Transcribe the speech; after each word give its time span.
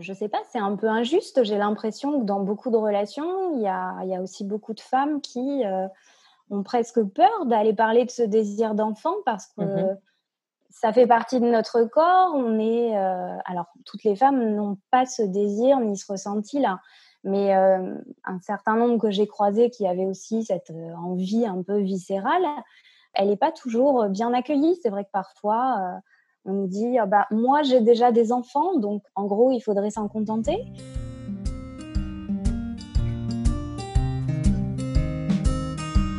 je 0.00 0.12
sais 0.12 0.28
pas, 0.28 0.40
c'est 0.50 0.58
un 0.58 0.76
peu 0.76 0.88
injuste. 0.88 1.44
J'ai 1.44 1.58
l'impression 1.58 2.20
que 2.20 2.24
dans 2.24 2.40
beaucoup 2.40 2.70
de 2.70 2.76
relations, 2.76 3.54
il 3.56 3.62
y 3.62 3.68
a, 3.68 4.02
y 4.04 4.14
a 4.14 4.22
aussi 4.22 4.44
beaucoup 4.44 4.74
de 4.74 4.80
femmes 4.80 5.20
qui 5.20 5.64
euh, 5.64 5.86
ont 6.50 6.62
presque 6.62 7.02
peur 7.02 7.46
d'aller 7.46 7.74
parler 7.74 8.04
de 8.04 8.10
ce 8.10 8.22
désir 8.22 8.74
d'enfant 8.74 9.14
parce 9.24 9.46
que 9.48 9.62
mmh 9.62 9.98
ça 10.72 10.92
fait 10.92 11.08
partie 11.08 11.40
de 11.40 11.50
notre 11.50 11.82
corps. 11.82 12.32
On 12.32 12.60
est, 12.60 12.96
euh, 12.96 13.36
alors 13.44 13.66
toutes 13.84 14.04
les 14.04 14.14
femmes 14.14 14.54
n'ont 14.54 14.78
pas 14.92 15.04
ce 15.04 15.22
désir 15.22 15.80
ni 15.80 15.96
ce 15.96 16.10
ressenti 16.10 16.60
là, 16.60 16.78
mais 17.24 17.56
euh, 17.56 17.96
un 18.22 18.40
certain 18.40 18.76
nombre 18.76 18.96
que 18.98 19.10
j'ai 19.10 19.26
croisés 19.26 19.70
qui 19.70 19.84
avaient 19.88 20.06
aussi 20.06 20.44
cette 20.44 20.72
envie 20.96 21.44
un 21.44 21.64
peu 21.64 21.80
viscérale, 21.80 22.46
elle 23.14 23.30
n'est 23.30 23.36
pas 23.36 23.50
toujours 23.50 24.06
bien 24.06 24.32
accueillie. 24.32 24.78
C'est 24.80 24.90
vrai 24.90 25.04
que 25.04 25.10
parfois 25.10 26.00
on 26.44 26.64
dit 26.64 26.98
ah 26.98 27.06
bah, 27.06 27.26
moi 27.30 27.62
j'ai 27.62 27.80
déjà 27.80 28.12
des 28.12 28.32
enfants, 28.32 28.78
donc 28.78 29.02
en 29.14 29.26
gros 29.26 29.50
il 29.50 29.60
faudrait 29.60 29.90
s'en 29.90 30.08
contenter. 30.08 30.58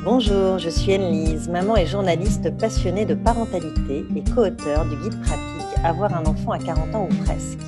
Bonjour, 0.04 0.58
je 0.58 0.70
suis 0.70 0.94
Anne-Lise, 0.94 1.48
maman 1.48 1.78
et 1.78 1.86
journaliste 1.86 2.58
passionnée 2.58 3.06
de 3.06 3.14
parentalité 3.14 4.04
et 4.16 4.24
co-auteur 4.34 4.84
du 4.86 4.96
guide 4.96 5.22
pratique 5.22 5.52
Avoir 5.84 6.14
un 6.16 6.26
enfant 6.26 6.52
à 6.52 6.60
40 6.60 6.96
ans 6.96 7.08
ou 7.10 7.24
presque. 7.24 7.60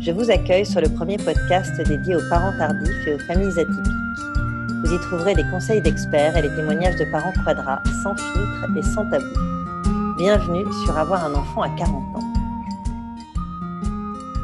Je 0.00 0.10
vous 0.10 0.30
accueille 0.30 0.64
sur 0.64 0.80
le 0.80 0.88
premier 0.88 1.18
podcast 1.18 1.70
dédié 1.86 2.16
aux 2.16 2.28
parents 2.30 2.56
tardifs 2.56 3.06
et 3.06 3.14
aux 3.14 3.18
familles 3.18 3.58
atypiques. 3.58 3.92
Vous 4.84 4.94
y 4.94 4.98
trouverez 5.00 5.34
des 5.34 5.44
conseils 5.50 5.82
d'experts 5.82 6.36
et 6.36 6.42
les 6.42 6.54
témoignages 6.56 6.96
de 6.96 7.04
parents 7.12 7.32
quadras, 7.44 7.82
sans 8.02 8.16
filtre 8.16 8.66
et 8.78 8.82
sans 8.82 9.08
tabou. 9.10 9.59
Bienvenue 10.20 10.70
sur 10.84 10.98
Avoir 10.98 11.24
un 11.24 11.34
enfant 11.34 11.62
à 11.62 11.70
40 11.70 11.94
ans. 12.14 12.32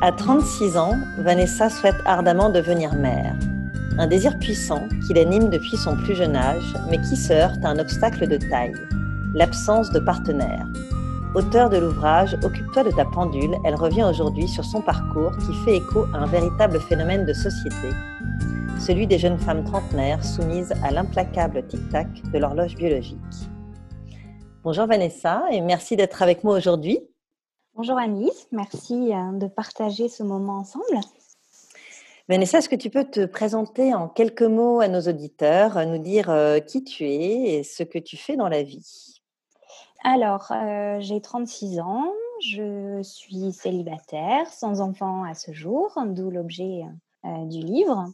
À 0.01 0.11
36 0.11 0.75
ans, 0.79 0.95
Vanessa 1.19 1.69
souhaite 1.69 2.01
ardemment 2.07 2.49
devenir 2.49 2.95
mère. 2.95 3.37
Un 3.99 4.07
désir 4.07 4.39
puissant 4.39 4.89
qui 5.07 5.13
l'anime 5.13 5.51
depuis 5.51 5.77
son 5.77 5.95
plus 5.95 6.15
jeune 6.15 6.35
âge, 6.35 6.75
mais 6.89 6.99
qui 7.03 7.15
se 7.15 7.31
heurte 7.31 7.63
à 7.63 7.69
un 7.69 7.79
obstacle 7.79 8.27
de 8.27 8.39
taille, 8.39 8.73
l'absence 9.35 9.91
de 9.91 9.99
partenaire. 9.99 10.67
Auteur 11.35 11.69
de 11.69 11.77
l'ouvrage 11.77 12.39
Occupe-toi 12.43 12.85
de 12.85 12.93
ta 12.93 13.05
pendule, 13.05 13.55
elle 13.67 13.75
revient 13.75 14.05
aujourd'hui 14.05 14.49
sur 14.49 14.65
son 14.65 14.81
parcours 14.81 15.37
qui 15.37 15.53
fait 15.67 15.77
écho 15.77 16.07
à 16.15 16.21
un 16.21 16.27
véritable 16.27 16.81
phénomène 16.81 17.27
de 17.27 17.35
société, 17.35 17.91
celui 18.79 19.07
des 19.07 19.19
jeunes 19.19 19.39
femmes 19.39 19.65
trentenaires 19.65 20.25
soumises 20.25 20.73
à 20.83 20.91
l'implacable 20.91 21.67
tic-tac 21.67 22.09
de 22.33 22.39
l'horloge 22.39 22.77
biologique. 22.77 23.51
Bonjour 24.67 24.87
Vanessa 24.87 25.45
et 25.53 25.61
merci 25.61 25.95
d'être 25.95 26.23
avec 26.23 26.43
moi 26.43 26.57
aujourd'hui. 26.57 26.99
Bonjour 27.77 27.97
Annelise, 27.99 28.49
merci 28.51 29.13
euh, 29.13 29.39
de 29.39 29.47
partager 29.47 30.09
ce 30.09 30.25
moment 30.25 30.57
ensemble. 30.57 30.99
Vanessa, 32.29 32.59
est-ce 32.59 32.69
que 32.69 32.75
tu 32.75 32.91
peux 32.91 33.05
te 33.05 33.27
présenter 33.27 33.95
en 33.95 34.09
quelques 34.09 34.43
mots 34.43 34.81
à 34.81 34.89
nos 34.89 35.03
auditeurs, 35.03 35.87
nous 35.87 35.99
dire 35.99 36.31
euh, 36.31 36.59
qui 36.59 36.83
tu 36.83 37.05
es 37.05 37.59
et 37.59 37.63
ce 37.63 37.85
que 37.85 38.01
tu 38.01 38.17
fais 38.17 38.35
dans 38.35 38.49
la 38.49 38.65
vie? 38.65 39.21
Alors, 40.03 40.51
euh, 40.51 40.97
j'ai 40.99 41.21
36 41.21 41.79
ans, 41.79 42.13
je 42.43 43.01
suis 43.05 43.53
célibataire, 43.53 44.49
sans 44.49 44.81
enfant 44.81 45.23
à 45.23 45.35
ce 45.35 45.53
jour, 45.53 45.97
d'où 46.07 46.29
l'objet 46.29 46.81
du 47.23 47.61
livre. 47.61 48.07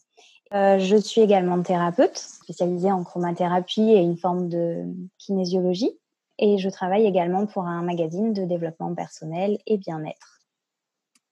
je 0.52 0.96
suis 1.02 1.22
également 1.22 1.62
thérapeute, 1.62 2.18
spécialisée 2.18 2.92
en 2.92 3.04
chromathérapie 3.04 3.90
et 3.90 4.00
une 4.00 4.18
forme 4.18 4.50
de 4.50 4.84
kinésiologie. 5.16 5.98
Et 6.44 6.58
je 6.58 6.68
travaille 6.68 7.06
également 7.06 7.46
pour 7.46 7.66
un 7.66 7.82
magazine 7.82 8.32
de 8.32 8.44
développement 8.44 8.92
personnel 8.96 9.58
et 9.68 9.78
bien-être. 9.78 10.40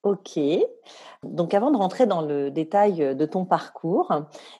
Ok. 0.04 0.38
Donc 1.24 1.52
avant 1.52 1.72
de 1.72 1.76
rentrer 1.76 2.06
dans 2.06 2.22
le 2.22 2.52
détail 2.52 3.16
de 3.16 3.26
ton 3.26 3.44
parcours, 3.44 4.12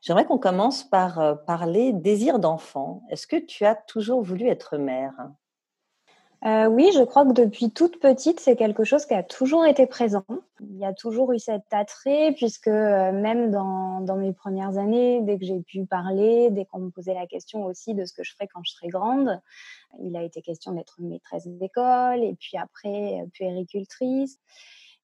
j'aimerais 0.02 0.26
qu'on 0.26 0.38
commence 0.38 0.82
par 0.82 1.20
euh, 1.20 1.34
parler 1.34 1.92
désir 1.92 2.40
d'enfant. 2.40 3.02
Est-ce 3.10 3.28
que 3.28 3.36
tu 3.36 3.64
as 3.64 3.76
toujours 3.76 4.22
voulu 4.22 4.48
être 4.48 4.76
mère? 4.76 5.14
Euh, 6.46 6.66
oui, 6.68 6.90
je 6.94 7.02
crois 7.02 7.26
que 7.26 7.32
depuis 7.32 7.70
toute 7.70 8.00
petite, 8.00 8.40
c'est 8.40 8.56
quelque 8.56 8.82
chose 8.84 9.04
qui 9.04 9.12
a 9.12 9.22
toujours 9.22 9.66
été 9.66 9.86
présent. 9.86 10.24
Il 10.60 10.78
y 10.78 10.86
a 10.86 10.94
toujours 10.94 11.32
eu 11.32 11.38
cet 11.38 11.64
attrait, 11.70 12.32
puisque 12.34 12.68
euh, 12.68 13.12
même 13.12 13.50
dans, 13.50 14.00
dans, 14.00 14.16
mes 14.16 14.32
premières 14.32 14.78
années, 14.78 15.20
dès 15.20 15.38
que 15.38 15.44
j'ai 15.44 15.60
pu 15.60 15.84
parler, 15.84 16.48
dès 16.50 16.64
qu'on 16.64 16.78
me 16.78 16.90
posait 16.90 17.12
la 17.12 17.26
question 17.26 17.64
aussi 17.66 17.92
de 17.92 18.06
ce 18.06 18.14
que 18.14 18.24
je 18.24 18.32
ferais 18.32 18.48
quand 18.48 18.62
je 18.64 18.72
serais 18.72 18.88
grande, 18.88 19.38
il 20.02 20.16
a 20.16 20.22
été 20.22 20.40
question 20.40 20.72
d'être 20.72 20.96
maîtresse 21.00 21.46
d'école, 21.46 22.24
et 22.24 22.34
puis 22.40 22.56
après, 22.56 23.20
euh, 23.20 23.26
puéricultrice. 23.34 24.38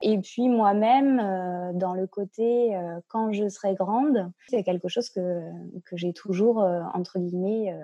Et 0.03 0.19
puis 0.19 0.49
moi-même, 0.51 1.73
dans 1.79 1.95
le 1.95 2.07
côté 2.07 2.79
quand 3.09 3.33
je 3.33 3.49
serai 3.49 3.75
grande, 3.75 4.31
c'est 4.47 4.63
quelque 4.63 4.89
chose 4.89 5.09
que, 5.09 5.41
que 5.87 5.97
j'ai 5.97 6.13
toujours, 6.13 6.59
entre 6.93 7.19
guillemets, 7.19 7.75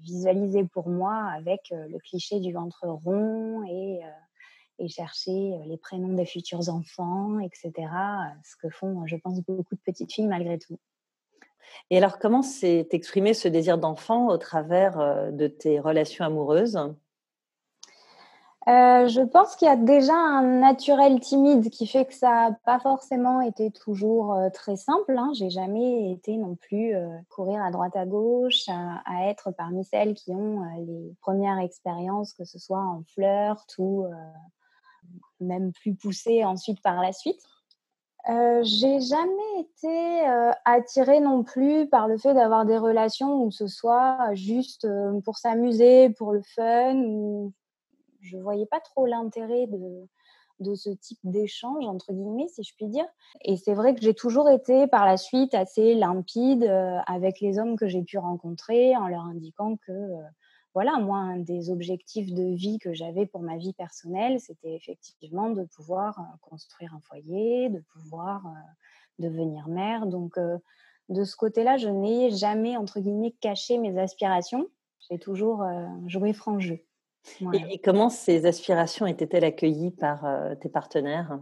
visualiser 0.00 0.64
pour 0.64 0.88
moi 0.88 1.14
avec 1.36 1.72
euh, 1.72 1.86
le 1.88 1.98
cliché 1.98 2.40
du 2.40 2.52
ventre 2.52 2.86
rond 2.86 3.62
et, 3.64 4.00
euh, 4.04 4.84
et 4.84 4.88
chercher 4.88 5.54
euh, 5.54 5.64
les 5.66 5.76
prénoms 5.76 6.14
des 6.14 6.26
futurs 6.26 6.68
enfants, 6.68 7.38
etc. 7.40 7.72
Ce 8.44 8.56
que 8.56 8.68
font, 8.70 9.06
je 9.06 9.16
pense, 9.16 9.40
beaucoup 9.40 9.74
de 9.74 9.80
petites 9.84 10.12
filles 10.12 10.26
malgré 10.26 10.58
tout. 10.58 10.78
Et 11.90 11.98
alors, 11.98 12.18
comment 12.18 12.42
s'est 12.42 12.88
exprimé 12.92 13.34
ce 13.34 13.46
désir 13.46 13.78
d'enfant 13.78 14.28
au 14.28 14.38
travers 14.38 15.32
de 15.32 15.46
tes 15.46 15.78
relations 15.78 16.24
amoureuses? 16.24 16.78
Euh, 18.68 19.08
je 19.08 19.22
pense 19.22 19.56
qu'il 19.56 19.68
y 19.68 19.70
a 19.70 19.76
déjà 19.76 20.14
un 20.14 20.42
naturel 20.42 21.18
timide 21.18 21.70
qui 21.70 21.86
fait 21.86 22.04
que 22.04 22.12
ça 22.12 22.50
n'a 22.50 22.52
pas 22.66 22.78
forcément 22.78 23.40
été 23.40 23.70
toujours 23.70 24.34
euh, 24.34 24.50
très 24.50 24.76
simple. 24.76 25.16
Hein. 25.16 25.30
J'ai 25.34 25.48
jamais 25.48 26.12
été 26.12 26.36
non 26.36 26.56
plus 26.56 26.94
euh, 26.94 27.08
courir 27.30 27.62
à 27.62 27.70
droite 27.70 27.96
à 27.96 28.04
gauche, 28.04 28.68
à, 28.68 29.28
être 29.28 29.50
parmi 29.52 29.84
celles 29.84 30.12
qui 30.12 30.32
ont 30.32 30.62
les 30.76 31.14
premières 31.22 31.58
expériences, 31.58 32.34
que 32.34 32.44
ce 32.44 32.58
soit 32.58 32.82
en 32.82 33.02
flirt 33.14 33.64
ou 33.78 34.06
même 35.40 35.72
plus 35.72 35.94
poussées 35.94 36.44
ensuite 36.44 36.82
par 36.82 37.00
la 37.00 37.12
suite. 37.12 37.40
j'ai 38.26 39.00
jamais 39.00 39.60
été 39.60 40.20
attirée 40.66 41.20
non 41.20 41.42
plus 41.42 41.88
par 41.88 42.08
le 42.08 42.18
fait 42.18 42.34
d'avoir 42.34 42.66
des 42.66 42.76
relations 42.76 43.42
où 43.42 43.50
ce 43.50 43.66
soit 43.66 44.34
juste 44.34 44.86
pour 45.24 45.38
s'amuser, 45.38 46.10
pour 46.10 46.32
le 46.32 46.42
fun 46.42 46.96
ou 46.96 47.52
je 48.22 48.36
voyais 48.38 48.66
pas 48.66 48.80
trop 48.80 49.06
l'intérêt 49.06 49.66
de, 49.66 50.74
ce 50.74 50.90
type 50.90 51.18
d'échange, 51.24 51.86
entre 51.86 52.12
guillemets, 52.12 52.48
si 52.48 52.62
je 52.62 52.74
puis 52.74 52.88
dire. 52.88 53.06
Et 53.42 53.56
c'est 53.56 53.74
vrai 53.74 53.94
que 53.94 54.02
j'ai 54.02 54.14
toujours 54.14 54.50
été 54.50 54.86
par 54.86 55.06
la 55.06 55.16
suite 55.16 55.54
assez 55.54 55.94
limpide 55.94 56.64
euh, 56.64 56.98
avec 57.06 57.40
les 57.40 57.58
hommes 57.58 57.76
que 57.76 57.88
j'ai 57.88 58.02
pu 58.02 58.18
rencontrer 58.18 58.96
en 58.96 59.08
leur 59.08 59.22
indiquant 59.22 59.76
que, 59.76 59.92
euh, 59.92 60.22
voilà, 60.74 60.98
moi, 60.98 61.16
un 61.16 61.38
des 61.38 61.70
objectifs 61.70 62.32
de 62.32 62.54
vie 62.54 62.78
que 62.78 62.92
j'avais 62.92 63.26
pour 63.26 63.40
ma 63.40 63.56
vie 63.56 63.72
personnelle, 63.72 64.38
c'était 64.38 64.74
effectivement 64.74 65.50
de 65.50 65.64
pouvoir 65.64 66.18
euh, 66.18 66.36
construire 66.42 66.94
un 66.94 67.00
foyer, 67.00 67.70
de 67.70 67.82
pouvoir 67.92 68.42
devenir 69.18 69.68
mère. 69.68 70.06
Donc, 70.06 70.38
de 71.08 71.24
ce 71.24 71.36
côté-là, 71.36 71.76
je 71.76 71.88
n'ai 71.88 72.30
jamais, 72.30 72.76
entre 72.76 73.00
guillemets, 73.00 73.34
caché 73.40 73.78
mes 73.78 73.98
aspirations. 73.98 74.66
J'ai 75.10 75.18
toujours 75.18 75.64
joué 76.06 76.32
franc 76.32 76.60
jeu. 76.60 76.80
Et, 77.52 77.78
comment 77.78 78.10
ces 78.10 78.46
aspirations 78.46 79.06
étaient-elles 79.06 79.44
accueillies 79.44 79.90
par 79.90 80.24
euh, 80.24 80.54
tes 80.54 80.68
partenaires? 80.68 81.38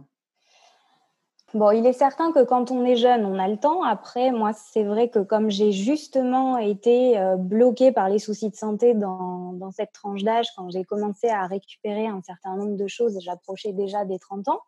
Bon, 1.55 1.71
il 1.71 1.85
est 1.87 1.93
certain 1.93 2.31
que 2.31 2.43
quand 2.43 2.69
on 2.69 2.85
est 2.85 2.95
jeune, 2.95 3.25
on 3.25 3.39
a 3.39 3.47
le 3.47 3.57
temps. 3.57 3.81
Après, 3.81 4.31
moi, 4.31 4.51
c'est 4.53 4.83
vrai 4.83 5.09
que 5.09 5.19
comme 5.19 5.49
j'ai 5.49 5.71
justement 5.71 6.57
été 6.57 7.17
euh, 7.17 7.37
bloquée 7.37 7.91
par 7.91 8.07
les 8.07 8.19
soucis 8.19 8.51
de 8.51 8.55
santé 8.55 8.93
dans, 8.93 9.53
dans 9.53 9.71
cette 9.71 9.91
tranche 9.91 10.23
d'âge, 10.23 10.45
quand 10.55 10.69
j'ai 10.69 10.83
commencé 10.83 11.27
à 11.27 11.47
récupérer 11.47 12.05
un 12.05 12.21
certain 12.21 12.55
nombre 12.55 12.77
de 12.77 12.87
choses, 12.87 13.17
j'approchais 13.21 13.73
déjà 13.73 14.05
des 14.05 14.19
30 14.19 14.47
ans. 14.49 14.61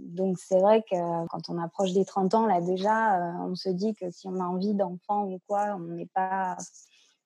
Donc 0.00 0.38
c'est 0.38 0.58
vrai 0.58 0.82
que 0.82 1.26
quand 1.28 1.48
on 1.48 1.58
approche 1.58 1.92
des 1.92 2.04
30 2.04 2.34
ans, 2.34 2.46
là 2.46 2.60
déjà, 2.60 3.16
euh, 3.16 3.50
on 3.50 3.54
se 3.54 3.68
dit 3.68 3.94
que 3.94 4.10
si 4.10 4.26
on 4.26 4.40
a 4.40 4.44
envie 4.44 4.74
d'enfant 4.74 5.24
ou 5.24 5.38
quoi, 5.46 5.76
on 5.76 5.94
n'est 5.94 6.06
pas, 6.06 6.56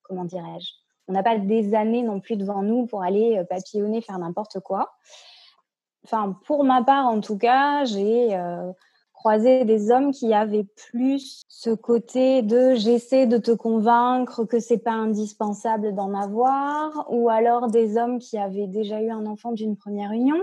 comment 0.02 0.24
dirais-je, 0.24 0.83
on 1.08 1.12
n'a 1.12 1.22
pas 1.22 1.38
des 1.38 1.74
années 1.74 2.02
non 2.02 2.20
plus 2.20 2.36
devant 2.36 2.62
nous 2.62 2.86
pour 2.86 3.02
aller 3.02 3.38
euh, 3.38 3.44
papillonner, 3.44 4.00
faire 4.00 4.18
n'importe 4.18 4.60
quoi. 4.60 4.92
Enfin, 6.04 6.36
pour 6.46 6.64
ma 6.64 6.82
part, 6.82 7.06
en 7.06 7.20
tout 7.20 7.38
cas, 7.38 7.84
j'ai 7.84 8.36
euh, 8.36 8.72
croisé 9.12 9.64
des 9.64 9.90
hommes 9.90 10.12
qui 10.12 10.34
avaient 10.34 10.66
plus 10.90 11.42
ce 11.48 11.70
côté 11.70 12.42
de 12.42 12.74
j'essaie 12.74 13.26
de 13.26 13.38
te 13.38 13.52
convaincre 13.52 14.44
que 14.44 14.60
c'est 14.60 14.78
pas 14.78 14.92
indispensable 14.92 15.94
d'en 15.94 16.12
avoir, 16.14 17.06
ou 17.08 17.30
alors 17.30 17.68
des 17.68 17.96
hommes 17.96 18.18
qui 18.18 18.36
avaient 18.36 18.66
déjà 18.66 19.00
eu 19.00 19.10
un 19.10 19.24
enfant 19.24 19.52
d'une 19.52 19.76
première 19.76 20.12
union 20.12 20.36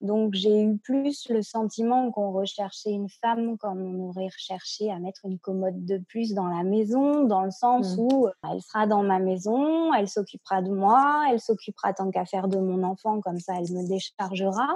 donc 0.00 0.34
j'ai 0.34 0.62
eu 0.62 0.76
plus 0.76 1.28
le 1.28 1.42
sentiment 1.42 2.10
qu'on 2.10 2.32
recherchait 2.32 2.90
une 2.90 3.08
femme 3.08 3.56
comme 3.58 3.82
on 3.82 4.08
aurait 4.08 4.26
recherché 4.26 4.90
à 4.90 4.98
mettre 4.98 5.20
une 5.24 5.38
commode 5.38 5.84
de 5.84 5.98
plus 5.98 6.34
dans 6.34 6.48
la 6.48 6.62
maison, 6.62 7.24
dans 7.24 7.42
le 7.42 7.50
sens 7.50 7.96
mmh. 7.96 8.00
où 8.00 8.26
euh, 8.26 8.32
elle 8.50 8.60
sera 8.60 8.86
dans 8.86 9.02
ma 9.02 9.18
maison, 9.18 9.94
elle 9.94 10.08
s'occupera 10.08 10.62
de 10.62 10.70
moi, 10.70 11.24
elle 11.30 11.40
s'occupera 11.40 11.92
tant 11.94 12.10
qu'à 12.10 12.26
faire 12.26 12.48
de 12.48 12.58
mon 12.58 12.82
enfant, 12.82 13.20
comme 13.20 13.38
ça 13.38 13.54
elle 13.58 13.72
me 13.72 13.88
déchargera. 13.88 14.68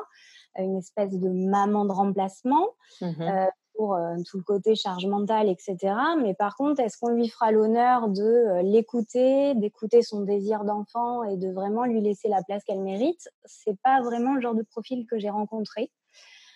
une 0.58 0.78
espèce 0.78 1.18
de 1.18 1.28
maman 1.28 1.84
de 1.84 1.92
remplacement. 1.92 2.68
Mmh 3.00 3.48
pour 3.78 3.96
tout 4.26 4.38
le 4.38 4.42
côté 4.42 4.74
charge 4.74 5.06
mentale, 5.06 5.48
etc. 5.48 5.76
Mais 6.20 6.34
par 6.34 6.56
contre, 6.56 6.80
est-ce 6.80 6.98
qu'on 6.98 7.10
lui 7.10 7.28
fera 7.28 7.52
l'honneur 7.52 8.08
de 8.08 8.60
l'écouter, 8.62 9.54
d'écouter 9.54 10.02
son 10.02 10.22
désir 10.22 10.64
d'enfant 10.64 11.22
et 11.22 11.36
de 11.36 11.52
vraiment 11.52 11.84
lui 11.84 12.00
laisser 12.00 12.26
la 12.26 12.42
place 12.42 12.64
qu'elle 12.64 12.80
mérite? 12.80 13.28
C'est 13.44 13.80
pas 13.84 14.02
vraiment 14.02 14.34
le 14.34 14.40
genre 14.40 14.56
de 14.56 14.64
profil 14.64 15.06
que 15.06 15.16
j'ai 15.20 15.30
rencontré. 15.30 15.92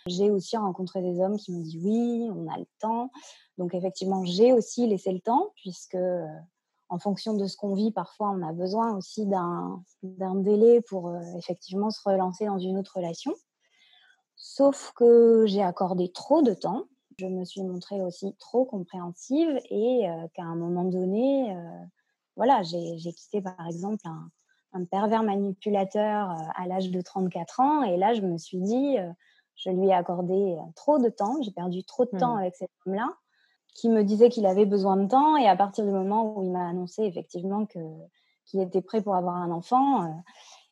J'ai 0.09 0.33
aussi 0.33 0.57
rencontré 0.57 1.01
des 1.01 1.21
hommes 1.21 1.37
qui 1.37 1.53
me 1.53 1.63
disent 1.63 1.77
oui, 1.85 2.29
on 2.35 2.53
a 2.53 2.59
le 2.59 2.67
temps. 2.81 3.13
Donc 3.57 3.73
effectivement, 3.73 4.25
j'ai 4.25 4.53
aussi 4.53 4.89
laissé 4.89 5.13
le 5.13 5.21
temps 5.21 5.53
puisque 5.55 5.97
en 6.89 6.99
fonction 6.99 7.35
de 7.35 7.47
ce 7.47 7.57
qu'on 7.57 7.75
vit, 7.75 7.93
parfois 7.93 8.31
on 8.31 8.43
a 8.43 8.53
besoin 8.53 8.97
aussi 8.97 9.27
d'un 9.27 10.35
délai 10.35 10.81
pour 10.81 11.17
effectivement 11.39 11.91
se 11.91 12.01
relancer 12.05 12.47
dans 12.47 12.59
une 12.59 12.79
autre 12.79 12.97
relation. 12.97 13.33
Sauf 14.35 14.93
que 14.97 15.45
j'ai 15.47 15.63
accordé 15.63 16.11
trop 16.11 16.43
de 16.43 16.53
temps 16.53 16.89
je 17.23 17.27
me 17.29 17.45
suis 17.45 17.63
montrée 17.63 18.01
aussi 18.03 18.35
trop 18.39 18.65
compréhensive 18.65 19.61
et 19.71 20.07
qu'à 20.35 20.43
un 20.43 20.57
moment 20.57 20.85
donné, 20.85 21.57
voilà, 22.37 22.63
j'ai 22.63 23.13
quitté 23.13 23.41
par 23.41 23.67
exemple 23.67 24.03
un, 24.73 24.85
pervers 24.87 25.23
manipulateur 25.23 26.35
à 26.57 26.67
l'âge 26.67 26.91
de 26.91 27.01
34 27.01 27.61
ans 27.61 27.83
et 27.85 27.97
là 27.97 28.15
je 28.15 28.23
me 28.23 28.39
suis 28.39 28.59
dit, 28.59 28.97
je 29.55 29.71
lui 29.71 29.89
ai 29.89 29.93
accordé 29.93 30.57
trop 30.75 30.99
de 30.99 31.09
temps, 31.09 31.41
j'ai 31.43 31.53
perdu 31.53 31.85
trop 31.85 32.05
de 32.05 32.19
temps 32.19 32.35
mmh. 32.35 32.41
avec 32.41 32.57
cet 32.57 32.71
homme-là 32.87 33.09
qui 33.75 33.89
me 33.89 34.03
disait 34.03 34.29
qu'il 34.29 34.47
avait 34.47 34.67
besoin 34.67 34.97
de 34.97 35.07
temps 35.07 35.37
et 35.37 35.47
à 35.47 35.57
partir 35.57 35.85
du 35.85 35.93
moment 35.93 36.37
où 36.37 36.43
il 36.43 36.51
m'a 36.51 36.69
annoncé 36.69 37.05
effectivement 37.05 37.67
que 37.67 37.79
qu'il 38.45 38.61
était 38.61 38.83
prêt 38.83 39.01
pour 39.01 39.15
avoir 39.15 39.37
un 39.37 39.51
enfant, 39.51 40.23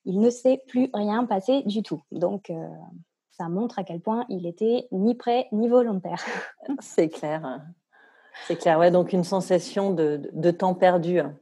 il 0.04 0.18
ne 0.18 0.30
s'est 0.30 0.62
plus 0.66 0.90
rien 0.92 1.24
passé 1.24 1.62
du 1.62 1.82
tout. 1.82 2.02
Donc 2.10 2.50
ça 3.40 3.48
montre 3.48 3.78
à 3.78 3.84
quel 3.84 4.00
point 4.00 4.26
il 4.28 4.46
était 4.46 4.86
ni 4.92 5.14
prêt 5.14 5.48
ni 5.50 5.66
volontaire. 5.66 6.22
C'est 6.80 7.08
clair. 7.08 7.62
C'est 8.46 8.56
clair, 8.56 8.78
ouais. 8.78 8.90
Donc 8.90 9.14
une 9.14 9.24
sensation 9.24 9.94
de, 9.94 10.50
temps 10.50 10.74
perdu, 10.74 11.20
hein, 11.20 11.34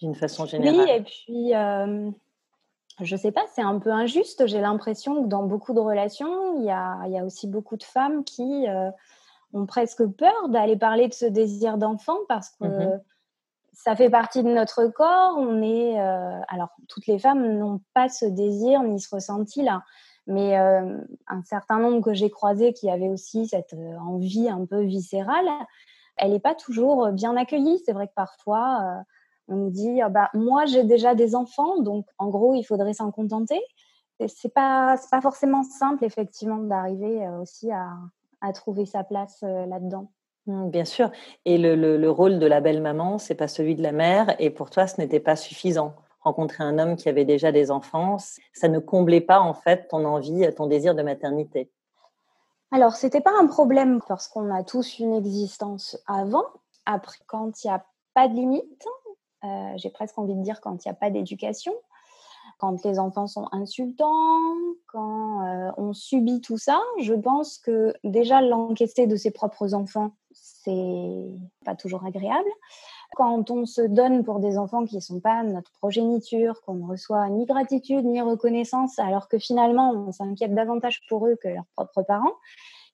d'une 0.00 0.16
façon 0.16 0.46
générale. 0.46 0.80
Oui, 0.80 0.90
et 0.90 1.02
puis, 1.02 1.54
euh, 1.54 2.10
je 3.00 3.14
ne 3.14 3.20
sais 3.20 3.30
pas, 3.30 3.44
c'est 3.54 3.62
un 3.62 3.78
peu 3.78 3.90
injuste. 3.90 4.48
J'ai 4.48 4.60
l'impression 4.60 5.22
que 5.22 5.28
dans 5.28 5.44
beaucoup 5.44 5.74
de 5.74 5.80
relations, 5.80 6.58
il 6.58 6.64
y 6.64 6.70
a, 6.70 7.06
y 7.06 7.18
a 7.18 7.24
aussi 7.24 7.46
beaucoup 7.46 7.76
de 7.76 7.84
femmes 7.84 8.24
qui 8.24 8.66
euh, 8.68 8.90
ont 9.52 9.66
presque 9.66 10.04
peur 10.06 10.48
d'aller 10.48 10.76
parler 10.76 11.06
de 11.06 11.14
ce 11.14 11.26
désir 11.26 11.78
d'enfant 11.78 12.18
parce 12.28 12.50
que 12.50 12.66
mmh 12.66 13.00
ça 13.78 13.94
fait 13.94 14.10
partie 14.10 14.42
de 14.42 14.48
notre 14.48 14.88
corps. 14.88 15.36
On 15.38 15.62
est, 15.62 16.00
euh, 16.00 16.40
alors, 16.48 16.70
toutes 16.88 17.06
les 17.06 17.20
femmes 17.20 17.58
n'ont 17.58 17.80
pas 17.94 18.08
ce 18.08 18.24
désir 18.24 18.82
ni 18.82 19.00
ce 19.00 19.14
ressenti-là. 19.14 19.84
Mais 20.28 20.58
euh, 20.58 20.98
un 21.26 21.42
certain 21.42 21.78
nombre 21.78 22.02
que 22.02 22.12
j'ai 22.12 22.28
croisés 22.28 22.74
qui 22.74 22.90
avaient 22.90 23.08
aussi 23.08 23.48
cette 23.48 23.72
euh, 23.72 23.96
envie 23.96 24.50
un 24.50 24.66
peu 24.66 24.82
viscérale, 24.82 25.48
elle 26.18 26.32
n'est 26.32 26.38
pas 26.38 26.54
toujours 26.54 27.08
bien 27.12 27.34
accueillie. 27.34 27.80
C'est 27.86 27.94
vrai 27.94 28.08
que 28.08 28.12
parfois, 28.14 28.78
euh, 28.82 29.02
on 29.48 29.56
nous 29.56 29.70
dit 29.70 30.02
ah 30.02 30.10
bah, 30.10 30.28
Moi, 30.34 30.66
j'ai 30.66 30.84
déjà 30.84 31.14
des 31.14 31.34
enfants, 31.34 31.80
donc 31.80 32.04
en 32.18 32.28
gros, 32.28 32.54
il 32.54 32.62
faudrait 32.62 32.92
s'en 32.92 33.10
contenter. 33.10 33.58
C'est 34.26 34.52
pas, 34.52 34.96
pas 35.10 35.22
forcément 35.22 35.62
simple, 35.62 36.04
effectivement, 36.04 36.58
d'arriver 36.58 37.26
aussi 37.40 37.70
à, 37.70 38.52
trouver 38.52 38.84
sa 38.84 39.04
place 39.04 39.42
là-dedans. 39.42 40.10
Mmh, 40.46 40.70
bien 40.70 40.84
sûr. 40.84 41.10
Et 41.44 41.56
le, 41.56 41.74
le, 41.76 41.96
le, 41.96 42.10
rôle 42.10 42.40
de 42.40 42.46
la 42.46 42.60
belle 42.60 42.82
maman, 42.82 43.18
c'est 43.18 43.36
pas 43.36 43.46
celui 43.46 43.76
de 43.76 43.82
la 43.82 43.92
mère. 43.92 44.34
Et 44.40 44.50
pour 44.50 44.70
toi, 44.70 44.88
ce 44.88 45.00
n'était 45.00 45.20
pas 45.20 45.36
suffisant 45.36 45.94
rencontrer 46.20 46.64
un 46.64 46.78
homme 46.78 46.96
qui 46.96 47.08
avait 47.08 47.24
déjà 47.24 47.52
des 47.52 47.70
enfants, 47.70 48.16
ça 48.52 48.68
ne 48.68 48.78
comblait 48.78 49.20
pas 49.20 49.40
en 49.40 49.54
fait 49.54 49.88
ton 49.88 50.04
envie, 50.04 50.48
ton 50.54 50.66
désir 50.66 50.94
de 50.94 51.02
maternité 51.02 51.70
Alors, 52.72 52.94
c'était 52.94 53.20
pas 53.20 53.32
un 53.38 53.46
problème 53.46 54.00
parce 54.06 54.28
qu'on 54.28 54.54
a 54.54 54.62
tous 54.64 54.98
une 54.98 55.14
existence 55.14 55.98
avant. 56.06 56.44
Après, 56.86 57.18
quand 57.26 57.62
il 57.62 57.68
n'y 57.68 57.72
a 57.72 57.84
pas 58.14 58.28
de 58.28 58.34
limite, 58.34 58.86
euh, 59.44 59.72
j'ai 59.76 59.90
presque 59.90 60.18
envie 60.18 60.34
de 60.34 60.42
dire 60.42 60.60
quand 60.60 60.84
il 60.84 60.88
n'y 60.88 60.92
a 60.92 60.96
pas 60.96 61.10
d'éducation, 61.10 61.72
quand 62.58 62.84
les 62.84 62.98
enfants 62.98 63.28
sont 63.28 63.46
insultants, 63.52 64.40
quand 64.88 65.46
euh, 65.46 65.70
on 65.76 65.92
subit 65.92 66.40
tout 66.40 66.58
ça, 66.58 66.80
je 67.00 67.14
pense 67.14 67.58
que 67.58 67.94
déjà 68.02 68.40
l'encaisser 68.40 69.06
de 69.06 69.14
ses 69.14 69.30
propres 69.30 69.74
enfants, 69.74 70.10
c'est 70.32 71.24
pas 71.64 71.76
toujours 71.76 72.04
agréable. 72.04 72.48
Quand 73.14 73.50
on 73.50 73.64
se 73.64 73.82
donne 73.82 74.24
pour 74.24 74.38
des 74.38 74.58
enfants 74.58 74.84
qui 74.84 74.96
ne 74.96 75.00
sont 75.00 75.20
pas 75.20 75.42
notre 75.42 75.72
progéniture, 75.72 76.60
qu'on 76.62 76.74
ne 76.74 76.86
reçoit 76.86 77.28
ni 77.30 77.46
gratitude 77.46 78.04
ni 78.04 78.20
reconnaissance, 78.20 78.98
alors 78.98 79.28
que 79.28 79.38
finalement 79.38 79.90
on 79.92 80.12
s'inquiète 80.12 80.54
davantage 80.54 81.00
pour 81.08 81.26
eux 81.26 81.36
que 81.42 81.48
leurs 81.48 81.66
propres 81.74 82.02
parents, 82.02 82.34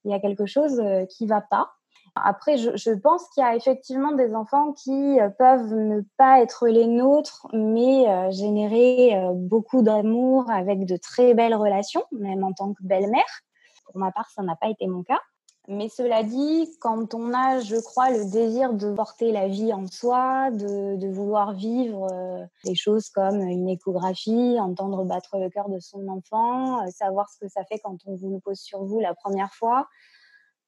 il 0.05 0.11
y 0.11 0.15
a 0.15 0.21
quelque 0.21 0.47
chose 0.47 0.81
euh, 0.81 1.05
qui 1.07 1.25
ne 1.25 1.29
va 1.29 1.41
pas. 1.41 1.71
Après, 2.17 2.57
je, 2.59 2.93
pense 2.93 3.29
qu'il 3.31 3.43
y 3.43 3.47
a 3.47 3.57
effectivement 3.57 4.13
des 4.13 4.37
enfants 4.37 4.73
qui 4.73 5.21
euh, 5.21 5.31
peuvent 5.31 5.75
ne 5.75 6.03
pas 6.17 6.41
être 6.41 6.69
les 6.69 6.87
nôtres, 6.87 7.49
mais 7.53 8.09
euh, 8.09 8.31
générer 8.31 9.21
beaucoup 9.35 9.83
d'amour 9.83 10.49
avec 10.49 10.85
de 10.87 10.97
très 10.97 11.35
belles 11.35 11.57
relations, 11.57 12.05
même 12.13 12.45
en 12.45 12.53
tant 12.53 12.73
que 12.73 12.83
belle-mère. 12.83 13.41
Pour 13.87 13.99
ma 13.99 14.13
part, 14.13 14.31
ça 14.31 14.43
n'a 14.43 14.55
pas 14.55 14.69
été 14.69 14.87
mon 14.87 15.03
cas. 15.03 15.21
Mais 15.67 15.89
cela 15.89 16.23
dit, 16.23 16.71
quand 16.79 17.15
on 17.15 17.33
a, 17.33 17.61
je 17.61 17.77
crois, 17.77 18.11
le 18.11 18.31
désir 18.31 18.75
de 18.75 18.93
porter 18.93 19.33
la 19.33 19.49
vie 19.49 19.73
en 19.73 19.87
soi, 19.87 20.51
de, 20.51 20.97
de 20.97 21.09
vouloir 21.09 21.55
vivre 21.55 22.07
euh, 22.13 22.45
des 22.65 22.75
choses 22.75 23.09
comme 23.09 23.41
une 23.41 23.69
échographie, 23.69 24.59
entendre 24.61 25.05
battre 25.05 25.39
le 25.39 25.49
cœur 25.49 25.71
de 25.71 25.79
son 25.81 26.07
enfant, 26.09 26.83
euh, 26.83 26.91
savoir 26.91 27.31
ce 27.31 27.39
que 27.39 27.49
ça 27.49 27.65
fait 27.65 27.79
quand 27.79 27.97
on 28.05 28.15
vous 28.15 28.31
le 28.31 28.41
pose 28.41 28.59
sur 28.59 28.85
vous 28.85 29.01
la 29.01 29.15
première 29.15 29.55
fois, 29.55 29.89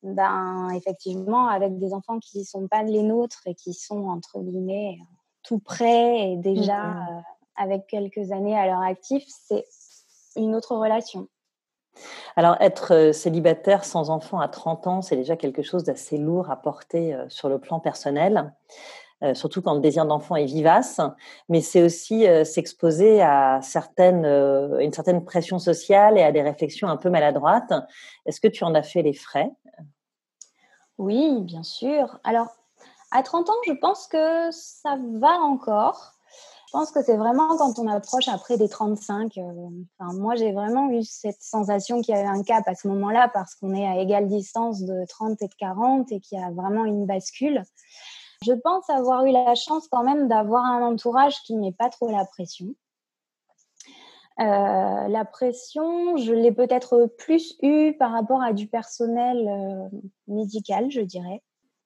ben 0.03 0.71
effectivement, 0.71 1.49
avec 1.49 1.79
des 1.79 1.93
enfants 1.93 2.19
qui 2.19 2.39
ne 2.39 2.45
sont 2.45 2.67
pas 2.67 2.83
les 2.83 3.03
nôtres 3.03 3.43
et 3.47 3.55
qui 3.55 3.75
sont 3.75 4.09
entre 4.09 4.41
guillemets 4.41 4.99
tout 5.43 5.59
près 5.59 6.31
et 6.31 6.37
déjà 6.37 6.85
mmh. 6.85 7.07
Euh, 7.11 7.21
avec 7.57 7.87
quelques 7.87 8.33
années 8.33 8.57
à 8.57 8.67
leur 8.67 8.83
actif, 8.83 9.25
c'est 9.29 9.65
une 10.37 10.55
autre 10.55 10.77
relation. 10.77 11.29
Alors, 12.37 12.57
être 12.61 12.95
euh, 12.95 13.13
célibataire 13.13 13.85
sans 13.85 14.11
enfant 14.11 14.41
à 14.41 14.49
30 14.49 14.87
ans, 14.87 15.03
c'est 15.03 15.17
déjà 15.17 15.37
quelque 15.37 15.63
chose 15.63 15.85
d'assez 15.85 16.19
lourd 16.19 16.51
à 16.51 16.57
porter 16.57 17.15
euh, 17.15 17.25
sur 17.29 17.49
le 17.49 17.59
plan 17.59 17.81
personnel, 17.81 18.53
euh, 19.23 19.35
surtout 19.35 19.63
quand 19.63 19.75
le 19.75 19.81
désir 19.81 20.05
d'enfant 20.05 20.37
est 20.37 20.45
vivace, 20.45 21.01
mais 21.49 21.61
c'est 21.61 21.83
aussi 21.83 22.27
s'exposer 22.45 23.23
à 23.23 23.61
certaines, 23.63 24.27
une 24.27 24.93
certaine 24.93 25.25
pression 25.25 25.59
sociale 25.59 26.19
et 26.19 26.23
à 26.23 26.33
des 26.33 26.43
réflexions 26.43 26.89
un 26.89 26.99
peu 26.99 27.09
maladroites. 27.09 27.73
Est-ce 28.27 28.41
que 28.41 28.49
tu 28.49 28.65
en 28.65 28.75
as 28.75 28.83
fait 28.83 29.03
les 29.03 29.15
frais? 29.15 29.51
Oui, 30.99 31.41
bien 31.43 31.63
sûr. 31.63 32.19
Alors, 32.25 32.49
à 33.11 33.23
30 33.23 33.49
ans, 33.49 33.55
je 33.67 33.73
pense 33.73 34.07
que 34.07 34.51
ça 34.51 34.99
va 35.15 35.39
encore. 35.41 36.16
Je 36.67 36.73
pense 36.73 36.91
que 36.91 37.01
c'est 37.03 37.17
vraiment 37.17 37.57
quand 37.57 37.79
on 37.79 37.87
approche 37.87 38.27
après 38.27 38.59
des 38.59 38.69
35. 38.69 39.39
Euh, 39.39 39.43
enfin, 39.99 40.13
moi, 40.19 40.35
j'ai 40.35 40.53
vraiment 40.53 40.91
eu 40.91 41.05
cette 41.05 41.41
sensation 41.41 42.01
qu'il 42.01 42.15
y 42.15 42.19
avait 42.19 42.27
un 42.27 42.43
cap 42.43 42.67
à 42.67 42.75
ce 42.75 42.89
moment-là 42.89 43.31
parce 43.33 43.55
qu'on 43.55 43.73
est 43.73 43.87
à 43.87 44.01
égale 44.01 44.27
distance 44.27 44.83
de 44.83 45.07
30 45.09 45.41
et 45.43 45.47
de 45.47 45.55
40 45.55 46.11
et 46.11 46.21
qu'il 46.21 46.39
y 46.39 46.43
a 46.43 46.51
vraiment 46.51 46.85
une 46.85 47.07
bascule. 47.07 47.63
Je 48.45 48.53
pense 48.53 48.91
avoir 48.91 49.25
eu 49.27 49.31
la 49.31 49.55
chance 49.55 49.87
quand 49.89 50.03
même 50.03 50.27
d'avoir 50.27 50.65
un 50.65 50.83
entourage 50.83 51.41
qui 51.43 51.55
n'est 51.55 51.73
pas 51.73 51.89
trop 51.89 52.11
la 52.11 52.25
pression. 52.25 52.67
Euh, 54.41 55.09
la 55.09 55.25
pression, 55.25 56.17
je 56.17 56.33
l'ai 56.33 56.53
peut-être 56.53 57.07
plus 57.17 57.57
eue 57.63 57.93
par 57.97 58.11
rapport 58.11 58.43
à 58.43 58.53
du 58.53 58.67
personnel 58.67 59.49
euh, 59.49 59.89
médical, 60.27 60.91
je 60.91 61.01
dirais. 61.01 61.43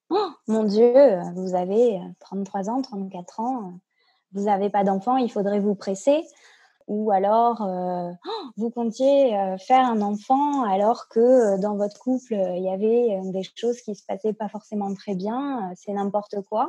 Oh, 0.08 0.30
mon 0.48 0.64
Dieu, 0.64 1.20
vous 1.36 1.54
avez 1.54 2.00
33 2.18 2.70
ans, 2.70 2.82
34 2.82 3.40
ans 3.40 3.74
vous 4.32 4.44
n'avez 4.44 4.70
pas 4.70 4.84
d'enfant, 4.84 5.16
il 5.16 5.30
faudrait 5.30 5.60
vous 5.60 5.74
presser. 5.74 6.24
Ou 6.90 7.12
alors, 7.12 7.62
euh, 7.62 8.10
vous 8.56 8.70
comptiez 8.70 9.38
euh, 9.38 9.56
faire 9.58 9.86
un 9.86 10.00
enfant 10.00 10.64
alors 10.64 11.06
que 11.08 11.20
euh, 11.20 11.58
dans 11.58 11.76
votre 11.76 12.00
couple, 12.00 12.34
il 12.34 12.64
y 12.64 12.68
avait 12.68 13.20
des 13.30 13.42
choses 13.54 13.80
qui 13.82 13.94
se 13.94 14.04
passaient 14.04 14.32
pas 14.32 14.48
forcément 14.48 14.92
très 14.94 15.14
bien, 15.14 15.72
c'est 15.76 15.92
n'importe 15.92 16.40
quoi. 16.48 16.68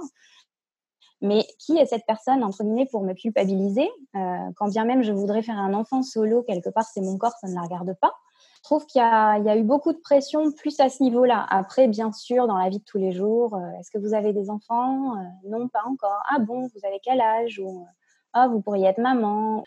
Mais 1.21 1.45
qui 1.57 1.77
est 1.77 1.87
cette 1.87 2.05
personne, 2.05 2.43
entre 2.43 2.63
guillemets, 2.63 2.85
pour 2.85 3.03
me 3.03 3.13
culpabiliser? 3.13 3.89
Quand 4.13 4.67
bien 4.69 4.85
même 4.85 5.03
je 5.03 5.11
voudrais 5.11 5.43
faire 5.43 5.57
un 5.57 5.73
enfant 5.75 6.01
solo, 6.01 6.41
quelque 6.41 6.69
part, 6.69 6.85
c'est 6.85 7.01
mon 7.01 7.17
corps, 7.17 7.33
ça 7.39 7.47
ne 7.47 7.53
la 7.53 7.61
regarde 7.61 7.95
pas. 8.01 8.13
Je 8.61 8.67
trouve 8.67 8.85
qu'il 8.85 9.01
y, 9.01 9.03
a 9.03 9.57
eu 9.57 9.63
beaucoup 9.63 9.91
de 9.91 9.97
pression 9.97 10.51
plus 10.51 10.79
à 10.79 10.87
ce 10.87 11.01
niveau-là. 11.01 11.47
Après, 11.49 11.87
bien 11.87 12.11
sûr, 12.11 12.45
dans 12.45 12.57
la 12.57 12.69
vie 12.69 12.77
de 12.77 12.83
tous 12.83 12.99
les 12.99 13.11
jours, 13.11 13.55
euh, 13.55 13.79
est-ce 13.79 13.89
que 13.89 13.97
vous 13.97 14.13
avez 14.13 14.33
des 14.33 14.51
enfants? 14.51 15.17
Euh, 15.17 15.49
Non, 15.49 15.67
pas 15.67 15.81
encore. 15.85 16.21
Ah 16.29 16.37
bon, 16.37 16.67
vous 16.67 16.87
avez 16.87 16.99
quel 17.03 17.21
âge? 17.21 17.59
Ou 17.59 17.87
ah, 18.33 18.47
vous 18.47 18.61
pourriez 18.61 18.85
être 18.85 18.99
maman. 18.99 19.63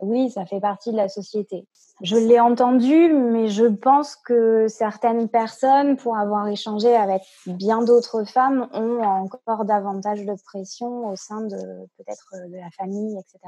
Oui, 0.00 0.30
ça 0.30 0.44
fait 0.44 0.60
partie 0.60 0.92
de 0.92 0.98
la 0.98 1.08
société. 1.08 1.66
Je 2.02 2.16
l'ai 2.16 2.38
entendu, 2.38 3.08
mais 3.14 3.48
je 3.48 3.64
pense 3.64 4.16
que 4.16 4.68
certaines 4.68 5.30
personnes, 5.30 5.96
pour 5.96 6.18
avoir 6.18 6.46
échangé 6.48 6.94
avec 6.94 7.22
bien 7.46 7.82
d'autres 7.82 8.24
femmes, 8.24 8.68
ont 8.74 9.02
encore 9.02 9.64
davantage 9.64 10.26
de 10.26 10.34
pression 10.44 11.08
au 11.08 11.16
sein 11.16 11.40
de 11.40 11.56
peut-être 11.96 12.34
de 12.50 12.56
la 12.56 12.70
famille, 12.76 13.18
etc. 13.18 13.38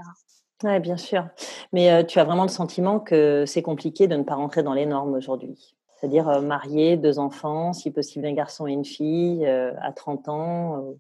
Oui, 0.64 0.80
bien 0.80 0.96
sûr. 0.96 1.26
Mais 1.72 2.04
tu 2.06 2.18
as 2.18 2.24
vraiment 2.24 2.42
le 2.42 2.48
sentiment 2.48 2.98
que 2.98 3.44
c'est 3.46 3.62
compliqué 3.62 4.08
de 4.08 4.16
ne 4.16 4.24
pas 4.24 4.34
rentrer 4.34 4.62
dans 4.62 4.74
les 4.74 4.86
normes 4.86 5.14
aujourd'hui? 5.14 5.76
C'est-à-dire 5.96 6.42
marié, 6.42 6.96
deux 6.96 7.18
enfants, 7.18 7.72
si 7.72 7.90
possible 7.90 8.26
un 8.26 8.32
garçon 8.32 8.66
et 8.66 8.72
une 8.72 8.84
fille, 8.84 9.46
à 9.46 9.92
30 9.92 10.28
ans. 10.28 10.94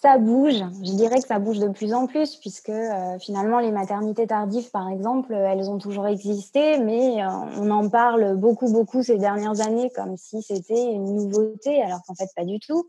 Ça 0.00 0.16
bouge. 0.16 0.62
Je 0.84 0.92
dirais 0.92 1.16
que 1.16 1.26
ça 1.26 1.38
bouge 1.38 1.58
de 1.58 1.68
plus 1.68 1.92
en 1.92 2.06
plus, 2.06 2.36
puisque 2.36 2.72
finalement, 3.20 3.58
les 3.58 3.72
maternités 3.72 4.26
tardives, 4.26 4.70
par 4.70 4.88
exemple, 4.88 5.34
elles 5.34 5.68
ont 5.68 5.78
toujours 5.78 6.06
existé, 6.06 6.78
mais 6.78 7.22
on 7.58 7.70
en 7.70 7.88
parle 7.88 8.36
beaucoup, 8.36 8.70
beaucoup 8.72 9.02
ces 9.02 9.18
dernières 9.18 9.60
années, 9.60 9.90
comme 9.94 10.16
si 10.16 10.40
c'était 10.40 10.92
une 10.92 11.16
nouveauté, 11.16 11.82
alors 11.82 12.00
qu'en 12.06 12.14
fait, 12.14 12.28
pas 12.36 12.44
du 12.44 12.60
tout. 12.60 12.86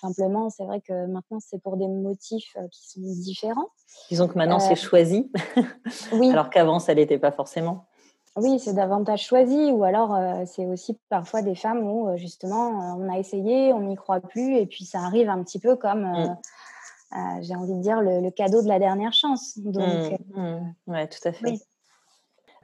Simplement, 0.00 0.50
c'est 0.50 0.64
vrai 0.64 0.80
que 0.80 1.06
maintenant, 1.06 1.38
c'est 1.40 1.60
pour 1.60 1.76
des 1.76 1.88
motifs 1.88 2.56
qui 2.70 2.88
sont 2.88 3.00
différents. 3.00 3.68
Disons 4.08 4.28
que 4.28 4.36
maintenant, 4.36 4.58
c'est 4.58 4.76
choisi, 4.76 5.30
oui. 6.12 6.30
alors 6.30 6.50
qu'avant, 6.50 6.78
ça 6.78 6.94
n'était 6.94 7.18
pas 7.18 7.32
forcément. 7.32 7.86
Oui, 8.36 8.58
c'est 8.58 8.74
davantage 8.74 9.24
choisi, 9.24 9.72
ou 9.72 9.84
alors 9.84 10.14
c'est 10.46 10.66
aussi 10.66 10.98
parfois 11.08 11.40
des 11.40 11.54
femmes 11.54 11.82
où 11.82 12.14
justement 12.18 12.98
on 12.98 13.08
a 13.08 13.18
essayé, 13.18 13.72
on 13.72 13.80
n'y 13.80 13.96
croit 13.96 14.20
plus, 14.20 14.56
et 14.56 14.66
puis 14.66 14.84
ça 14.84 15.00
arrive 15.00 15.30
un 15.30 15.42
petit 15.42 15.58
peu 15.58 15.74
comme, 15.76 16.04
mmh. 16.04 16.36
j'ai 17.40 17.54
envie 17.54 17.74
de 17.74 17.80
dire, 17.80 18.02
le, 18.02 18.30
cadeau 18.30 18.60
de 18.62 18.68
la 18.68 18.78
dernière 18.78 19.14
chance. 19.14 19.58
Donc, 19.58 20.20
mmh. 20.34 20.74
Oui, 20.86 21.08
tout 21.08 21.28
à 21.28 21.32
fait. 21.32 21.60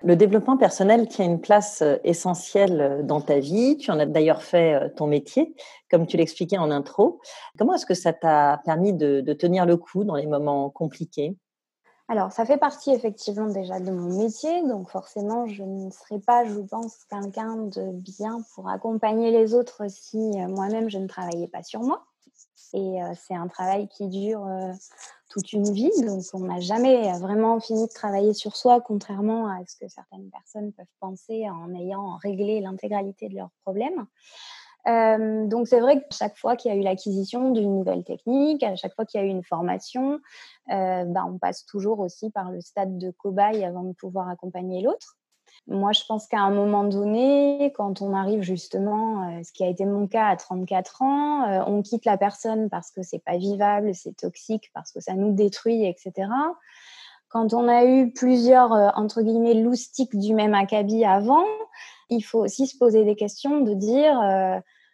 Le 0.04 0.16
développement 0.16 0.56
personnel 0.56 1.06
tient 1.08 1.24
une 1.24 1.40
place 1.40 1.82
essentielle 2.02 3.02
dans 3.04 3.20
ta 3.20 3.38
vie. 3.38 3.76
Tu 3.76 3.90
en 3.90 3.98
as 3.98 4.06
d'ailleurs 4.06 4.42
fait 4.42 4.92
ton 4.96 5.06
métier, 5.06 5.54
comme 5.90 6.06
tu 6.06 6.16
l'expliquais 6.16 6.58
en 6.58 6.70
intro. 6.70 7.20
Comment 7.56 7.74
est-ce 7.74 7.86
que 7.86 7.94
ça 7.94 8.12
t'a 8.12 8.60
permis 8.64 8.92
de 8.92 9.32
tenir 9.32 9.64
le 9.64 9.76
coup 9.76 10.04
dans 10.04 10.16
les 10.16 10.26
moments 10.26 10.70
compliqués? 10.70 11.36
Alors, 12.12 12.30
ça 12.30 12.44
fait 12.44 12.58
partie 12.58 12.90
effectivement 12.90 13.46
déjà 13.46 13.80
de 13.80 13.90
mon 13.90 14.18
métier, 14.18 14.68
donc 14.68 14.90
forcément, 14.90 15.46
je 15.46 15.62
ne 15.62 15.88
serais 15.90 16.18
pas, 16.18 16.44
je 16.44 16.60
pense, 16.60 17.04
quelqu'un 17.08 17.56
de 17.56 17.90
bien 17.90 18.38
pour 18.54 18.68
accompagner 18.68 19.30
les 19.30 19.54
autres 19.54 19.84
si 19.88 20.18
euh, 20.18 20.48
moi-même 20.48 20.90
je 20.90 20.98
ne 20.98 21.06
travaillais 21.06 21.48
pas 21.48 21.62
sur 21.62 21.80
moi. 21.80 22.04
Et 22.74 23.02
euh, 23.02 23.12
c'est 23.14 23.34
un 23.34 23.48
travail 23.48 23.88
qui 23.88 24.08
dure 24.08 24.46
euh, 24.46 24.72
toute 25.30 25.52
une 25.52 25.72
vie, 25.72 25.90
donc 26.06 26.22
on 26.34 26.40
n'a 26.40 26.60
jamais 26.60 27.12
vraiment 27.18 27.60
fini 27.60 27.86
de 27.86 27.92
travailler 27.92 28.34
sur 28.34 28.56
soi, 28.56 28.80
contrairement 28.80 29.46
à 29.48 29.58
ce 29.66 29.76
que 29.76 29.88
certaines 29.88 30.30
personnes 30.30 30.72
peuvent 30.72 30.86
penser 31.00 31.48
en 31.48 31.74
ayant 31.74 32.16
réglé 32.16 32.60
l'intégralité 32.60 33.28
de 33.28 33.36
leurs 33.36 33.50
problèmes. 33.64 34.06
Euh, 34.88 35.46
donc 35.46 35.68
c'est 35.68 35.80
vrai 35.80 36.00
que 36.00 36.06
chaque 36.10 36.36
fois 36.36 36.56
qu'il 36.56 36.72
y 36.72 36.74
a 36.74 36.76
eu 36.76 36.82
l'acquisition 36.82 37.50
d'une 37.50 37.76
nouvelle 37.76 38.04
technique, 38.04 38.62
à 38.62 38.74
chaque 38.74 38.94
fois 38.94 39.04
qu'il 39.04 39.20
y 39.20 39.24
a 39.24 39.26
eu 39.26 39.30
une 39.30 39.44
formation, 39.44 40.20
euh, 40.70 41.04
bah, 41.04 41.24
on 41.26 41.38
passe 41.38 41.64
toujours 41.66 42.00
aussi 42.00 42.30
par 42.30 42.50
le 42.50 42.60
stade 42.60 42.98
de 42.98 43.10
cobaye 43.10 43.64
avant 43.64 43.84
de 43.84 43.92
pouvoir 43.92 44.28
accompagner 44.28 44.82
l'autre. 44.82 45.16
Moi, 45.68 45.92
je 45.92 46.02
pense 46.08 46.26
qu'à 46.26 46.40
un 46.40 46.50
moment 46.50 46.82
donné, 46.82 47.72
quand 47.76 48.02
on 48.02 48.14
arrive 48.14 48.42
justement, 48.42 49.28
euh, 49.28 49.42
ce 49.44 49.52
qui 49.52 49.62
a 49.62 49.68
été 49.68 49.84
mon 49.84 50.08
cas 50.08 50.26
à 50.26 50.36
34 50.36 51.02
ans, 51.02 51.44
euh, 51.44 51.62
on 51.68 51.82
quitte 51.82 52.04
la 52.04 52.18
personne 52.18 52.68
parce 52.68 52.90
que 52.90 53.02
c'est 53.02 53.20
pas 53.20 53.36
vivable, 53.36 53.94
c'est 53.94 54.16
toxique, 54.16 54.70
parce 54.74 54.90
que 54.90 55.00
ça 55.00 55.14
nous 55.14 55.32
détruit, 55.32 55.86
etc. 55.86 56.28
Quand 57.28 57.54
on 57.54 57.68
a 57.68 57.84
eu 57.84 58.12
plusieurs, 58.12 58.72
euh, 58.72 58.88
entre 58.96 59.22
guillemets, 59.22 59.54
loustiques 59.54 60.18
du 60.18 60.34
même 60.34 60.54
acabit 60.54 61.04
avant, 61.04 61.44
il 62.10 62.22
faut 62.22 62.40
aussi 62.40 62.66
se 62.66 62.76
poser 62.76 63.04
des 63.04 63.14
questions, 63.14 63.60
de 63.60 63.72
dire, 63.72 64.20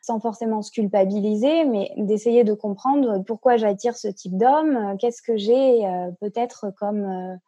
sans 0.02 0.20
forcément 0.20 0.62
se 0.62 0.70
culpabiliser, 0.70 1.64
mais 1.64 1.92
d'essayer 1.96 2.44
de 2.44 2.54
comprendre 2.54 3.24
pourquoi 3.26 3.56
j'attire 3.56 3.96
ce 3.96 4.06
type 4.06 4.36
d'homme, 4.36 4.96
qu'est-ce 5.00 5.20
que 5.20 5.36
j'ai 5.36 5.82
peut-être 6.20 6.66
comme 6.78 7.40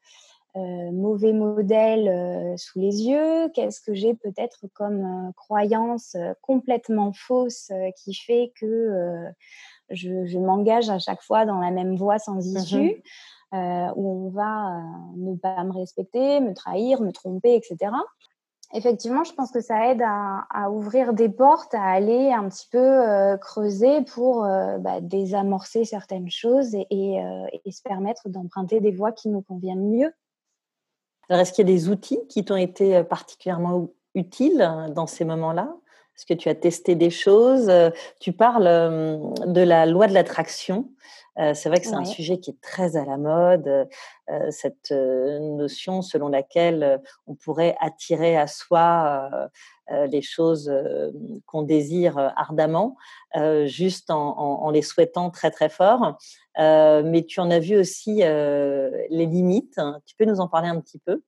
mauvais 0.55 1.33
modèle 1.33 2.55
sous 2.59 2.79
les 2.81 3.03
yeux, 3.03 3.49
qu'est-ce 3.55 3.81
que 3.81 3.95
j'ai 3.95 4.15
peut-être 4.15 4.67
comme 4.75 5.33
croyance 5.37 6.17
complètement 6.43 7.13
fausse 7.13 7.71
qui 7.97 8.15
fait 8.15 8.53
que 8.61 9.25
je, 9.91 10.39
m'engage 10.39 10.91
à 10.91 10.99
chaque 10.99 11.23
fois 11.23 11.47
dans 11.47 11.59
la 11.61 11.71
même 11.71 11.97
voie 11.97 12.19
sans 12.19 12.37
mmh 12.37 12.57
issue. 12.57 13.03
où 13.53 14.27
on 14.27 14.31
va 14.31 14.83
ne 15.17 15.37
pas 15.37 15.63
me 15.65 15.73
respecter, 15.73 16.41
me 16.41 16.55
trahir, 16.55 17.01
me 17.01 17.13
tromper, 17.13 17.55
etc 17.55 17.93
effectivement, 18.73 19.25
je 19.25 19.33
pense 19.33 19.51
que 19.51 19.61
ça 19.61 19.91
aide 19.91 20.03
à, 20.03 20.71
ouvrir 20.71 21.13
des 21.13 21.29
portes, 21.29 21.75
à 21.75 21.83
aller 21.83 22.33
un 22.33 22.49
petit 22.49 22.69
peu 22.71 22.79
euh, 22.79 23.37
creuser 23.37 24.03
pour 24.03 24.45
euh, 24.45 24.79
bah, 24.79 25.01
désamorcer 25.01 25.85
certaines 25.85 26.31
choses 26.31 26.75
et, 26.75 27.23
euh, 27.23 27.47
et 27.65 27.73
se 27.73 27.83
permettre 27.83 28.29
d'emprunter 28.29 28.81
des 28.81 28.93
voies 28.93 29.13
qui 29.13 29.29
nous 29.29 29.43
conviennent 29.43 29.89
mieux. 29.91 30.13
Alors, 31.31 31.41
est-ce 31.41 31.53
qu'il 31.53 31.67
y 31.67 31.73
a 31.73 31.75
des 31.75 31.89
outils 31.89 32.21
qui 32.29 32.45
t'ont 32.45 32.57
été 32.57 33.03
particulièrement 33.05 33.89
utiles 34.15 34.71
dans 34.95 35.07
ces 35.07 35.25
moments-là? 35.25 35.75
Est-ce 36.17 36.27
que 36.27 36.35
tu 36.35 36.51
as 36.51 36.55
testé 36.55 36.97
des 36.97 37.09
choses? 37.09 37.73
Tu 38.21 38.33
parles 38.33 38.65
de 38.65 39.61
la 39.63 39.87
loi 39.87 40.07
de 40.07 40.13
l'attraction. 40.13 40.91
Euh, 41.39 41.55
c'est 41.55 41.69
vrai 41.69 41.81
que 41.81 41.87
c'est 41.87 41.95
un 41.95 42.05
sujet 42.05 42.39
qui 42.39 42.51
est 42.51 42.61
très 42.61 42.97
à 42.97 43.05
la 43.05 43.17
mode, 43.17 43.69
euh, 43.69 44.51
cette 44.51 44.91
euh, 44.91 45.39
notion 45.39 46.03
selon 46.03 46.29
laquelle 46.29 47.01
on 47.27 47.35
pourrait 47.35 47.77
attirer 47.81 48.37
à 48.37 48.47
soi 48.47 49.31
les 49.91 50.23
choses 50.23 50.73
qu'on 51.47 51.63
désire 51.63 52.19
ardemment, 52.37 52.97
juste 53.65 54.11
en, 54.11 54.71
les 54.71 54.83
souhaitant 54.83 55.31
très 55.31 55.51
très 55.51 55.69
fort. 55.69 56.19
mais 56.57 57.25
tu 57.27 57.41
en 57.41 57.51
as 57.51 57.59
vu 57.59 57.77
aussi 57.77 58.17
les 58.17 59.27
limites. 59.27 59.81
Tu 60.07 60.15
peux 60.17 60.25
nous 60.25 60.41
en 60.41 60.49
parler 60.49 60.69
un 60.69 60.81
petit 60.81 60.99
peu? 60.99 61.23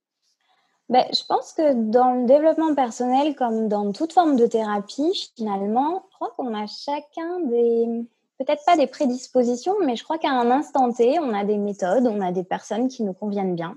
Ben, 0.88 1.06
je 1.10 1.24
pense 1.26 1.54
que 1.54 1.72
dans 1.72 2.12
le 2.12 2.26
développement 2.26 2.74
personnel, 2.74 3.34
comme 3.34 3.66
dans 3.68 3.92
toute 3.92 4.12
forme 4.12 4.36
de 4.36 4.46
thérapie, 4.46 5.32
finalement, 5.36 6.04
je 6.10 6.14
crois 6.16 6.34
qu'on 6.36 6.54
a 6.54 6.66
chacun 6.66 7.40
des, 7.46 7.86
peut-être 8.38 8.62
pas 8.66 8.76
des 8.76 8.86
prédispositions, 8.86 9.74
mais 9.86 9.96
je 9.96 10.04
crois 10.04 10.18
qu'à 10.18 10.32
un 10.32 10.50
instant 10.50 10.92
T, 10.92 11.18
on 11.18 11.32
a 11.32 11.44
des 11.44 11.56
méthodes, 11.56 12.06
on 12.06 12.20
a 12.20 12.30
des 12.30 12.44
personnes 12.44 12.88
qui 12.88 13.04
nous 13.04 13.14
conviennent 13.14 13.54
bien 13.54 13.76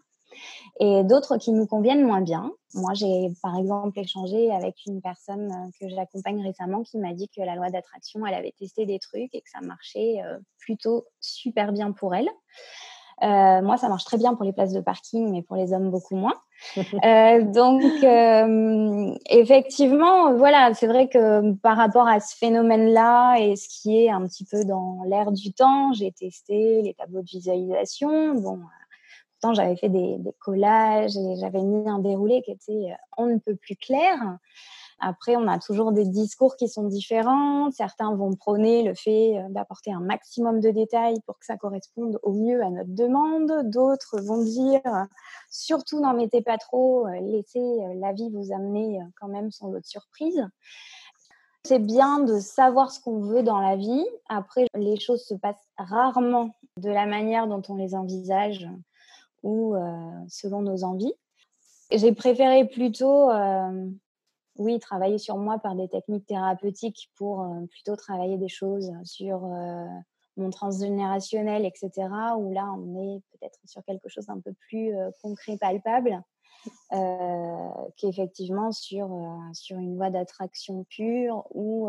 et 0.82 1.04
d'autres 1.06 1.38
qui 1.38 1.52
nous 1.54 1.68
conviennent 1.68 2.06
moins 2.06 2.20
bien. 2.20 2.52
Moi, 2.76 2.94
j'ai 2.94 3.30
par 3.42 3.58
exemple 3.58 3.98
échangé 4.00 4.52
avec 4.52 4.76
une 4.86 5.02
personne 5.02 5.52
euh, 5.52 5.70
que 5.80 5.90
j'accompagne 5.90 6.44
récemment 6.44 6.84
qui 6.84 6.98
m'a 6.98 7.14
dit 7.14 7.30
que 7.30 7.42
la 7.42 7.56
loi 7.56 7.70
d'attraction, 7.70 8.26
elle 8.26 8.34
avait 8.34 8.54
testé 8.60 8.86
des 8.86 9.00
trucs 9.00 9.34
et 9.34 9.42
que 9.42 9.50
ça 9.50 9.62
marchait 9.62 10.22
euh, 10.24 10.38
plutôt 10.60 11.06
super 11.20 11.72
bien 11.72 11.92
pour 11.92 12.14
elle. 12.14 12.30
Euh, 13.24 13.62
moi, 13.62 13.78
ça 13.78 13.88
marche 13.88 14.04
très 14.04 14.18
bien 14.18 14.34
pour 14.36 14.44
les 14.44 14.52
places 14.52 14.74
de 14.74 14.82
parking, 14.82 15.32
mais 15.32 15.42
pour 15.42 15.56
les 15.56 15.74
hommes, 15.74 15.90
beaucoup 15.90 16.16
moins. 16.16 16.36
Euh, 17.04 17.42
donc, 17.42 17.84
euh, 18.04 19.14
effectivement, 19.30 20.34
voilà, 20.36 20.74
c'est 20.74 20.88
vrai 20.88 21.10
que 21.10 21.54
par 21.56 21.76
rapport 21.76 22.08
à 22.08 22.20
ce 22.20 22.36
phénomène-là 22.38 23.38
et 23.40 23.56
ce 23.58 23.68
qui 23.68 24.06
est 24.06 24.10
un 24.10 24.26
petit 24.26 24.46
peu 24.46 24.64
dans 24.64 25.04
l'air 25.06 25.32
du 25.32 25.52
temps, 25.52 25.92
j'ai 25.94 26.12
testé 26.12 26.82
les 26.82 26.94
tableaux 26.94 27.22
de 27.22 27.28
visualisation. 27.28 28.36
Bon, 28.36 28.62
j'avais 29.54 29.76
fait 29.76 29.90
des, 29.90 30.18
des 30.18 30.34
collages 30.40 31.16
et 31.18 31.36
j'avais 31.38 31.62
mis 31.62 31.88
un 31.88 32.00
déroulé 32.00 32.42
qui 32.44 32.52
était 32.52 32.94
on 33.18 33.28
ne 33.28 33.38
peut 33.38 33.56
plus 33.56 33.76
clair. 33.76 34.38
Après, 35.00 35.36
on 35.36 35.48
a 35.48 35.60
toujours 35.60 35.92
des 35.92 36.06
discours 36.06 36.56
qui 36.56 36.70
sont 36.70 36.88
différents. 36.88 37.70
Certains 37.72 38.16
vont 38.16 38.34
prôner 38.34 38.84
le 38.84 38.94
fait 38.94 39.38
euh, 39.38 39.50
d'apporter 39.50 39.92
un 39.92 40.00
maximum 40.00 40.62
de 40.62 40.70
détails 40.72 41.20
pour 41.26 41.38
que 41.38 41.46
ça 41.46 41.58
corresponde 41.58 42.18
au 42.24 42.34
mieux 42.34 42.64
à 42.64 42.70
notre 42.70 42.94
demande. 42.94 43.70
D'autres 43.70 44.22
vont 44.22 44.42
dire, 44.42 44.82
surtout 45.50 46.00
n'en 46.00 46.14
mettez 46.14 46.42
pas 46.42 46.58
trop, 46.58 47.08
euh, 47.08 47.20
laissez 47.22 47.60
euh, 47.60 47.94
la 47.96 48.14
vie 48.14 48.30
vous 48.32 48.54
amener 48.54 49.00
quand 49.20 49.28
même 49.28 49.52
son 49.52 49.70
lot 49.70 49.80
de 49.80 49.86
surprises. 49.86 50.48
C'est 51.66 51.80
bien 51.80 52.20
de 52.20 52.40
savoir 52.40 52.92
ce 52.92 53.02
qu'on 53.02 53.20
veut 53.20 53.44
dans 53.44 53.60
la 53.60 53.76
vie. 53.76 54.06
Après, 54.30 54.66
les 54.76 55.00
choses 55.00 55.26
se 55.26 55.34
passent 55.34 55.68
rarement 55.78 56.52
de 56.78 56.90
la 56.90 57.06
manière 57.06 57.48
dont 57.48 57.62
on 57.70 57.76
les 57.76 57.96
envisage 57.96 58.68
ou 59.46 59.76
selon 60.28 60.62
nos 60.62 60.84
envies. 60.84 61.14
J'ai 61.92 62.12
préféré 62.12 62.68
plutôt 62.68 63.30
oui, 64.58 64.80
travailler 64.80 65.18
sur 65.18 65.38
moi 65.38 65.60
par 65.60 65.76
des 65.76 65.88
techniques 65.88 66.26
thérapeutiques 66.26 67.12
pour 67.16 67.42
euh, 67.42 67.66
plutôt 67.70 67.96
travailler 67.96 68.38
des 68.38 68.48
choses 68.48 68.92
sur 69.04 69.44
euh, 69.46 69.86
mon 70.38 70.50
transgénérationnel, 70.50 71.66
etc., 71.66 71.92
où 72.38 72.54
là, 72.54 72.72
on 72.78 73.16
est 73.16 73.22
peut-être 73.32 73.60
sur 73.66 73.84
quelque 73.84 74.08
chose 74.08 74.28
d'un 74.28 74.40
peu 74.40 74.54
plus 74.54 74.96
euh, 74.96 75.12
concret, 75.22 75.58
palpable, 75.58 76.22
qu'effectivement 77.98 78.72
sur, 78.72 79.08
sur 79.54 79.78
une 79.78 79.98
voie 79.98 80.10
d'attraction 80.10 80.84
pure 80.86 81.46
où, 81.54 81.88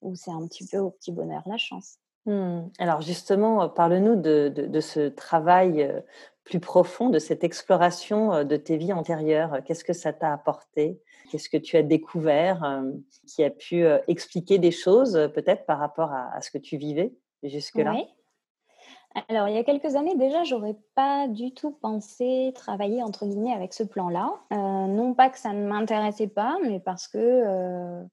où 0.00 0.14
c'est 0.16 0.32
un 0.32 0.44
petit 0.48 0.66
peu 0.66 0.78
au 0.78 0.90
petit 0.90 1.12
bonheur 1.12 1.44
la 1.46 1.58
chance. 1.58 2.00
Mmh. 2.26 2.70
Alors 2.78 3.00
justement, 3.00 3.68
parle-nous 3.68 4.16
de, 4.16 4.80
ce 4.80 5.08
travail 5.08 6.02
plus 6.46 6.60
profond 6.60 7.10
de 7.10 7.18
cette 7.18 7.44
exploration 7.44 8.32
euh, 8.32 8.44
de 8.44 8.56
tes 8.56 8.76
vies 8.76 8.92
antérieures. 8.92 9.58
Qu'est-ce 9.64 9.84
que 9.84 9.92
ça 9.92 10.12
t'a 10.12 10.32
apporté? 10.32 11.00
Qu'est-ce 11.30 11.48
que 11.48 11.56
tu 11.56 11.76
as 11.76 11.82
découvert 11.82 12.62
euh, 12.64 12.92
qui 13.26 13.42
a 13.44 13.50
pu 13.50 13.84
euh, 13.84 13.98
expliquer 14.06 14.58
des 14.58 14.70
choses 14.70 15.30
peut-être 15.34 15.66
par 15.66 15.78
rapport 15.78 16.12
à, 16.12 16.40
ce 16.40 16.50
que 16.50 16.58
tu 16.58 16.76
vivais 16.76 17.12
jusque-là? 17.42 17.96
Alors, 19.28 19.48
il 19.48 19.54
y 19.54 19.58
a 19.58 19.64
quelques 19.64 19.96
années 19.96 20.14
déjà, 20.14 20.44
j'aurais 20.44 20.76
pas 20.94 21.26
du 21.26 21.54
tout 21.54 21.70
pensé 21.70 22.52
travailler 22.54 23.02
entre 23.02 23.24
guillemets 23.24 23.52
avec 23.52 23.72
ce 23.72 23.82
plan-là. 23.82 24.34
Euh, 24.52 24.56
non 24.56 25.14
pas 25.14 25.30
que 25.30 25.38
ça 25.38 25.52
ne 25.52 25.66
m'intéressait 25.66 26.26
pas, 26.26 26.58
mais 26.62 26.80
parce 26.80 27.08
que 27.08 27.16
euh, 27.16 28.02
euh, 28.02 28.04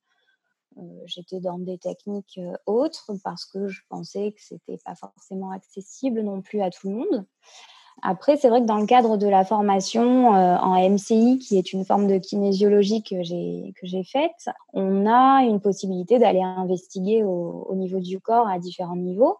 j'étais 1.05 1.39
dans 1.39 1.59
des 1.59 1.77
techniques 1.77 2.39
autres, 2.65 3.11
parce 3.23 3.45
que 3.45 3.67
je 3.67 3.81
pensais 3.89 4.31
que 4.31 4.41
c'était 4.41 4.79
pas 4.83 4.95
forcément 4.95 5.51
accessible 5.51 6.21
non 6.21 6.41
plus 6.41 6.61
à 6.61 6.69
tout 6.69 6.89
le 6.89 6.95
monde. 6.95 7.25
Après, 8.01 8.37
c'est 8.37 8.49
vrai 8.49 8.61
que 8.61 8.65
dans 8.65 8.79
le 8.79 8.87
cadre 8.87 9.17
de 9.17 9.27
la 9.27 9.45
formation 9.45 10.29
en 10.29 10.89
MCI, 10.89 11.37
qui 11.37 11.57
est 11.57 11.73
une 11.73 11.85
forme 11.85 12.07
de 12.07 12.17
kinésiologie 12.17 13.03
que 13.03 13.21
j'ai 13.23 14.03
faite, 14.03 14.49
on 14.73 15.05
a 15.05 15.43
une 15.43 15.61
possibilité 15.61 16.17
d'aller 16.17 16.41
investiguer 16.41 17.23
au, 17.23 17.73
niveau 17.75 17.99
du 17.99 18.19
corps 18.19 18.47
à 18.47 18.59
différents 18.59 18.95
niveaux 18.95 19.37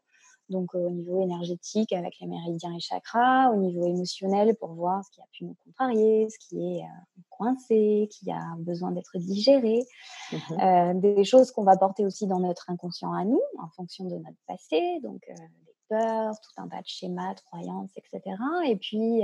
donc 0.49 0.75
au 0.75 0.89
niveau 0.89 1.21
énergétique 1.21 1.93
avec 1.93 2.19
les 2.19 2.27
méridiens 2.27 2.73
et 2.75 2.79
chakras, 2.79 3.49
au 3.51 3.57
niveau 3.57 3.85
émotionnel 3.85 4.55
pour 4.55 4.73
voir 4.73 5.03
ce 5.05 5.11
qui 5.11 5.21
a 5.21 5.25
pu 5.31 5.45
nous 5.45 5.55
contrarier, 5.63 6.27
ce 6.29 6.37
qui 6.39 6.77
est 6.77 6.81
euh, 6.81 7.21
coincé, 7.29 8.09
qui 8.11 8.31
a 8.31 8.41
besoin 8.59 8.91
d'être 8.91 9.17
digéré, 9.17 9.83
mmh 10.31 10.37
euh, 10.61 10.93
des 10.93 11.23
choses 11.23 11.51
qu'on 11.51 11.63
va 11.63 11.77
porter 11.77 12.05
aussi 12.05 12.27
dans 12.27 12.39
notre 12.39 12.69
inconscient 12.69 13.13
à 13.13 13.23
nous 13.25 13.41
en 13.59 13.69
fonction 13.69 14.05
de 14.05 14.15
notre 14.15 14.37
passé, 14.47 14.99
donc 15.01 15.23
euh, 15.29 15.33
des 15.33 15.73
peurs, 15.89 16.33
tout 16.39 16.61
un 16.61 16.67
tas 16.67 16.81
de 16.81 16.87
schémas, 16.87 17.33
de 17.33 17.41
croyances, 17.41 17.91
etc. 17.97 18.35
Et 18.65 18.75
puis 18.75 19.23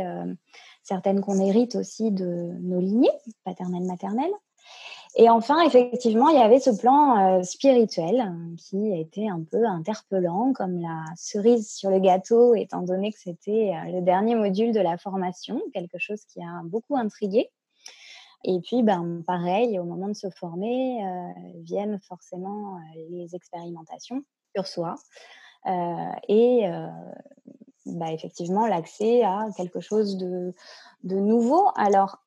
certaines 0.84 1.22
qu'on 1.22 1.40
hérite 1.40 1.76
aussi 1.76 2.12
de 2.12 2.58
nos 2.62 2.80
lignées 2.80 3.10
paternelles, 3.44 3.86
maternelles. 3.86 4.34
Et 5.22 5.30
enfin, 5.30 5.62
effectivement, 5.64 6.30
il 6.30 6.40
y 6.40 6.42
avait 6.42 6.62
ce 6.62 6.70
plan 6.70 7.40
euh, 7.40 7.44
spirituel 7.44 8.22
euh, 8.22 8.56
qui 8.56 8.98
était 8.98 9.28
un 9.28 9.44
peu 9.44 9.66
interpellant, 9.66 10.54
comme 10.54 10.80
la 10.80 11.04
cerise 11.18 11.70
sur 11.70 11.90
le 11.90 12.00
gâteau, 12.00 12.56
étant 12.56 12.84
donné 12.84 13.12
que 13.12 13.20
c'était 13.20 13.74
euh, 13.76 13.92
le 13.92 14.02
dernier 14.02 14.36
module 14.36 14.72
de 14.72 14.80
la 14.80 14.98
formation, 14.98 15.62
quelque 15.74 15.98
chose 15.98 16.24
qui 16.24 16.42
a 16.42 16.62
beaucoup 16.64 16.96
intrigué. 16.96 17.50
Et 18.46 18.62
puis, 18.62 18.82
ben, 18.82 19.22
pareil, 19.28 19.78
au 19.78 19.84
moment 19.84 20.08
de 20.08 20.14
se 20.14 20.30
former, 20.30 21.04
viennent 21.66 22.00
forcément 22.00 22.80
les 23.10 23.36
expérimentations 23.36 24.24
sur 24.56 24.66
soi. 24.66 24.96
et 26.30 26.64
bah, 27.86 28.14
effectivement, 28.14 28.66
l'accès 28.66 29.24
à 29.24 29.50
quelque 29.58 29.82
chose 29.82 30.16
de, 30.16 30.54
de 31.04 31.18
nouveau. 31.18 31.68
Alors, 31.76 32.20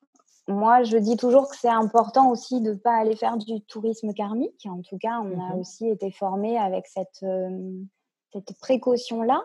moi, 0.47 0.83
je 0.83 0.97
dis 0.97 1.15
toujours 1.15 1.49
que 1.49 1.55
c'est 1.55 1.69
important 1.69 2.29
aussi 2.29 2.59
de 2.59 2.71
ne 2.71 2.77
pas 2.77 2.95
aller 2.97 3.15
faire 3.15 3.37
du 3.37 3.61
tourisme 3.61 4.13
karmique. 4.13 4.67
En 4.69 4.81
tout 4.81 4.97
cas, 4.97 5.21
on 5.21 5.39
a 5.39 5.55
mmh 5.55 5.59
aussi 5.59 5.87
été 5.87 6.11
formé 6.11 6.57
avec 6.57 6.87
cette, 6.87 7.25
cette 8.33 8.57
précaution-là, 8.59 9.41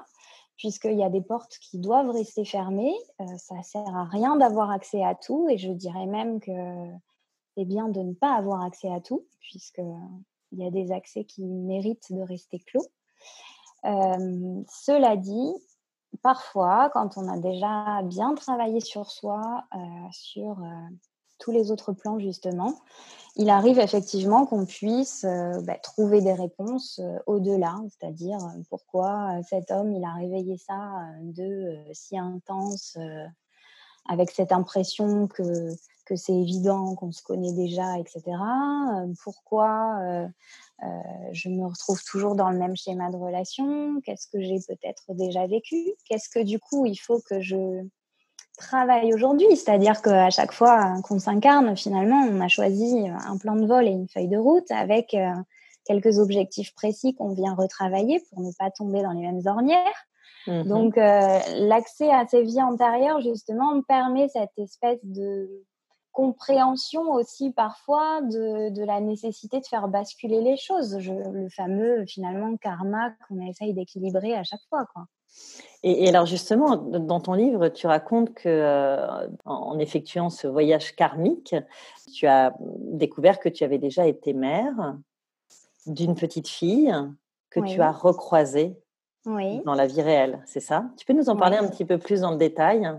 puisqu'il 0.57 0.97
y 0.97 1.05
a 1.05 1.11
des 1.11 1.21
portes 1.21 1.59
qui 1.61 1.79
doivent 1.79 2.11
rester 2.11 2.45
fermées. 2.45 2.97
ça 3.37 3.55
ne 3.55 3.63
sert 3.63 3.97
à 3.97 4.05
rien 4.05 4.37
d'avoir 4.37 4.71
accès 4.71 5.05
à 5.05 5.15
tout, 5.15 5.49
et 5.49 5.57
je 5.57 5.71
dirais 5.71 6.07
même 6.07 6.41
que 6.41 6.51
c'est 7.57 7.65
bien 7.65 7.89
de 7.89 8.01
ne 8.01 8.15
pas 8.15 8.35
avoir 8.35 8.65
accès 8.65 8.93
à 8.93 9.01
tout, 9.01 9.25
puisqu'il 9.41 10.59
y 10.59 10.67
a 10.67 10.71
des 10.71 10.91
accès 10.91 11.25
qui 11.25 11.45
méritent 11.45 12.13
de 12.13 12.23
rester 12.23 12.59
clos. 12.59 12.87
cela 13.85 15.17
dit, 15.17 15.55
parfois, 16.23 16.91
quand 16.93 17.17
on 17.17 17.29
a 17.29 17.39
déjà 17.39 18.03
bien 18.03 18.35
travaillé 18.35 18.81
sur 18.81 19.11
soi, 19.11 19.65
euh, 19.75 19.79
sur 20.13 20.59
euh, 20.63 20.95
tous 21.39 21.51
les 21.53 21.71
autres 21.71 21.93
plans 21.93 22.19
justement, 22.19 22.75
il 23.37 23.51
arrive 23.51 23.79
effectivement 23.79 24.47
qu'on 24.47 24.67
puisse 24.67 25.25
euh, 25.25 25.61
bah, 25.63 25.77
trouver 25.77 26.21
des 26.21 26.33
réponses 26.33 27.01
au-delà, 27.27 27.77
c'est-à-dire 27.91 28.39
pourquoi 28.69 29.41
cet 29.49 29.71
homme 29.71 29.93
il 29.93 30.05
a 30.05 30.15
réveillé 30.15 30.59
ça 30.59 31.05
de 31.23 31.77
si 31.93 32.19
intense, 32.19 32.99
avec 34.09 34.31
cette 34.31 34.53
impression 34.53 35.29
que 35.29 35.75
que 36.05 36.17
c'est 36.17 36.33
évident, 36.33 36.95
qu'on 36.95 37.13
se 37.13 37.23
connaît 37.23 37.53
déjà, 37.53 37.99
etc. 37.99 38.23
Pourquoi 39.23 40.01
je 41.33 41.49
me 41.49 41.67
retrouve 41.67 42.03
toujours 42.05 42.35
dans 42.35 42.51
le 42.51 42.59
même 42.59 42.77
schéma 42.77 43.11
de 43.11 43.17
relation. 43.17 44.01
Qu'est-ce 44.05 44.29
que 44.29 44.41
j'ai 44.41 44.59
peut-être 44.67 45.05
déjà 45.15 45.47
vécu? 45.47 45.77
Qu'est-ce 46.09 46.29
que 46.29 46.43
du 46.43 46.59
coup 46.59 46.87
il 46.87 46.97
faut 46.97 47.21
que 47.29 47.41
je 47.41 47.85
travaille 48.57 49.13
aujourd'hui? 49.13 49.57
C'est-à-dire 49.57 50.01
qu'à 50.03 50.31
chaque 50.31 50.53
fois 50.53 51.01
qu'on 51.03 51.19
s'incarne, 51.19 51.77
finalement, 51.77 52.21
on 52.31 52.41
a 52.41 52.49
choisi 52.49 53.09
un 53.09 53.37
plan 53.39 53.57
de 53.57 53.67
vol 53.67 53.87
et 53.87 53.91
une 53.91 54.09
feuille 54.09 54.29
de 54.29 54.39
route 54.39 54.71
avec 54.71 55.17
quelques 55.85 56.19
objectifs 56.19 56.75
précis 56.75 57.15
qu'on 57.15 57.33
vient 57.35 57.55
retravailler 57.55 58.23
pour 58.31 58.43
ne 58.43 58.53
pas 58.59 58.71
tomber 58.71 59.03
dans 59.03 59.13
les 59.13 59.23
mêmes 59.23 59.43
ornières. 59.47 60.07
Mmh 60.47 60.63
Donc, 60.65 60.97
l'accès 60.97 62.11
à 62.11 62.27
ces 62.27 62.43
vies 62.43 62.63
antérieures, 62.63 63.21
justement, 63.21 63.83
permet 63.83 64.29
cette 64.29 64.57
espèce 64.59 65.01
de 65.03 65.65
compréhension 66.19 67.13
aussi 67.13 67.53
parfois 67.53 68.21
de, 68.23 68.85
la 68.85 69.01
nécessité 69.01 69.61
de 69.61 69.67
faire 69.67 69.87
basculer 69.87 70.41
les 70.41 70.57
choses. 70.57 70.99
le 70.99 71.49
fameux 71.49 72.05
finalement 72.07 72.57
karma 72.57 73.13
qu'on 73.29 73.41
essaye 73.47 73.73
d'équilibrer 73.73 74.35
à 74.35 74.43
chaque 74.43 74.63
fois. 74.69 74.85
Quoi. 74.93 75.05
Et, 75.85 76.09
alors 76.09 76.27
justement, 76.27 76.75
dans 76.75 77.21
ton 77.21 77.35
livre, 77.35 77.69
tu 77.69 77.87
racontes 77.87 78.35
que 78.35 78.49
euh, 78.49 79.29
en 79.45 79.79
effectuant 79.79 80.29
ce 80.29 80.49
voyage 80.49 80.97
karmique, 80.97 81.55
tu 82.13 82.27
as 82.27 82.53
découvert 82.59 83.39
que 83.39 83.49
tu 83.49 83.63
avais 83.63 83.79
déjà 83.79 84.05
été 84.09 84.33
mère 84.33 84.97
d'une 85.87 86.17
petite 86.17 86.49
fille 86.49 86.93
que 87.49 87.61
tu 87.61 87.81
as 87.81 87.93
recroisée 87.93 88.77
dans 89.25 89.75
la 89.75 89.87
vie 89.87 90.03
réelle, 90.03 90.43
c'est 90.47 90.59
ça? 90.59 90.87
Tu 90.97 91.07
peux 91.07 91.13
nous 91.13 91.29
en 91.29 91.37
parler 91.37 91.59
un 91.59 91.69
petit 91.69 91.85
peu 91.85 91.99
plus 91.99 92.23
dans 92.23 92.33
le 92.33 92.39
détail? 92.39 92.91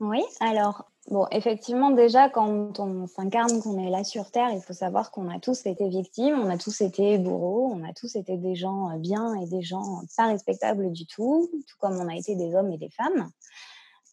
Oui, 0.00 0.24
alors 0.40 0.84
Bon, 1.08 1.26
effectivement, 1.30 1.90
déjà, 1.90 2.28
quand 2.28 2.80
on 2.80 3.06
s'incarne, 3.06 3.60
qu'on 3.62 3.78
est 3.78 3.90
là 3.90 4.02
sur 4.02 4.32
Terre, 4.32 4.50
il 4.52 4.60
faut 4.60 4.72
savoir 4.72 5.12
qu'on 5.12 5.30
a 5.30 5.38
tous 5.38 5.64
été 5.66 5.88
victimes, 5.88 6.40
on 6.40 6.50
a 6.50 6.58
tous 6.58 6.80
été 6.80 7.16
bourreaux, 7.18 7.72
on 7.72 7.88
a 7.88 7.92
tous 7.92 8.16
été 8.16 8.36
des 8.36 8.56
gens 8.56 8.90
euh, 8.90 8.98
bien 8.98 9.34
et 9.34 9.46
des 9.46 9.62
gens 9.62 10.00
pas 10.16 10.26
respectables 10.26 10.90
du 10.90 11.06
tout, 11.06 11.48
tout 11.52 11.76
comme 11.78 11.96
on 12.00 12.08
a 12.08 12.16
été 12.16 12.34
des 12.34 12.56
hommes 12.56 12.72
et 12.72 12.78
des 12.78 12.90
femmes. 12.90 13.30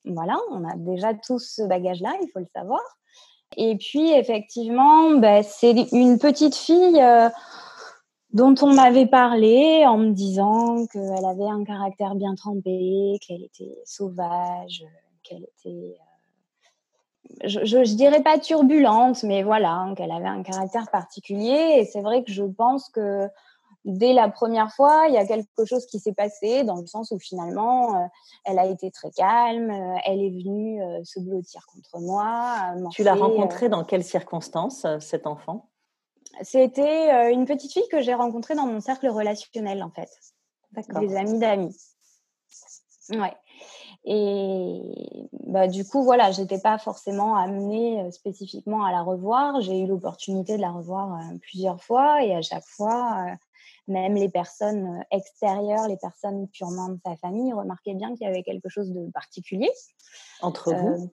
Voilà, 0.06 0.38
on 0.52 0.64
a 0.70 0.76
déjà 0.76 1.16
tous 1.16 1.56
ce 1.56 1.64
bagage-là, 1.64 2.14
il 2.22 2.30
faut 2.32 2.40
le 2.40 2.48
savoir. 2.54 2.82
Et 3.58 3.76
puis, 3.76 4.12
effectivement, 4.12 5.12
ben, 5.18 5.44
c'est 5.44 5.72
une 5.94 6.20
petite 6.20 6.56
fille 6.56 7.02
euh, 7.02 7.30
dont 8.34 8.54
on 8.62 8.72
m'avait 8.72 9.08
parlé 9.08 9.84
en 9.88 9.98
me 9.98 10.12
disant 10.12 10.86
qu'elle 10.86 11.26
avait 11.26 11.50
un 11.50 11.64
caractère 11.64 12.14
bien 12.14 12.36
trempé, 12.36 13.18
qu'elle 13.26 13.44
était 13.44 13.82
sauvage, 13.84 14.86
qu'elle 15.24 15.44
était 15.44 15.98
je, 17.44 17.66
je, 17.66 17.96
dirais 17.96 18.22
pas 18.22 18.38
turbulente, 18.38 19.24
mais 19.24 19.44
voilà, 19.44 19.72
hein, 19.72 19.96
qu'elle 19.96 20.12
avait 20.12 20.28
un 20.28 20.44
caractère 20.44 20.90
particulier. 20.92 21.78
Et 21.78 21.86
c'est 21.86 22.02
vrai 22.02 22.24
que 22.24 22.32
je 22.32 22.44
pense 22.44 22.90
que 22.90 23.28
dès 23.86 24.14
la 24.14 24.30
première 24.30 24.72
fois, 24.72 25.06
il 25.08 25.14
y 25.14 25.18
a 25.18 25.26
quelque 25.26 25.66
chose 25.66 25.86
qui 25.86 26.00
s'est 26.00 26.14
passé 26.14 26.64
dans 26.64 26.78
le 26.78 26.86
sens 26.86 27.12
où 27.12 27.20
finalement, 27.20 27.96
euh, 27.96 28.06
elle 28.46 28.60
a 28.60 28.66
été 28.66 28.92
très 28.92 29.12
calme, 29.12 29.70
euh, 29.70 29.98
elle 30.06 30.22
est 30.22 30.30
venue 30.30 30.82
euh, 30.82 31.04
se 31.04 31.20
blottir 31.20 31.66
contre 31.68 32.00
moi. 32.00 32.74
tu 32.92 33.04
l'as 33.04 33.16
rencontrée 33.16 33.70
dans 33.70 33.84
quelles 33.84 34.04
circonstances, 34.04 34.86
cet 35.00 35.28
enfant? 35.28 35.70
C'était 36.42 37.32
une 37.32 37.46
petite 37.46 37.72
fille 37.74 37.88
que 37.92 38.02
j'ai 38.02 38.16
rencontrée 38.16 38.56
dans 38.56 38.66
mon 38.66 38.80
cercle 38.80 39.08
relationnel, 39.08 39.84
en 39.84 39.92
fait. 39.92 40.10
Des 41.00 41.16
amis 41.16 41.38
d'amis. 41.38 41.78
Ouais. 43.12 43.34
Et 44.06 45.30
bah, 45.32 45.68
du 45.68 45.86
coup, 45.86 46.04
voilà, 46.04 46.32
j'étais 46.32 46.60
pas 46.60 46.78
forcément 46.78 47.36
amenée 47.36 48.02
euh, 48.02 48.12
spécifiquement 48.12 48.84
à 48.84 48.92
la 48.92 49.02
revoir. 49.02 49.62
J'ai 49.62 49.80
eu 49.80 49.88
l'opportunité 49.88 50.58
de 50.58 50.62
la 50.62 50.72
revoir 50.72 51.14
euh, 51.14 51.38
plusieurs 51.42 51.82
fois 51.82 52.24
et 52.24 52.36
à 52.36 52.42
chaque 52.42 52.66
fois, 52.66 53.26
euh, 53.28 53.36
même 53.88 54.16
les 54.16 54.30
personnes 54.30 55.04
extérieures, 55.12 55.88
les 55.88 55.98
personnes 55.98 56.48
purement 56.50 56.90
de 56.90 57.00
sa 57.06 57.16
famille, 57.16 57.54
remarquaient 57.54 57.94
bien 57.94 58.14
qu'il 58.16 58.28
y 58.28 58.30
avait 58.30 58.44
quelque 58.44 58.68
chose 58.68 58.92
de 58.92 59.10
particulier. 59.12 59.72
Entre 60.42 60.74
vous? 60.74 61.10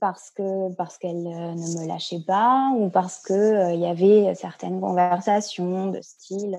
Parce 0.00 0.30
que 0.30 0.72
parce 0.76 0.96
qu'elle 0.96 1.22
ne 1.22 1.82
me 1.82 1.86
lâchait 1.86 2.22
pas 2.26 2.72
ou 2.74 2.88
parce 2.88 3.20
que 3.20 3.74
il 3.74 3.80
y 3.80 3.86
avait 3.86 4.34
certaines 4.34 4.80
conversations 4.80 5.88
de 5.88 6.00
style 6.00 6.56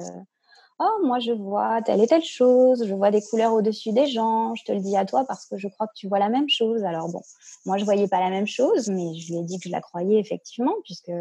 Oh, 0.79 0.99
moi, 1.05 1.19
je 1.19 1.31
vois 1.31 1.81
telle 1.81 2.01
et 2.01 2.07
telle 2.07 2.23
chose, 2.23 2.85
je 2.85 2.93
vois 2.93 3.09
des 3.09 3.21
couleurs 3.21 3.53
au-dessus 3.53 3.93
des 3.93 4.07
gens, 4.07 4.53
je 4.55 4.65
te 4.65 4.73
le 4.73 4.81
dis 4.81 4.97
à 4.97 5.05
toi 5.05 5.23
parce 5.25 5.45
que 5.45 5.57
je 5.57 5.69
crois 5.69 5.87
que 5.87 5.93
tu 5.95 6.07
vois 6.07 6.19
la 6.19 6.27
même 6.27 6.49
chose. 6.49 6.83
Alors, 6.83 7.09
bon, 7.09 7.21
moi, 7.65 7.77
je 7.77 7.85
voyais 7.85 8.09
pas 8.09 8.19
la 8.19 8.29
même 8.29 8.47
chose, 8.47 8.89
mais 8.89 9.15
je 9.15 9.31
lui 9.31 9.39
ai 9.39 9.43
dit 9.43 9.57
que 9.57 9.69
je 9.69 9.71
la 9.71 9.79
croyais 9.79 10.19
effectivement, 10.19 10.73
puisque 10.83 11.11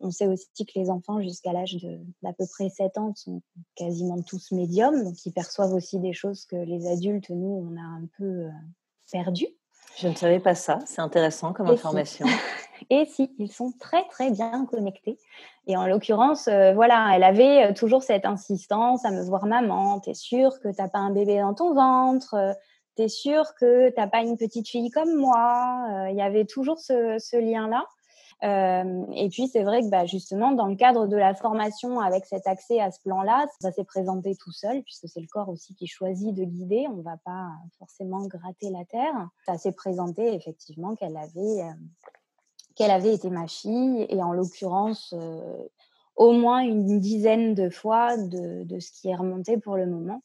on 0.00 0.10
sait 0.10 0.26
aussi 0.26 0.66
que 0.66 0.78
les 0.78 0.90
enfants, 0.90 1.22
jusqu'à 1.22 1.52
l'âge 1.52 1.76
d'à 2.22 2.32
peu 2.34 2.44
près 2.46 2.68
7 2.68 2.98
ans, 2.98 3.14
sont 3.14 3.40
quasiment 3.76 4.20
tous 4.20 4.52
médiums, 4.52 5.04
donc 5.04 5.24
ils 5.24 5.32
perçoivent 5.32 5.72
aussi 5.72 5.98
des 5.98 6.12
choses 6.12 6.44
que 6.44 6.56
les 6.56 6.86
adultes, 6.86 7.30
nous, 7.30 7.70
on 7.70 7.76
a 7.78 7.84
un 7.84 8.06
peu 8.18 8.24
euh, 8.24 8.50
perdues. 9.10 9.48
Je 9.96 10.08
ne 10.08 10.14
savais 10.14 10.40
pas 10.40 10.54
ça, 10.54 10.80
c'est 10.84 11.00
intéressant 11.00 11.54
comme 11.54 11.68
information. 11.68 12.26
Et 12.90 13.04
si, 13.06 13.34
ils 13.38 13.52
sont 13.52 13.72
très 13.78 14.06
très 14.08 14.30
bien 14.30 14.66
connectés. 14.66 15.18
Et 15.66 15.76
en 15.76 15.86
l'occurrence, 15.86 16.48
euh, 16.48 16.72
voilà, 16.72 17.10
elle 17.14 17.24
avait 17.24 17.74
toujours 17.74 18.02
cette 18.02 18.24
insistance 18.24 19.04
à 19.04 19.10
me 19.10 19.22
voir 19.22 19.46
maman. 19.46 20.00
T'es 20.00 20.14
sûre 20.14 20.60
que 20.60 20.68
t'as 20.68 20.88
pas 20.88 20.98
un 20.98 21.10
bébé 21.10 21.40
dans 21.40 21.54
ton 21.54 21.74
ventre? 21.74 22.56
T'es 22.94 23.08
sûre 23.08 23.54
que 23.60 23.90
t'as 23.90 24.06
pas 24.06 24.22
une 24.22 24.36
petite 24.36 24.68
fille 24.68 24.90
comme 24.90 25.14
moi? 25.16 26.08
Il 26.10 26.16
y 26.16 26.22
avait 26.22 26.46
toujours 26.46 26.78
ce 26.78 27.38
lien-là. 27.38 27.84
Euh, 28.44 29.04
et 29.14 29.30
puis 29.30 29.48
c'est 29.48 29.62
vrai 29.62 29.80
que 29.80 29.88
bah, 29.88 30.04
justement 30.04 30.52
dans 30.52 30.66
le 30.66 30.76
cadre 30.76 31.06
de 31.06 31.16
la 31.16 31.34
formation 31.34 32.00
avec 32.00 32.26
cet 32.26 32.46
accès 32.46 32.80
à 32.80 32.90
ce 32.90 33.00
plan-là, 33.00 33.46
ça 33.60 33.72
s'est 33.72 33.84
présenté 33.84 34.36
tout 34.36 34.52
seul 34.52 34.82
puisque 34.82 35.08
c'est 35.08 35.20
le 35.20 35.26
corps 35.26 35.48
aussi 35.48 35.74
qui 35.74 35.86
choisit 35.86 36.34
de 36.34 36.44
guider. 36.44 36.86
On 36.90 36.96
ne 36.96 37.02
va 37.02 37.16
pas 37.24 37.48
forcément 37.78 38.26
gratter 38.26 38.70
la 38.70 38.84
terre. 38.84 39.28
Ça 39.46 39.56
s'est 39.56 39.72
présenté 39.72 40.34
effectivement 40.34 40.94
qu'elle 40.96 41.16
avait 41.16 41.62
euh, 41.62 41.72
qu'elle 42.76 42.90
avait 42.90 43.14
été 43.14 43.30
ma 43.30 43.48
fille 43.48 44.06
et 44.08 44.22
en 44.22 44.32
l'occurrence 44.32 45.14
au 46.14 46.32
moins 46.32 46.60
une 46.60 47.00
dizaine 47.00 47.54
de 47.54 47.68
fois 47.68 48.16
de, 48.16 48.64
de, 48.64 48.80
ce 48.80 48.92
qui 48.92 49.08
est 49.08 49.16
remonté 49.16 49.58
pour 49.58 49.76
le 49.76 49.86
moment. 49.86 50.22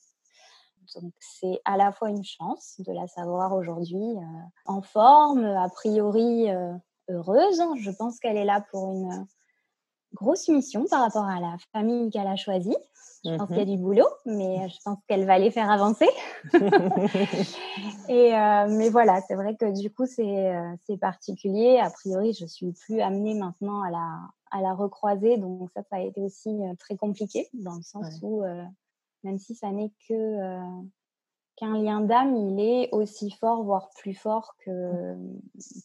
Donc 0.96 1.14
c'est 1.20 1.62
à 1.66 1.78
la 1.78 1.92
fois 1.92 2.10
une 2.10 2.24
chance 2.24 2.76
de 2.80 2.92
la 2.92 3.08
savoir 3.08 3.54
aujourd'hui 3.54 4.16
en 4.66 4.82
forme, 4.82 5.46
a 5.46 5.70
priori 5.70 6.48
heureuse. 7.10 7.64
Je 7.78 7.92
pense 7.92 8.20
qu'elle 8.20 8.38
est 8.38 8.46
là 8.46 8.64
pour 8.72 8.92
une 8.92 9.26
grosse 10.14 10.48
mission 10.50 10.86
par 10.90 11.02
rapport 11.02 11.26
à 11.26 11.40
la 11.40 11.56
famille 11.72 12.10
qu'elle 12.10 12.28
a 12.28 12.36
choisie. 12.36 12.76
Je 13.24 13.36
pense 13.36 13.48
qu'il 13.50 13.58
y 13.58 13.60
a 13.60 13.66
mmh 13.66 13.70
du 13.70 13.78
boulot, 13.78 14.08
mais 14.26 14.68
je 14.68 14.78
pense 14.84 14.98
qu'elle 15.08 15.26
va 15.26 15.38
les 15.38 15.52
faire 15.52 15.70
avancer. 15.70 16.08
et 18.10 18.36
euh, 18.36 18.68
mais 18.68 18.90
voilà, 18.90 19.22
c'est 19.28 19.36
vrai 19.36 19.56
que 19.56 19.80
du 19.80 19.92
coup, 19.92 20.06
euh, 20.20 20.76
c'est 20.88 20.98
particulier. 20.98 21.78
A 21.78 21.92
priori, 21.92 22.34
je 22.34 22.48
suis 22.48 22.72
plus 22.72 23.00
amenée 23.00 23.36
maintenant 23.36 23.84
à 23.84 23.92
la, 23.92 24.22
à 24.50 24.62
la 24.62 24.74
recroiser. 24.74 25.38
Donc 25.38 25.70
ça, 25.76 25.84
ça 25.84 25.98
a 25.98 26.00
été 26.00 26.20
aussi 26.20 26.50
très 26.80 26.96
compliqué 26.96 27.48
dans 27.54 27.76
le 27.76 27.84
sens 27.84 28.08
où, 28.24 28.44
même 29.24 29.38
si 29.38 29.54
ça 29.54 29.70
n'est 29.72 29.92
que 30.08 30.58
qu'un 31.58 31.78
lien 31.78 32.02
d'âme, 32.02 32.36
il 32.36 32.60
est 32.60 32.90
aussi 32.92 33.30
fort, 33.30 33.64
voire 33.64 33.92
plus 33.96 34.16
fort 34.16 34.56
que, 34.66 35.16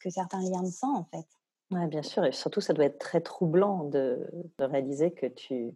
que 0.00 0.08
certains 0.08 0.40
liens 0.40 0.62
de 0.62 0.70
sang, 0.70 0.96
en 0.96 1.04
fait. 1.04 1.26
Oui, 1.70 1.86
bien 1.86 2.02
sûr. 2.02 2.24
Et 2.24 2.32
surtout, 2.32 2.60
ça 2.60 2.72
doit 2.72 2.84
être 2.84 2.98
très 2.98 3.20
troublant 3.20 3.84
de, 3.84 4.26
de 4.58 4.64
réaliser 4.64 5.12
que 5.12 5.26
tu, 5.26 5.74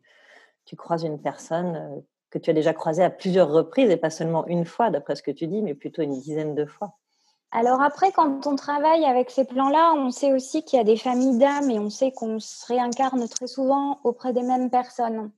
tu 0.64 0.76
croises 0.76 1.02
une 1.02 1.20
personne 1.20 2.02
que 2.30 2.38
tu 2.38 2.50
as 2.50 2.52
déjà 2.52 2.72
croisée 2.72 3.02
à 3.02 3.10
plusieurs 3.10 3.50
reprises 3.50 3.90
et 3.90 3.96
pas 3.96 4.10
seulement 4.10 4.46
une 4.46 4.64
fois, 4.64 4.90
d'après 4.90 5.16
ce 5.16 5.22
que 5.22 5.32
tu 5.32 5.46
dis, 5.46 5.62
mais 5.62 5.74
plutôt 5.74 6.02
une 6.02 6.18
dizaine 6.18 6.54
de 6.54 6.64
fois. 6.64 6.96
Alors 7.52 7.82
après, 7.82 8.12
quand 8.12 8.46
on 8.46 8.54
travaille 8.54 9.04
avec 9.04 9.30
ces 9.30 9.44
plans-là, 9.44 9.94
on 9.96 10.10
sait 10.10 10.32
aussi 10.32 10.62
qu'il 10.62 10.76
y 10.76 10.80
a 10.80 10.84
des 10.84 10.96
familles 10.96 11.38
d'âmes 11.38 11.68
et 11.68 11.80
on 11.80 11.90
sait 11.90 12.12
qu'on 12.12 12.38
se 12.38 12.66
réincarne 12.66 13.28
très 13.28 13.48
souvent 13.48 13.98
auprès 14.04 14.32
des 14.32 14.42
mêmes 14.42 14.70
personnes. 14.70 15.32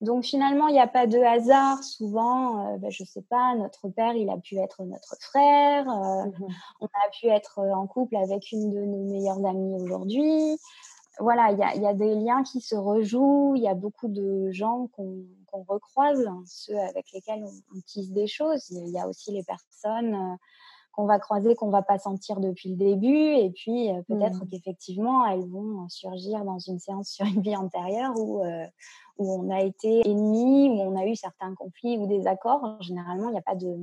Donc 0.00 0.24
finalement, 0.24 0.68
il 0.68 0.72
n'y 0.72 0.80
a 0.80 0.86
pas 0.86 1.06
de 1.06 1.18
hasard. 1.18 1.82
Souvent, 1.82 2.74
euh, 2.74 2.76
ben, 2.78 2.90
je 2.90 3.02
ne 3.02 3.06
sais 3.06 3.22
pas, 3.22 3.54
notre 3.56 3.88
père, 3.88 4.14
il 4.14 4.30
a 4.30 4.36
pu 4.36 4.56
être 4.58 4.84
notre 4.84 5.16
frère. 5.20 5.88
Euh, 5.88 6.26
mmh 6.26 6.48
on 6.80 6.86
a 6.86 7.10
pu 7.18 7.26
être 7.26 7.58
en 7.58 7.86
couple 7.86 8.16
avec 8.16 8.52
une 8.52 8.70
de 8.70 8.80
nos 8.80 9.04
meilleures 9.04 9.44
amies 9.44 9.74
aujourd'hui. 9.82 10.58
Voilà, 11.20 11.50
il 11.50 11.82
y 11.82 11.86
a, 11.86 11.94
des 11.94 12.14
liens 12.14 12.44
qui 12.44 12.60
se 12.60 12.76
rejouent. 12.76 13.54
Il 13.56 13.62
y 13.62 13.68
a 13.68 13.74
beaucoup 13.74 14.06
de 14.06 14.52
gens 14.52 14.88
qu'on 14.92 15.26
recroise, 15.66 16.24
hein, 16.26 16.42
ceux 16.46 16.78
avec 16.78 17.10
lesquels 17.12 17.42
on, 17.42 17.76
on, 17.76 17.80
tisse 17.80 18.12
des 18.12 18.28
choses. 18.28 18.70
Il 18.70 18.90
y 18.90 19.00
a 19.00 19.08
aussi 19.08 19.32
les 19.32 19.42
personnes 19.42 20.14
euh, 20.14 20.36
qu'on 20.98 21.06
va 21.06 21.20
croiser, 21.20 21.54
qu'on 21.54 21.70
va 21.70 21.82
pas 21.82 21.98
sentir 21.98 22.40
depuis 22.40 22.70
le 22.70 22.76
début. 22.76 23.34
Et 23.34 23.50
puis, 23.50 23.88
peut-être 24.08 24.44
mmh. 24.44 24.48
qu'effectivement, 24.48 25.24
elles 25.26 25.46
vont 25.46 25.88
surgir 25.88 26.44
dans 26.44 26.58
une 26.58 26.80
séance 26.80 27.08
sur 27.10 27.24
une 27.24 27.40
vie 27.40 27.56
antérieure 27.56 28.18
où 28.18 28.42
où 29.18 29.32
on 29.32 29.50
a 29.50 29.60
été 29.62 30.08
ennemis, 30.08 30.70
où 30.70 30.80
on 30.80 30.96
a 30.96 31.06
eu 31.06 31.16
certains 31.16 31.54
conflits 31.54 31.98
ou 31.98 32.06
des 32.06 32.26
accords. 32.26 32.80
Généralement, 32.80 33.28
il 33.28 33.32
n'y 33.32 33.38
a 33.38 33.42
pas 33.42 33.56
de 33.56 33.76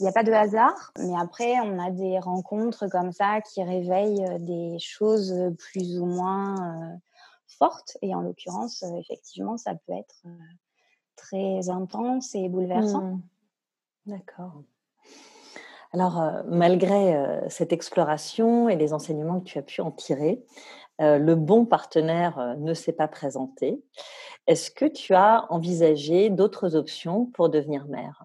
il 0.00 0.04
n'y 0.04 0.08
a 0.08 0.12
pas 0.12 0.22
de 0.22 0.32
hasard, 0.32 0.92
mais 0.96 1.16
après, 1.18 1.58
on 1.60 1.76
a 1.80 1.90
des 1.90 2.20
rencontres 2.20 2.86
comme 2.86 3.10
ça 3.10 3.40
qui 3.40 3.64
réveillent 3.64 4.24
euh, 4.26 4.38
des 4.38 4.78
choses 4.78 5.34
plus 5.58 5.98
ou 5.98 6.06
moins 6.06 6.54
euh, 6.54 6.96
fortes. 7.58 7.96
Et 8.00 8.14
en 8.14 8.20
l'occurrence, 8.20 8.84
euh, 8.84 8.94
effectivement, 8.94 9.56
ça 9.56 9.74
peut 9.74 9.94
être 9.94 10.22
très 11.16 11.68
intense 11.68 12.32
et 12.36 12.48
bouleversant. 12.48 13.02
Mmh. 13.02 13.22
D'accord. 14.06 14.62
Alors, 15.92 16.22
malgré 16.46 17.16
cette 17.48 17.72
exploration 17.72 18.68
et 18.68 18.76
les 18.76 18.92
enseignements 18.92 19.40
que 19.40 19.46
tu 19.46 19.58
as 19.58 19.62
pu 19.62 19.80
en 19.80 19.90
tirer, 19.90 20.44
le 20.98 21.34
bon 21.34 21.64
partenaire 21.64 22.56
ne 22.58 22.74
s'est 22.74 22.92
pas 22.92 23.08
présenté. 23.08 23.82
Est-ce 24.48 24.70
que 24.70 24.86
tu 24.86 25.14
as 25.14 25.46
envisagé 25.52 26.30
d'autres 26.30 26.74
options 26.74 27.26
pour 27.26 27.50
devenir 27.50 27.86
mère 27.86 28.24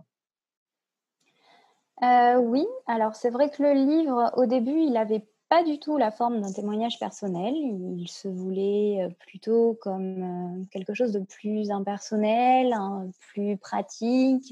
euh, 2.01 2.37
Oui, 2.37 2.65
alors 2.87 3.13
c'est 3.13 3.29
vrai 3.29 3.49
que 3.49 3.61
le 3.61 3.73
livre, 3.73 4.31
au 4.37 4.45
début, 4.45 4.79
il 4.79 4.93
n'avait 4.93 5.27
pas 5.53 5.61
du 5.61 5.77
tout 5.77 5.97
la 5.97 6.09
forme 6.09 6.41
d'un 6.41 6.51
témoignage 6.51 6.97
personnel. 6.97 7.53
Il 7.55 8.07
se 8.07 8.27
voulait 8.27 9.03
euh, 9.03 9.09
plutôt 9.19 9.77
comme 9.83 10.23
euh, 10.23 10.65
quelque 10.71 10.95
chose 10.95 11.11
de 11.11 11.19
plus 11.19 11.69
impersonnel, 11.69 12.73
hein, 12.73 13.07
plus 13.19 13.55
pratique, 13.57 14.51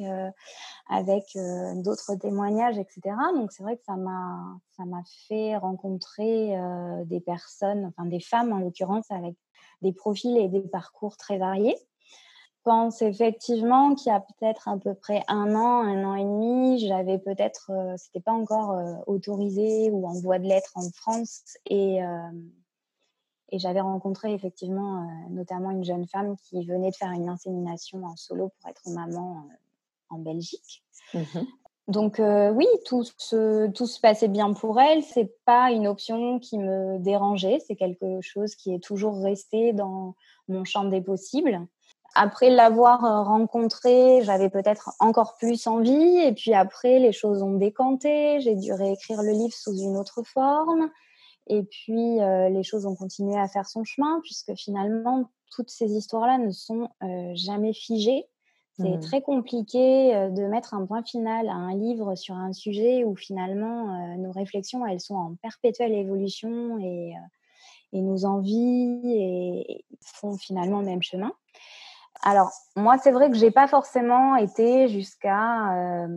avec 0.87 1.35
d'autres 1.77 2.13
témoignages, 2.19 2.77
etc. 2.77 3.15
Donc 3.35 3.51
c'est 3.51 3.63
vrai 3.63 3.77
que 3.77 3.83
ça 3.83 3.95
m'a 3.95 4.37
ça 4.77 4.85
m'a 4.85 5.01
fait 5.27 5.57
rencontrer 5.57 6.55
des 7.05 7.19
personnes, 7.19 7.85
enfin 7.85 8.07
des 8.07 8.19
femmes 8.19 8.53
en 8.53 8.59
l'occurrence, 8.59 9.09
avec 9.09 9.35
des 9.81 9.93
profils 9.93 10.37
et 10.37 10.49
des 10.49 10.61
parcours 10.61 11.17
très 11.17 11.39
variés. 11.39 11.77
Je 12.63 12.69
pense 12.69 13.01
effectivement 13.01 13.95
qu'il 13.95 14.11
y 14.11 14.15
a 14.15 14.19
peut-être 14.19 14.67
à 14.67 14.77
peu 14.77 14.93
près 14.93 15.23
un 15.27 15.55
an, 15.55 15.81
un 15.81 16.05
an 16.05 16.13
et 16.13 16.23
demi, 16.23 16.77
j'avais 16.79 17.17
peut-être, 17.17 17.71
euh, 17.71 17.95
c'était 17.97 18.19
pas 18.19 18.33
encore 18.33 18.71
euh, 18.71 18.93
autorisé 19.07 19.89
ou 19.89 20.05
en 20.05 20.13
voie 20.13 20.37
de 20.37 20.45
l'être 20.45 20.71
en 20.75 20.87
France 20.91 21.57
et, 21.65 22.03
euh, 22.03 22.29
et 23.49 23.57
j'avais 23.57 23.81
rencontré 23.81 24.33
effectivement 24.33 25.07
notamment 25.31 25.71
une 25.71 25.83
jeune 25.83 26.07
femme 26.07 26.35
qui 26.37 26.63
venait 26.63 26.91
de 26.91 26.95
faire 26.95 27.11
une 27.11 27.29
insémination 27.29 28.05
en 28.05 28.15
solo 28.15 28.51
pour 28.59 28.69
être 28.69 28.87
maman 28.89 29.43
en 30.09 30.19
Belgique. 30.19 30.83
Mmh 31.15 31.39
donc 31.87 32.19
euh, 32.19 32.51
oui, 32.51 32.67
tout 32.85 33.03
se, 33.17 33.67
tout 33.71 33.85
se 33.85 33.99
passait 33.99 34.27
bien 34.27 34.53
pour 34.53 34.79
elle. 34.79 35.03
C'est 35.03 35.35
pas 35.45 35.71
une 35.71 35.87
option 35.87 36.39
qui 36.39 36.57
me 36.57 36.99
dérangeait. 36.99 37.59
C'est 37.59 37.75
quelque 37.75 38.21
chose 38.21 38.55
qui 38.55 38.73
est 38.73 38.79
toujours 38.79 39.21
resté 39.21 39.73
dans 39.73 40.15
mon 40.47 40.63
champ 40.63 40.85
des 40.85 41.01
possibles. 41.01 41.59
Après 42.13 42.49
l'avoir 42.49 43.05
euh, 43.05 43.23
rencontré, 43.23 44.21
j'avais 44.23 44.49
peut-être 44.49 44.91
encore 44.99 45.35
plus 45.37 45.67
envie. 45.67 46.17
Et 46.19 46.33
puis 46.33 46.53
après, 46.53 46.99
les 46.99 47.11
choses 47.11 47.41
ont 47.41 47.53
décanté. 47.53 48.39
J'ai 48.41 48.55
dû 48.55 48.73
réécrire 48.73 49.21
le 49.21 49.31
livre 49.31 49.53
sous 49.53 49.77
une 49.77 49.97
autre 49.97 50.23
forme. 50.23 50.89
Et 51.47 51.63
puis 51.63 52.21
euh, 52.21 52.49
les 52.49 52.63
choses 52.63 52.85
ont 52.85 52.95
continué 52.95 53.37
à 53.37 53.47
faire 53.47 53.67
son 53.67 53.83
chemin 53.83 54.19
puisque 54.21 54.53
finalement 54.55 55.29
toutes 55.49 55.69
ces 55.69 55.91
histoires-là 55.91 56.37
ne 56.37 56.51
sont 56.51 56.87
jamais 57.33 57.73
figées. 57.73 58.27
C'est 58.77 58.97
mmh. 58.97 58.99
très 59.01 59.21
compliqué 59.21 60.15
euh, 60.15 60.29
de 60.29 60.43
mettre 60.43 60.73
un 60.73 60.85
point 60.85 61.03
final 61.03 61.49
à 61.49 61.53
un 61.53 61.75
livre 61.75 62.15
sur 62.15 62.35
un 62.35 62.53
sujet 62.53 63.03
où 63.03 63.15
finalement 63.15 63.93
euh, 63.93 64.15
nos 64.17 64.31
réflexions, 64.31 64.85
elles 64.85 65.01
sont 65.01 65.15
en 65.15 65.35
perpétuelle 65.35 65.93
évolution 65.93 66.79
et, 66.79 67.13
euh, 67.15 67.19
et 67.93 68.01
nos 68.01 68.25
envies 68.25 69.01
et, 69.05 69.85
font 70.01 70.37
finalement 70.37 70.79
le 70.79 70.85
même 70.85 71.03
chemin. 71.03 71.33
Alors, 72.23 72.51
moi, 72.75 72.97
c'est 72.97 73.11
vrai 73.11 73.31
que 73.31 73.37
j'ai 73.37 73.51
pas 73.51 73.67
forcément 73.67 74.35
été 74.35 74.87
jusqu'à 74.87 76.07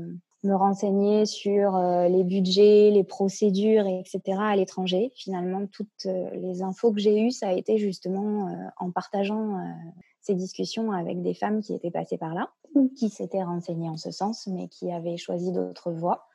me 0.43 0.55
renseigner 0.55 1.25
sur 1.25 1.79
les 1.79 2.25
budgets, 2.25 2.91
les 2.91 3.05
procédures, 3.05 3.87
etc. 3.87 4.21
à 4.39 4.57
l'étranger. 4.57 5.13
Finalement, 5.15 5.67
toutes 5.73 6.05
les 6.05 6.63
infos 6.63 6.93
que 6.93 7.01
j'ai 7.01 7.19
eues, 7.23 7.31
ça 7.31 7.49
a 7.49 7.53
été 7.53 7.79
justement 7.79 8.55
en 8.77 8.91
partageant 8.91 9.59
ces 10.21 10.35
discussions 10.35 10.93
avec 10.93 11.23
des 11.23 11.33
femmes 11.33 11.63
qui 11.63 11.75
étaient 11.75 11.91
passées 11.91 12.19
par 12.19 12.35
là 12.35 12.51
ou 12.75 12.91
qui 12.95 13.09
s'étaient 13.09 13.43
renseignées 13.43 13.89
en 13.89 13.97
ce 13.97 14.11
sens, 14.11 14.47
mais 14.47 14.69
qui 14.69 14.93
avaient 14.93 15.17
choisi 15.17 15.53
d'autres 15.53 15.91
voies. 15.91 16.27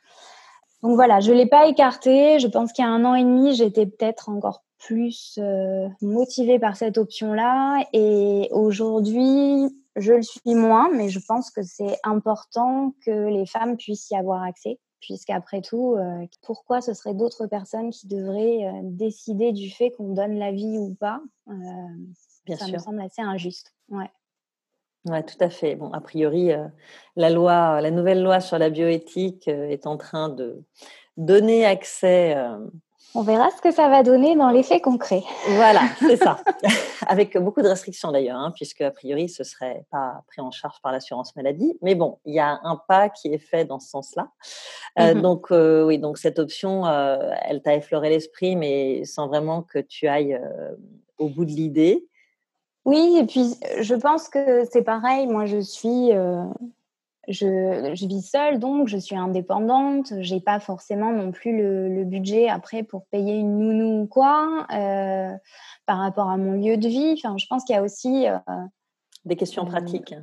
Donc 0.82 0.96
voilà, 0.96 1.20
je 1.20 1.32
ne 1.32 1.38
l'ai 1.38 1.46
pas 1.46 1.68
écarté. 1.68 2.40
Je 2.40 2.48
pense 2.48 2.72
qu'il 2.72 2.86
y 2.86 2.88
a 2.88 2.92
un 2.92 3.06
an 3.06 3.14
et 3.14 3.24
demi, 3.24 3.54
j'étais 3.54 3.86
peut-être 3.86 4.30
encore 4.30 4.64
plus 4.80 5.38
euh, 5.38 5.88
motivée 6.02 6.58
par 6.58 6.76
cette 6.76 6.98
option-là. 6.98 7.86
Et 7.94 8.48
aujourd'hui, 8.52 9.68
je 9.96 10.14
le 10.14 10.22
suis 10.22 10.56
moins, 10.56 10.90
mais 10.90 11.10
je 11.10 11.20
pense 11.20 11.52
que 11.52 11.62
c'est 11.62 11.98
important 12.04 12.96
que 13.06 13.28
les 13.28 13.46
femmes 13.46 13.78
puissent 13.78 14.10
y 14.10 14.16
avoir 14.16 14.44
accès. 14.44 14.80
Puisqu'après 15.02 15.62
tout, 15.62 15.96
euh, 15.96 16.26
pourquoi 16.42 16.82
ce 16.82 16.94
serait 16.94 17.14
d'autres 17.14 17.48
personnes 17.48 17.90
qui 17.90 18.08
devraient 18.08 18.66
euh, 18.66 18.82
décider 18.84 19.54
du 19.54 19.70
fait 19.70 19.92
qu'on 19.92 20.14
donne 20.14 20.38
la 20.38 20.52
vie 20.52 20.78
ou 20.78 20.94
pas 20.96 21.22
Bien 22.46 22.58
Ça 22.58 22.68
me 22.68 22.78
semble 22.78 23.02
assez 23.02 23.22
injuste. 23.22 23.74
Ouais. 23.90 24.10
Ouais, 25.06 25.24
tout 25.24 25.38
à 25.40 25.50
fait. 25.50 25.76
Bon, 25.76 25.92
a 25.94 26.02
priori, 26.02 26.52
la 27.16 27.30
loi, 27.30 27.80
la 27.80 27.90
nouvelle 27.90 28.22
loi 28.22 28.42
sur 28.42 28.58
la 28.58 28.70
bioéthique 28.70 29.48
est 29.48 29.88
en 29.88 29.96
train 29.96 30.28
de 30.28 30.62
donner 31.16 31.66
accès 31.66 32.36
On 33.16 33.24
verra 33.24 33.50
ce 33.50 33.62
que 33.62 33.72
ça 33.72 33.90
va 33.90 34.04
donner 34.04 34.36
dans 34.36 34.52
les 34.52 34.62
faits 34.62 34.84
concrets. 34.84 35.24
Voilà, 35.56 35.82
c'est 36.00 36.18
ça. 36.18 36.38
Avec 37.08 37.36
beaucoup 37.38 37.64
de 37.64 37.68
restrictions 37.68 38.12
d'ailleurs, 38.12 38.38
hein, 38.38 38.52
puisque 38.56 38.82
a 38.82 38.92
priori 38.92 39.30
ce 39.30 39.44
serait 39.44 39.86
pas 39.90 40.24
pris 40.28 40.42
en 40.42 40.52
charge 40.52 40.80
par 40.84 40.92
l'assurance 40.92 41.36
maladie. 41.36 41.76
Mais 41.82 41.96
bon, 41.96 42.20
il 42.26 42.36
y 42.36 42.40
a 42.40 42.60
un 42.64 42.80
pas 42.88 43.10
qui 43.10 43.34
est 43.34 43.40
fait 43.40 43.66
dans 43.66 43.80
ce 43.80 43.90
sens-là. 43.90 44.30
Euh, 45.00 45.16
mhm. 45.16 45.22
Donc 45.22 45.48
euh, 45.52 45.84
oui, 45.86 45.98
donc 45.98 46.20
cette 46.20 46.38
option, 46.38 46.86
euh, 46.86 47.18
elle 47.42 47.64
t'a 47.64 47.76
effleuré 47.76 48.10
l'esprit, 48.10 48.56
mais 48.56 49.04
sans 49.06 49.28
vraiment 49.28 49.64
que 49.64 49.80
tu 49.80 50.08
ailles 50.08 50.40
au 51.18 51.30
bout 51.30 51.46
de 51.46 51.52
l'idée. 51.52 52.08
Oui, 52.86 53.18
et 53.20 53.26
puis 53.26 53.56
je 53.82 53.96
pense 53.96 54.30
que 54.30 54.66
c'est 54.72 54.84
pareil. 54.84 55.26
Moi, 55.28 55.46
je 55.46 55.60
suis 55.60 56.12
je, 57.28 58.08
vis 58.08 58.22
seule, 58.22 58.60
donc 58.60 58.88
je 58.88 58.98
suis 58.98 59.16
indépendante. 59.16 60.14
J'ai 60.20 60.40
pas 60.40 60.60
forcément 60.60 61.12
non 61.12 61.32
plus 61.32 61.56
le, 61.56 62.04
budget 62.06 62.50
après 62.50 62.84
pour 62.84 63.06
payer 63.08 63.36
une 63.36 63.58
nounou 63.58 64.04
ou 64.04 64.08
quoi 64.08 64.66
euh, 64.74 65.36
par 65.86 66.00
rapport 66.00 66.30
à 66.30 66.38
mon 66.38 66.54
lieu 66.54 66.78
de 66.78 66.88
vie. 66.88 67.14
Enfin, 67.18 67.38
je 67.38 67.46
pense 67.48 67.64
qu'il 67.64 67.76
y 67.76 67.80
a 67.80 67.84
aussi 67.84 68.28
euh, 68.28 68.38
des 69.26 69.36
questions 69.36 69.64
euh, 69.64 69.70
pratiques. 69.70 70.16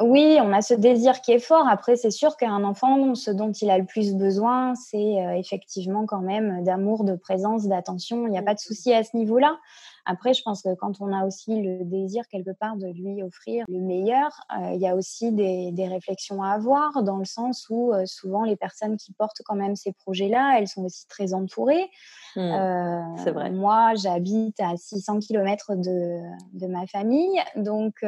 Oui, 0.00 0.38
on 0.40 0.52
a 0.52 0.62
ce 0.62 0.74
désir 0.74 1.20
qui 1.20 1.32
est 1.32 1.38
fort. 1.38 1.66
Après, 1.68 1.96
c'est 1.96 2.10
sûr 2.10 2.36
qu'un 2.36 2.64
enfant, 2.64 3.14
ce 3.14 3.30
dont 3.30 3.52
il 3.52 3.70
a 3.70 3.78
le 3.78 3.84
plus 3.84 4.14
besoin, 4.14 4.74
c'est 4.74 5.16
effectivement 5.36 6.06
quand 6.06 6.20
même 6.20 6.64
d'amour, 6.64 7.04
de 7.04 7.14
présence, 7.14 7.66
d'attention. 7.66 8.26
Il 8.26 8.30
n'y 8.30 8.38
a 8.38 8.42
pas 8.42 8.54
de 8.54 8.58
souci 8.58 8.92
à 8.92 9.04
ce 9.04 9.16
niveau-là. 9.16 9.58
Après, 10.04 10.34
je 10.34 10.42
pense 10.42 10.62
que 10.62 10.74
quand 10.74 11.00
on 11.00 11.12
a 11.12 11.24
aussi 11.24 11.62
le 11.62 11.84
désir 11.84 12.26
quelque 12.28 12.50
part 12.50 12.76
de 12.76 12.88
lui 12.88 13.22
offrir 13.22 13.64
le 13.68 13.78
meilleur, 13.78 14.32
euh, 14.50 14.72
il 14.74 14.80
y 14.80 14.88
a 14.88 14.96
aussi 14.96 15.30
des, 15.30 15.70
des, 15.70 15.86
réflexions 15.86 16.42
à 16.42 16.50
avoir 16.50 17.04
dans 17.04 17.18
le 17.18 17.24
sens 17.24 17.66
où 17.70 17.92
euh, 17.92 18.04
souvent 18.06 18.44
les 18.44 18.56
personnes 18.56 18.96
qui 18.96 19.12
portent 19.12 19.42
quand 19.44 19.54
même 19.54 19.76
ces 19.76 19.92
projets-là, 19.92 20.58
elles 20.58 20.66
sont 20.66 20.84
aussi 20.84 21.06
très 21.06 21.34
entourées. 21.34 21.88
Mmh. 22.34 22.40
Euh, 22.40 23.00
c'est 23.22 23.30
vrai. 23.30 23.50
Moi, 23.50 23.94
j'habite 23.94 24.58
à 24.58 24.76
600 24.76 25.20
km 25.20 25.76
de, 25.76 26.20
de 26.52 26.66
ma 26.66 26.86
famille, 26.86 27.40
donc 27.56 28.04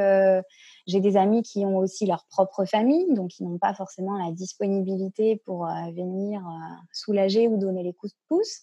j'ai 0.87 1.01
des 1.01 1.17
amis 1.17 1.43
qui 1.43 1.65
ont 1.65 1.77
aussi 1.77 2.07
leur 2.07 2.25
propre 2.29 2.65
famille, 2.65 3.07
donc 3.15 3.39
ils 3.39 3.45
n'ont 3.45 3.59
pas 3.59 3.75
forcément 3.75 4.17
la 4.17 4.33
disponibilité 4.33 5.41
pour 5.45 5.67
venir 5.95 6.43
soulager 6.93 7.47
ou 7.49 7.57
donner 7.57 7.83
les 7.83 7.93
coups 7.93 8.13
de 8.13 8.19
pouce. 8.29 8.63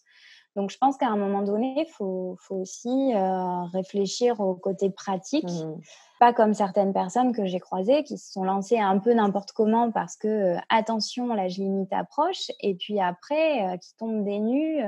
Donc, 0.55 0.69
je 0.69 0.77
pense 0.77 0.97
qu'à 0.97 1.07
un 1.07 1.15
moment 1.15 1.43
donné, 1.43 1.75
il 1.77 1.91
faut, 1.91 2.37
aussi 2.49 3.13
euh, 3.13 3.63
réfléchir 3.71 4.39
au 4.41 4.53
côté 4.55 4.89
pratique. 4.89 5.49
Mmh. 5.49 5.79
Pas 6.19 6.33
comme 6.33 6.53
certaines 6.53 6.93
personnes 6.93 7.33
que 7.33 7.45
j'ai 7.45 7.59
croisées 7.59 8.03
qui 8.03 8.17
se 8.17 8.31
sont 8.31 8.43
lancées 8.43 8.77
un 8.77 8.99
peu 8.99 9.13
n'importe 9.13 9.53
comment 9.53 9.91
parce 9.91 10.17
que, 10.17 10.27
euh, 10.27 10.59
attention, 10.69 11.33
l'âge 11.33 11.57
limite 11.57 11.93
approche, 11.93 12.51
et 12.59 12.75
puis 12.75 12.99
après, 12.99 13.65
euh, 13.65 13.77
qui 13.77 13.95
tombent 13.95 14.25
des 14.25 14.39
nues 14.39 14.81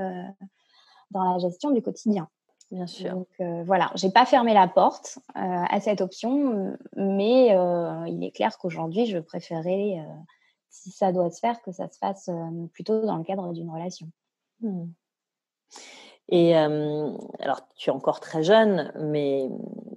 dans 1.11 1.31
la 1.31 1.39
gestion 1.39 1.71
du 1.71 1.81
quotidien. 1.81 2.27
Bien 2.71 2.87
sûr. 2.87 3.13
Donc 3.13 3.65
voilà, 3.65 3.91
j'ai 3.93 4.09
pas 4.09 4.25
fermé 4.25 4.53
la 4.53 4.67
porte 4.67 5.19
à 5.35 5.79
cette 5.79 6.01
option, 6.01 6.75
mais 6.95 7.55
il 8.07 8.23
est 8.23 8.31
clair 8.31 8.57
qu'aujourd'hui, 8.57 9.05
je 9.05 9.19
préférais, 9.19 10.03
si 10.71 10.89
ça 10.89 11.11
doit 11.11 11.29
se 11.29 11.39
faire, 11.39 11.61
que 11.61 11.71
ça 11.71 11.87
se 11.87 11.99
fasse 11.99 12.31
plutôt 12.73 13.05
dans 13.05 13.17
le 13.17 13.23
cadre 13.23 13.53
d'une 13.53 13.69
relation. 13.69 14.07
Mmh. 14.61 14.85
Et 16.29 16.55
alors, 16.55 17.61
tu 17.75 17.89
es 17.89 17.93
encore 17.93 18.19
très 18.19 18.43
jeune, 18.43 18.91
mais 18.99 19.49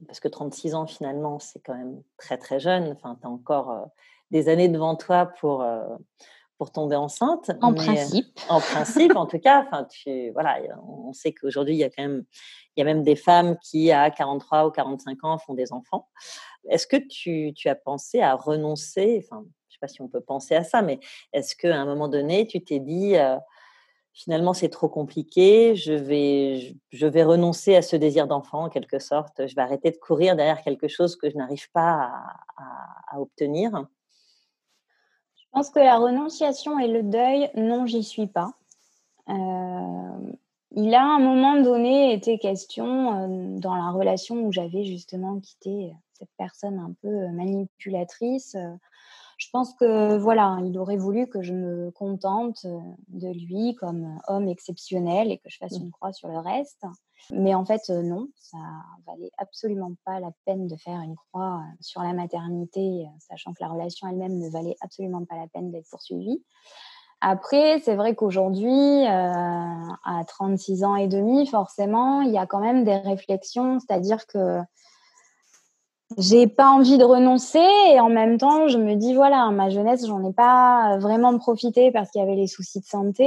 parce 0.06 0.20
que 0.20 0.28
36 0.28 0.74
ans, 0.74 0.86
finalement, 0.86 1.38
c'est 1.38 1.60
quand 1.60 1.74
même 1.74 2.02
très, 2.16 2.36
très 2.36 2.58
jeune. 2.58 2.92
Enfin, 2.92 3.16
tu 3.20 3.26
as 3.26 3.30
encore 3.30 3.88
des 4.32 4.48
années 4.48 4.68
devant 4.68 4.96
toi 4.96 5.26
pour, 5.38 5.64
pour 6.58 6.72
tomber 6.72 6.96
enceinte. 6.96 7.50
En 7.60 7.74
principe. 7.74 8.38
En 8.48 8.60
principe, 8.60 9.16
en 9.16 9.26
tout 9.26 9.38
cas. 9.38 9.64
Enfin, 9.66 9.84
tu, 9.84 10.30
voilà, 10.30 10.58
on 10.86 11.12
sait 11.12 11.32
qu'aujourd'hui, 11.32 11.74
il 11.74 11.78
y 11.78 11.84
a 11.84 11.90
quand 11.90 12.02
même, 12.02 12.24
il 12.76 12.80
y 12.80 12.82
a 12.82 12.84
même 12.84 13.02
des 13.02 13.16
femmes 13.16 13.56
qui, 13.58 13.92
à 13.92 14.10
43 14.10 14.66
ou 14.66 14.70
45 14.70 15.24
ans, 15.24 15.38
font 15.38 15.54
des 15.54 15.72
enfants. 15.72 16.08
Est-ce 16.68 16.86
que 16.86 16.96
tu, 16.96 17.52
tu, 17.54 17.68
as 17.68 17.74
pensé 17.74 18.20
à 18.20 18.34
renoncer 18.34 19.22
Enfin, 19.22 19.44
je 19.44 19.44
ne 19.44 19.72
sais 19.72 19.78
pas 19.80 19.88
si 19.88 20.00
on 20.00 20.08
peut 20.08 20.20
penser 20.20 20.54
à 20.54 20.64
ça, 20.64 20.82
mais 20.82 20.98
est-ce 21.32 21.54
qu'à 21.54 21.76
un 21.76 21.84
moment 21.84 22.08
donné, 22.08 22.46
tu 22.46 22.62
t'es 22.62 22.80
dit 22.80 23.16
finalement 24.16 24.54
c'est 24.54 24.70
trop 24.70 24.88
compliqué, 24.88 25.76
je 25.76 25.92
vais, 25.92 26.74
je, 26.90 27.06
vais 27.06 27.22
renoncer 27.22 27.76
à 27.76 27.82
ce 27.82 27.96
désir 27.96 28.26
d'enfant 28.26 28.64
en 28.64 28.68
quelque 28.70 28.98
sorte, 28.98 29.46
je 29.46 29.54
vais 29.54 29.60
arrêter 29.60 29.90
de 29.90 29.98
courir 29.98 30.36
derrière 30.36 30.62
quelque 30.62 30.88
chose 30.88 31.16
que 31.16 31.28
je 31.28 31.36
n'arrive 31.36 31.70
pas 31.72 32.10
à, 32.56 33.20
obtenir 33.20 33.86
Je 35.36 35.44
pense 35.52 35.68
que 35.68 35.78
la 35.78 35.98
renonciation 35.98 36.78
et 36.78 36.88
le 36.88 37.02
deuil, 37.02 37.50
non, 37.54 37.86
j'y 37.86 38.02
suis 38.02 38.26
pas. 38.26 38.52
Euh, 39.28 40.32
il 40.74 40.94
a 40.94 41.02
à 41.02 41.16
un 41.16 41.20
moment 41.20 41.60
donné 41.60 42.12
été 42.14 42.38
question 42.38 43.14
euh, 43.14 43.58
dans 43.58 43.74
la 43.74 43.90
relation 43.90 44.36
où 44.46 44.52
j'avais 44.52 44.84
justement 44.84 45.40
quitté 45.40 45.92
cette 46.14 46.32
personne 46.38 46.78
un 46.78 46.94
peu 47.02 47.28
manipulatrice. 47.28 48.54
Euh, 48.54 48.74
je 49.36 49.48
pense 49.52 49.74
que 49.74 50.16
voilà, 50.16 50.58
il 50.64 50.78
aurait 50.78 50.96
voulu 50.96 51.26
que 51.26 51.42
je 51.42 51.52
me 51.52 51.90
contente 51.90 52.64
euh, 52.64 52.78
de 53.08 53.28
lui 53.28 53.74
comme 53.74 54.18
homme 54.28 54.48
exceptionnel 54.48 55.30
et 55.30 55.38
que 55.38 55.50
je 55.50 55.58
fasse 55.58 55.78
mmh. 55.78 55.84
une 55.84 55.90
croix 55.90 56.12
sur 56.12 56.28
le 56.28 56.38
reste. 56.38 56.84
Mais 57.30 57.54
en 57.54 57.64
fait, 57.64 57.82
euh, 57.90 58.02
non, 58.02 58.28
ça 58.36 58.58
valait 59.06 59.30
absolument 59.36 59.92
pas 60.04 60.20
la 60.20 60.30
peine 60.46 60.66
de 60.66 60.76
faire 60.76 61.00
une 61.00 61.16
croix 61.16 61.58
euh, 61.58 61.76
sur 61.80 62.02
la 62.02 62.14
maternité, 62.14 63.06
sachant 63.18 63.52
que 63.52 63.62
la 63.62 63.68
relation 63.68 64.08
elle-même 64.08 64.38
ne 64.38 64.48
valait 64.48 64.76
absolument 64.80 65.24
pas 65.24 65.36
la 65.36 65.48
peine 65.48 65.70
d'être 65.70 65.88
poursuivie. 65.90 66.42
Après, 67.20 67.80
c'est 67.80 67.96
vrai 67.96 68.14
qu'aujourd'hui, 68.14 69.06
à 69.06 70.22
36 70.28 70.84
ans 70.84 70.96
et 70.96 71.08
demi, 71.08 71.46
forcément, 71.46 72.20
il 72.20 72.30
y 72.30 72.36
a 72.36 72.46
quand 72.46 72.60
même 72.60 72.84
des 72.84 72.96
réflexions, 72.96 73.80
c'est-à-dire 73.80 74.26
que 74.26 74.60
j'ai 76.16 76.46
pas 76.46 76.70
envie 76.70 76.98
de 76.98 77.04
renoncer 77.04 77.66
et 77.88 77.98
en 77.98 78.08
même 78.08 78.38
temps 78.38 78.68
je 78.68 78.78
me 78.78 78.94
dis 78.94 79.14
voilà 79.14 79.50
ma 79.50 79.70
jeunesse 79.70 80.06
j'en 80.06 80.24
ai 80.24 80.32
pas 80.32 80.98
vraiment 80.98 81.36
profité 81.36 81.90
parce 81.90 82.10
qu'il 82.10 82.20
y 82.20 82.24
avait 82.24 82.36
les 82.36 82.46
soucis 82.46 82.78
de 82.78 82.84
santé. 82.84 83.26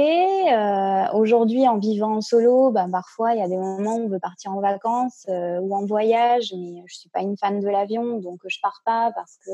Euh, 0.50 1.04
aujourd'hui 1.12 1.68
en 1.68 1.78
vivant 1.78 2.16
en 2.16 2.20
solo 2.22 2.70
bah, 2.70 2.86
parfois 2.90 3.34
il 3.34 3.38
y 3.38 3.42
a 3.42 3.48
des 3.48 3.58
moments 3.58 3.96
où 3.96 4.04
on 4.04 4.08
veut 4.08 4.18
partir 4.18 4.52
en 4.52 4.60
vacances 4.60 5.26
euh, 5.28 5.60
ou 5.60 5.74
en 5.74 5.84
voyage 5.84 6.54
mais 6.56 6.82
je 6.86 6.96
suis 6.96 7.10
pas 7.10 7.20
une 7.20 7.36
fan 7.36 7.60
de 7.60 7.68
l'avion 7.68 8.18
donc 8.18 8.40
je 8.46 8.58
pars 8.62 8.80
pas 8.86 9.12
parce 9.14 9.36
que 9.44 9.50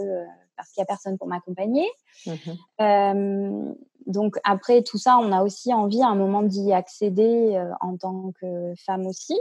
parce 0.57 0.71
qu'il 0.71 0.81
y 0.81 0.85
a 0.85 0.87
personne 0.87 1.19
pour 1.19 1.27
m'accompagner. 1.27 1.87
Mmh 2.27 2.33
euh, 2.81 3.73
donc 4.07 4.37
après 4.45 4.83
tout 4.83 4.99
ça 4.99 5.19
on 5.19 5.33
a 5.33 5.43
aussi 5.43 5.75
envie 5.75 6.01
à 6.01 6.07
un 6.07 6.15
moment 6.15 6.43
d'y 6.43 6.73
accéder 6.73 7.61
en 7.81 7.97
tant 7.97 8.31
que 8.41 8.73
femme 8.77 9.05
aussi 9.05 9.35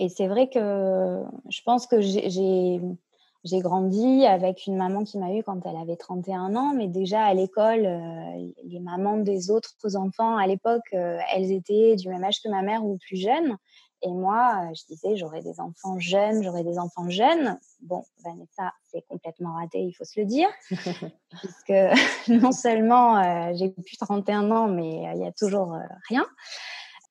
et 0.00 0.08
c'est 0.08 0.28
vrai 0.28 0.48
que 0.48 1.22
je 1.50 1.60
pense 1.62 1.86
que 1.86 2.00
j'ai 2.00 3.60
grandi 3.60 4.24
avec 4.24 4.66
une 4.66 4.78
maman 4.78 5.04
qui 5.04 5.18
m'a 5.18 5.34
eu 5.34 5.42
quand 5.42 5.60
elle 5.66 5.76
avait 5.76 5.96
31 5.96 6.56
ans, 6.56 6.72
mais 6.74 6.88
déjà 6.88 7.22
à 7.22 7.34
l'école, 7.34 7.84
euh, 7.84 8.50
les 8.64 8.80
mamans 8.80 9.18
des 9.18 9.50
autres 9.50 9.96
enfants 9.96 10.38
à 10.38 10.46
l'époque, 10.46 10.88
euh, 10.94 11.18
elles 11.34 11.52
étaient 11.52 11.96
du 11.96 12.08
même 12.08 12.24
âge 12.24 12.40
que 12.42 12.48
ma 12.48 12.62
mère 12.62 12.82
ou 12.82 12.96
plus 12.96 13.18
jeunes. 13.18 13.58
Et 14.00 14.10
moi, 14.10 14.62
euh, 14.62 14.74
je 14.74 14.86
disais, 14.86 15.16
j'aurais 15.16 15.42
des 15.42 15.60
enfants 15.60 15.98
jeunes, 15.98 16.42
j'aurais 16.42 16.64
des 16.64 16.78
enfants 16.78 17.10
jeunes. 17.10 17.58
Bon, 17.82 18.02
Vanessa, 18.24 18.72
c'est 18.90 19.06
complètement 19.06 19.52
raté, 19.52 19.80
il 19.80 19.92
faut 19.92 20.04
se 20.04 20.18
le 20.18 20.24
dire, 20.24 20.48
puisque 20.70 21.74
non 22.42 22.52
seulement 22.52 23.52
j'ai 23.52 23.68
plus 23.68 23.98
31 23.98 24.50
ans, 24.50 24.68
mais 24.68 24.88
il 24.88 25.18
n'y 25.18 25.26
a 25.26 25.32
toujours 25.32 25.76
rien. 26.08 26.24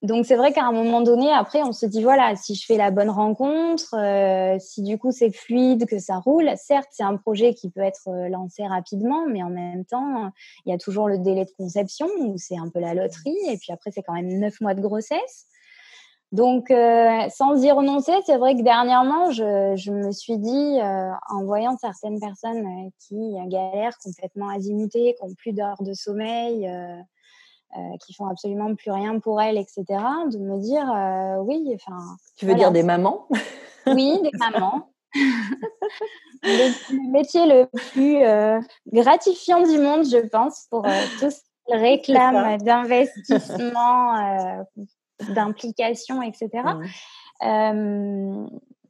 Donc 0.01 0.25
c'est 0.25 0.37
vrai 0.37 0.53
qu'à 0.53 0.63
un 0.63 0.71
moment 0.71 1.01
donné, 1.01 1.29
après, 1.29 1.61
on 1.61 1.73
se 1.73 1.85
dit 1.85 2.01
voilà, 2.01 2.33
si 2.37 2.55
je 2.55 2.65
fais 2.65 2.77
la 2.77 2.89
bonne 2.89 3.09
rencontre, 3.09 3.95
euh, 3.95 4.57
si 4.57 4.81
du 4.81 4.97
coup 4.97 5.11
c'est 5.11 5.31
fluide, 5.31 5.85
que 5.87 5.99
ça 5.99 6.19
roule, 6.19 6.49
certes 6.55 6.87
c'est 6.91 7.03
un 7.03 7.17
projet 7.17 7.53
qui 7.53 7.69
peut 7.69 7.81
être 7.81 8.07
euh, 8.07 8.29
lancé 8.29 8.65
rapidement, 8.65 9.25
mais 9.27 9.43
en 9.43 9.49
même 9.49 9.83
temps, 9.83 10.31
il 10.65 10.71
y 10.71 10.73
a 10.73 10.77
toujours 10.77 11.09
le 11.09 11.17
délai 11.17 11.43
de 11.43 11.51
conception 11.57 12.07
où 12.19 12.37
c'est 12.37 12.57
un 12.57 12.69
peu 12.69 12.79
la 12.79 12.93
loterie, 12.93 13.35
et 13.49 13.57
puis 13.57 13.73
après 13.73 13.91
c'est 13.91 14.01
quand 14.01 14.13
même 14.13 14.39
neuf 14.39 14.61
mois 14.61 14.73
de 14.73 14.81
grossesse. 14.81 15.47
Donc 16.31 16.71
euh, 16.71 17.27
sans 17.29 17.61
y 17.61 17.69
renoncer, 17.69 18.13
c'est 18.25 18.37
vrai 18.37 18.55
que 18.55 18.61
dernièrement, 18.61 19.31
je, 19.31 19.91
me 19.91 20.13
suis 20.13 20.37
dit, 20.37 20.79
en 21.29 21.43
voyant 21.43 21.75
certaines 21.75 22.21
personnes 22.21 22.89
qui 23.05 23.33
galèrent 23.47 23.97
complètement 24.01 24.47
azimutées, 24.47 25.15
qui 25.19 25.25
ont 25.25 25.33
plus 25.35 25.51
d'heures 25.51 25.81
de 25.83 25.93
sommeil 25.93 26.71
euh, 27.77 27.97
qui 28.05 28.13
font 28.13 28.27
absolument 28.27 28.73
plus 28.75 28.91
rien 28.91 29.19
pour 29.19 29.41
elles, 29.41 29.57
etc., 29.57 29.85
de 29.87 30.39
me 30.39 30.59
dire 30.59 30.91
euh, 30.91 31.41
oui, 31.43 31.71
enfin. 31.75 31.97
Tu 32.37 32.45
veux 32.45 32.55
dire 32.55 32.71
des 32.71 32.83
mamans? 32.83 33.27
Oui, 33.85 34.19
des 34.23 34.31
mamans. 34.39 34.89
le, 36.43 37.11
métier 37.11 37.45
le 37.45 37.67
plus 37.91 38.23
euh, 38.23 38.59
gratifiant 38.91 39.61
du 39.61 39.77
monde, 39.77 40.05
je 40.05 40.25
pense, 40.27 40.67
pour 40.69 40.85
tous 41.19 41.41
qui 41.67 41.75
réclament 41.75 42.57
d'investissement, 42.57 44.65
d'implication, 45.29 46.21
etc. 46.21 46.49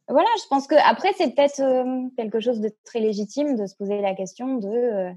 voilà, 0.10 0.30
je 0.42 0.48
pense 0.50 0.68
que 0.68 0.76
après 0.76 1.14
c'est 1.18 1.36
peut-être 1.36 1.62
quelque 2.16 2.40
chose 2.40 2.60
de 2.60 2.72
très 2.84 3.00
légitime 3.00 3.56
de 3.56 3.66
se 3.68 3.76
poser 3.76 4.02
la 4.02 4.16
question 4.16 4.56
de 4.56 5.12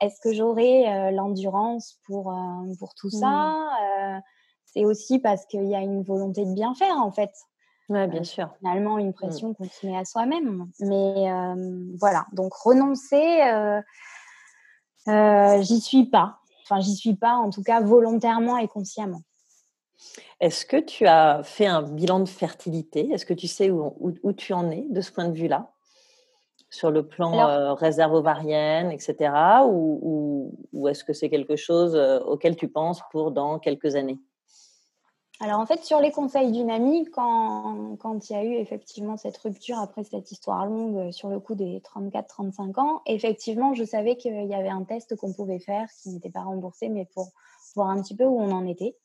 est-ce 0.00 0.20
que 0.20 0.32
j'aurai 0.32 1.12
l'endurance 1.12 1.98
pour 2.06 2.34
pour 2.78 2.94
tout 2.94 3.10
ça 3.10 3.26
mmh. 3.28 4.20
C'est 4.64 4.84
aussi 4.86 5.18
parce 5.18 5.44
qu'il 5.44 5.66
y 5.66 5.74
a 5.74 5.80
une 5.80 6.02
volonté 6.02 6.46
de 6.46 6.54
bien 6.54 6.74
faire 6.74 6.96
en 6.96 7.12
fait. 7.12 7.30
Oui, 7.90 8.06
bien 8.06 8.24
sûr. 8.24 8.54
Finalement, 8.58 8.96
une 8.96 9.10
mmh. 9.10 9.12
pression 9.12 9.52
qu'on 9.52 9.68
se 9.68 9.86
met 9.86 9.96
à 9.96 10.06
soi-même. 10.06 10.66
Mais 10.80 11.26
voilà, 12.00 12.26
donc 12.32 12.54
renoncer, 12.54 13.42
j'y 15.06 15.80
suis 15.80 16.06
pas. 16.06 16.38
Enfin, 16.64 16.80
j'y 16.80 16.94
suis 16.94 17.16
pas, 17.16 17.34
en 17.34 17.50
tout 17.50 17.62
cas 17.62 17.80
volontairement 17.80 18.56
et 18.56 18.68
consciemment. 18.68 19.20
Est-ce 20.40 20.66
que 20.66 20.76
tu 20.76 21.06
as 21.06 21.42
fait 21.44 21.66
un 21.66 21.82
bilan 21.82 22.20
de 22.20 22.28
fertilité? 22.28 23.10
Est-ce 23.10 23.26
que 23.26 23.34
tu 23.34 23.46
sais 23.46 23.70
où, 23.70 23.94
où, 24.00 24.32
tu 24.32 24.52
en 24.52 24.70
es 24.70 24.84
de 24.90 25.00
ce 25.00 25.12
point 25.12 25.28
de 25.28 25.36
vue-là? 25.36 25.70
Sur 26.70 26.90
le 26.90 27.06
plan 27.06 27.48
euh, 27.48 27.74
réserve 27.74 28.14
ovarienne, 28.14 28.90
etc. 28.90 29.32
Ou, 29.66 30.52
ou, 30.72 30.88
est-ce 30.88 31.04
que 31.04 31.12
c'est 31.12 31.28
quelque 31.28 31.56
chose 31.56 31.94
euh, 31.94 32.18
auquel 32.20 32.56
tu 32.56 32.68
penses 32.68 33.02
pour 33.10 33.30
dans 33.30 33.58
quelques 33.58 33.94
années? 33.94 34.18
Alors 35.42 35.58
en 35.58 35.66
fait, 35.66 35.84
sur 35.84 35.98
les 35.98 36.12
conseils 36.12 36.52
d'une 36.52 36.70
amie, 36.70 37.04
quand, 37.10 37.96
quand 37.98 38.30
il 38.30 38.32
y 38.32 38.36
a 38.36 38.44
eu 38.44 38.54
effectivement 38.54 39.16
cette 39.16 39.36
rupture 39.38 39.76
après 39.78 40.04
cette 40.04 40.30
histoire 40.30 40.66
longue 40.66 40.96
euh, 40.96 41.12
sur 41.12 41.30
le 41.30 41.40
coup 41.40 41.56
des 41.56 41.80
34-35 41.80 42.80
ans, 42.80 43.02
effectivement, 43.06 43.74
je 43.74 43.82
savais 43.82 44.16
qu'il 44.16 44.46
y 44.46 44.54
avait 44.54 44.68
un 44.68 44.84
test 44.84 45.16
qu'on 45.16 45.32
pouvait 45.32 45.58
faire 45.58 45.88
qui 46.00 46.10
n'était 46.10 46.30
pas 46.30 46.42
remboursé, 46.42 46.88
mais 46.88 47.06
pour 47.12 47.32
voir 47.74 47.90
un 47.90 48.00
petit 48.00 48.14
peu 48.14 48.24
où 48.24 48.40
on 48.40 48.52
en 48.52 48.66
était. 48.66 48.96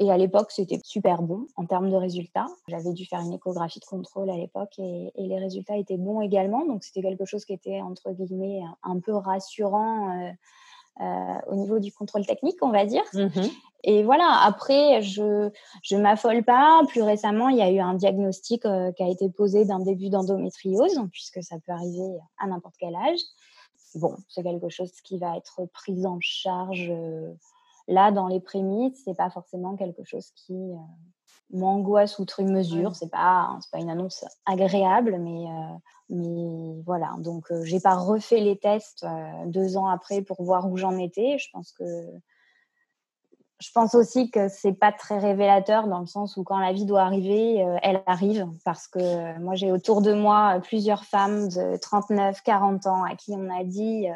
Et 0.00 0.12
à 0.12 0.16
l'époque, 0.16 0.52
c'était 0.52 0.78
super 0.84 1.22
bon 1.22 1.46
en 1.56 1.66
termes 1.66 1.90
de 1.90 1.96
résultats. 1.96 2.46
J'avais 2.68 2.92
dû 2.92 3.04
faire 3.04 3.20
une 3.20 3.32
échographie 3.32 3.80
de 3.80 3.84
contrôle 3.84 4.30
à 4.30 4.36
l'époque 4.36 4.78
et, 4.78 5.10
les 5.16 5.38
résultats 5.38 5.76
étaient 5.76 5.96
bons 5.96 6.20
également. 6.20 6.64
Donc, 6.64 6.84
c'était 6.84 7.02
quelque 7.02 7.24
chose 7.24 7.44
qui 7.44 7.52
était, 7.52 7.80
entre 7.80 8.12
guillemets, 8.12 8.60
un 8.84 9.00
peu 9.00 9.14
rassurant 9.14 10.10
euh, 10.10 10.30
euh, 11.00 11.40
au 11.48 11.56
niveau 11.56 11.80
du 11.80 11.92
contrôle 11.92 12.24
technique, 12.26 12.58
on 12.62 12.70
va 12.70 12.86
dire. 12.86 13.04
Mmh 13.14 13.28
et 13.84 14.02
voilà, 14.02 14.40
après, 14.42 15.02
je 15.02 15.50
je 15.84 15.96
m'affole 15.96 16.42
pas. 16.42 16.82
Plus 16.88 17.00
récemment, 17.00 17.48
il 17.48 17.58
y 17.58 17.62
a 17.62 17.70
eu 17.70 17.78
un 17.78 17.94
diagnostic 17.94 18.66
euh, 18.66 18.90
qui 18.90 19.04
a 19.04 19.08
été 19.08 19.30
posé 19.30 19.64
d'un 19.64 19.78
début 19.78 20.10
d'endométriose, 20.10 21.00
puisque 21.12 21.44
ça 21.44 21.58
peut 21.64 21.70
arriver 21.70 22.18
à 22.38 22.48
n'importe 22.48 22.74
quel 22.80 22.96
âge. 22.96 23.20
Bon, 23.94 24.16
c'est 24.28 24.42
quelque 24.42 24.68
chose 24.68 24.90
qui 25.04 25.16
va 25.18 25.36
être 25.36 25.64
pris 25.72 26.04
en 26.06 26.18
charge 26.20 26.92
Là, 27.88 28.12
dans 28.12 28.28
les 28.28 28.38
prémices, 28.38 29.00
c'est 29.02 29.16
pas 29.16 29.30
forcément 29.30 29.74
quelque 29.74 30.04
chose 30.04 30.30
qui 30.36 30.52
euh, 30.52 30.76
m'angoisse 31.50 32.18
outre 32.18 32.42
mesure. 32.42 32.94
C'est 32.94 33.10
pas, 33.10 33.58
pas 33.72 33.78
une 33.78 33.88
annonce 33.88 34.26
agréable, 34.44 35.16
mais, 35.18 35.46
euh, 35.46 35.78
mais 36.10 36.82
voilà. 36.84 37.14
Donc, 37.18 37.50
euh, 37.50 37.64
j'ai 37.64 37.80
pas 37.80 37.94
refait 37.94 38.40
les 38.40 38.58
tests 38.58 39.06
deux 39.46 39.78
ans 39.78 39.86
après 39.86 40.20
pour 40.20 40.42
voir 40.42 40.70
où 40.70 40.76
j'en 40.76 40.98
étais. 40.98 41.38
Je 41.38 41.48
pense 41.50 41.72
que 41.72 41.84
je 43.60 43.70
pense 43.72 43.94
aussi 43.96 44.30
que 44.30 44.48
c'est 44.48 44.74
pas 44.74 44.92
très 44.92 45.18
révélateur 45.18 45.88
dans 45.88 45.98
le 45.98 46.06
sens 46.06 46.36
où 46.36 46.44
quand 46.44 46.58
la 46.58 46.72
vie 46.72 46.84
doit 46.84 47.02
arriver, 47.02 47.56
elle 47.82 48.04
arrive 48.06 48.46
parce 48.64 48.86
que 48.86 49.36
moi 49.40 49.56
j'ai 49.56 49.72
autour 49.72 50.00
de 50.00 50.12
moi 50.12 50.60
plusieurs 50.62 51.04
femmes 51.04 51.48
de 51.48 51.76
39, 51.76 52.40
40 52.42 52.86
ans 52.86 53.02
à 53.02 53.16
qui 53.16 53.32
on 53.34 53.50
a 53.50 53.64
dit 53.64 54.06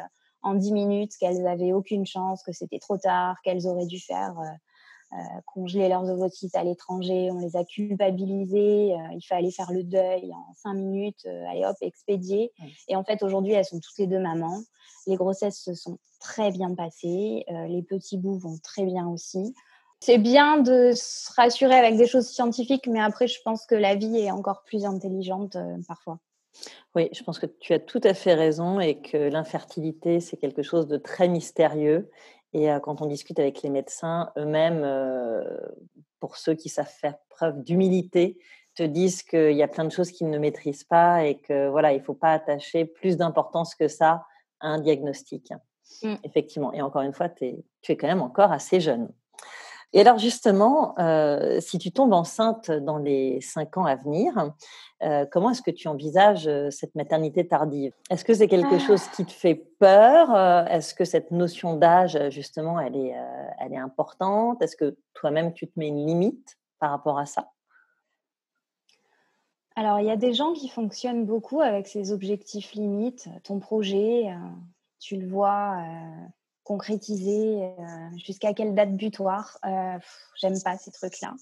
en 0.43 0.53
10 0.55 0.71
minutes 0.73 1.13
qu'elles 1.19 1.47
avaient 1.47 1.73
aucune 1.73 2.05
chance, 2.05 2.43
que 2.43 2.51
c'était 2.51 2.79
trop 2.79 2.97
tard, 2.97 3.37
qu'elles 3.43 3.65
auraient 3.65 3.85
dû 3.85 3.99
faire 3.99 4.37
euh, 4.39 5.15
euh, 5.17 5.41
congeler 5.45 5.87
leurs 5.87 6.09
ovocytes 6.09 6.55
à 6.55 6.63
l'étranger. 6.63 7.31
On 7.31 7.39
les 7.39 7.55
a 7.55 7.63
culpabilisées. 7.63 8.93
Euh, 8.93 9.13
il 9.13 9.25
fallait 9.25 9.51
faire 9.51 9.71
le 9.71 9.83
deuil 9.83 10.31
en 10.33 10.53
5 10.55 10.73
minutes. 10.73 11.25
allez 11.49 11.65
hop, 11.65 11.77
expédier. 11.81 12.51
Et 12.89 12.95
en 12.95 13.03
fait, 13.03 13.23
aujourd'hui, 13.23 13.53
elles 13.53 13.65
sont 13.65 13.79
toutes 13.79 13.97
les 13.97 14.07
deux 14.07 14.19
mamans. 14.19 14.59
Les 15.07 15.15
grossesses 15.15 15.61
se 15.61 15.73
sont 15.73 15.97
très 16.19 16.51
bien 16.51 16.75
passées. 16.75 17.45
les 17.67 17.83
petits 17.83 18.17
bouts 18.17 18.37
vont 18.37 18.57
très 18.63 18.85
bien 18.85 19.07
aussi. 19.07 19.53
C'est 19.99 20.17
bien 20.17 20.57
de 20.59 20.91
se 20.93 21.31
rassurer 21.33 21.75
avec 21.75 21.95
des 21.95 22.07
choses 22.07 22.27
scientifiques, 22.27 22.87
mais 22.87 23.01
après, 23.01 23.27
je 23.27 23.39
pense 23.43 23.65
que 23.65 23.75
la 23.75 23.95
vie 23.95 24.17
est 24.17 24.31
encore 24.31 24.63
plus 24.63 24.85
intelligente 24.85 25.57
parfois. 25.87 26.19
Oui, 26.95 27.09
je 27.13 27.23
pense 27.23 27.39
que 27.39 27.45
tu 27.45 27.73
as 27.73 27.79
tout 27.79 28.01
à 28.03 28.13
fait 28.13 28.33
raison 28.33 28.79
et 28.79 29.01
que 29.01 29.17
l'infertilité, 29.17 30.19
c'est 30.19 30.37
quelque 30.37 30.63
chose 30.63 30.87
de 30.87 30.97
très 30.97 31.27
mystérieux. 31.27 32.09
Et 32.53 32.67
quand 32.83 33.01
on 33.01 33.07
discute 33.07 33.39
avec 33.39 33.63
les 33.63 33.69
médecins 33.69 34.31
eux-mêmes, 34.37 34.85
pour 36.19 36.37
ceux 36.37 36.53
qui 36.53 36.69
savent 36.69 36.87
faire 36.87 37.15
preuve 37.29 37.63
d'humilité, 37.63 38.37
te 38.75 38.83
disent 38.83 39.23
qu'il 39.23 39.53
y 39.53 39.63
a 39.63 39.67
plein 39.67 39.85
de 39.85 39.91
choses 39.91 40.11
qu'ils 40.11 40.29
ne 40.29 40.37
maîtrisent 40.37 40.83
pas 40.83 41.25
et 41.25 41.39
que 41.39 41.67
voilà, 41.69 41.93
il 41.93 41.99
ne 41.99 42.03
faut 42.03 42.13
pas 42.13 42.33
attacher 42.33 42.85
plus 42.85 43.17
d'importance 43.17 43.75
que 43.75 43.87
ça 43.87 44.25
à 44.59 44.67
un 44.67 44.79
diagnostic. 44.79 45.51
Mmh. 46.01 46.15
Effectivement. 46.23 46.73
Et 46.73 46.81
encore 46.81 47.01
une 47.01 47.13
fois, 47.13 47.29
tu 47.29 47.45
es 47.45 47.97
quand 47.97 48.07
même 48.07 48.21
encore 48.21 48.51
assez 48.51 48.79
jeune. 48.79 49.11
Et 49.93 50.01
alors 50.01 50.17
justement, 50.17 50.95
euh, 50.97 51.59
si 51.61 51.77
tu 51.77 51.91
tombes 51.91 52.13
enceinte 52.13 52.71
dans 52.71 52.97
les 52.97 53.39
cinq 53.41 53.77
ans 53.77 53.85
à 53.85 53.95
venir, 53.95 54.51
euh, 55.03 55.27
comment 55.31 55.51
est-ce 55.51 55.61
que 55.61 55.69
tu 55.69 55.87
envisages 55.87 56.47
euh, 56.47 56.71
cette 56.71 56.95
maternité 56.95 57.47
tardive? 57.47 57.93
Est-ce 58.09 58.25
que 58.25 58.33
c'est 58.33 58.47
quelque 58.47 58.75
ah. 58.75 58.79
chose 58.79 59.07
qui 59.09 59.23
te 59.23 59.31
fait 59.31 59.55
peur? 59.79 60.35
Est-ce 60.67 60.95
que 60.95 61.05
cette 61.05 61.29
notion 61.29 61.75
d'âge, 61.75 62.17
justement, 62.29 62.79
elle 62.79 62.95
est, 62.95 63.15
elle 63.59 63.73
est 63.73 63.77
importante? 63.77 64.63
Est-ce 64.63 64.75
que 64.75 64.97
toi-même, 65.13 65.53
tu 65.53 65.67
te 65.67 65.79
mets 65.79 65.89
une 65.89 66.05
limite 66.07 66.57
par 66.79 66.89
rapport 66.89 67.19
à 67.19 67.27
ça? 67.27 67.51
Alors, 69.75 69.99
il 69.99 70.07
y 70.07 70.11
a 70.11 70.17
des 70.17 70.33
gens 70.33 70.53
qui 70.53 70.69
fonctionnent 70.69 71.25
beaucoup 71.25 71.61
avec 71.61 71.87
ces 71.87 72.11
objectifs 72.11 72.73
limites. 72.73 73.29
Ton 73.43 73.59
projet, 73.59 74.35
tu 74.99 75.17
le 75.17 75.27
vois 75.27 75.77
concrétiser 76.63 77.63
euh, 77.63 78.17
jusqu'à 78.25 78.53
quelle 78.53 78.73
date 78.73 78.95
butoir. 78.95 79.57
Euh, 79.65 79.97
j'aime 80.35 80.59
pas 80.63 80.77
ces 80.77 80.91
trucs-là. 80.91 81.33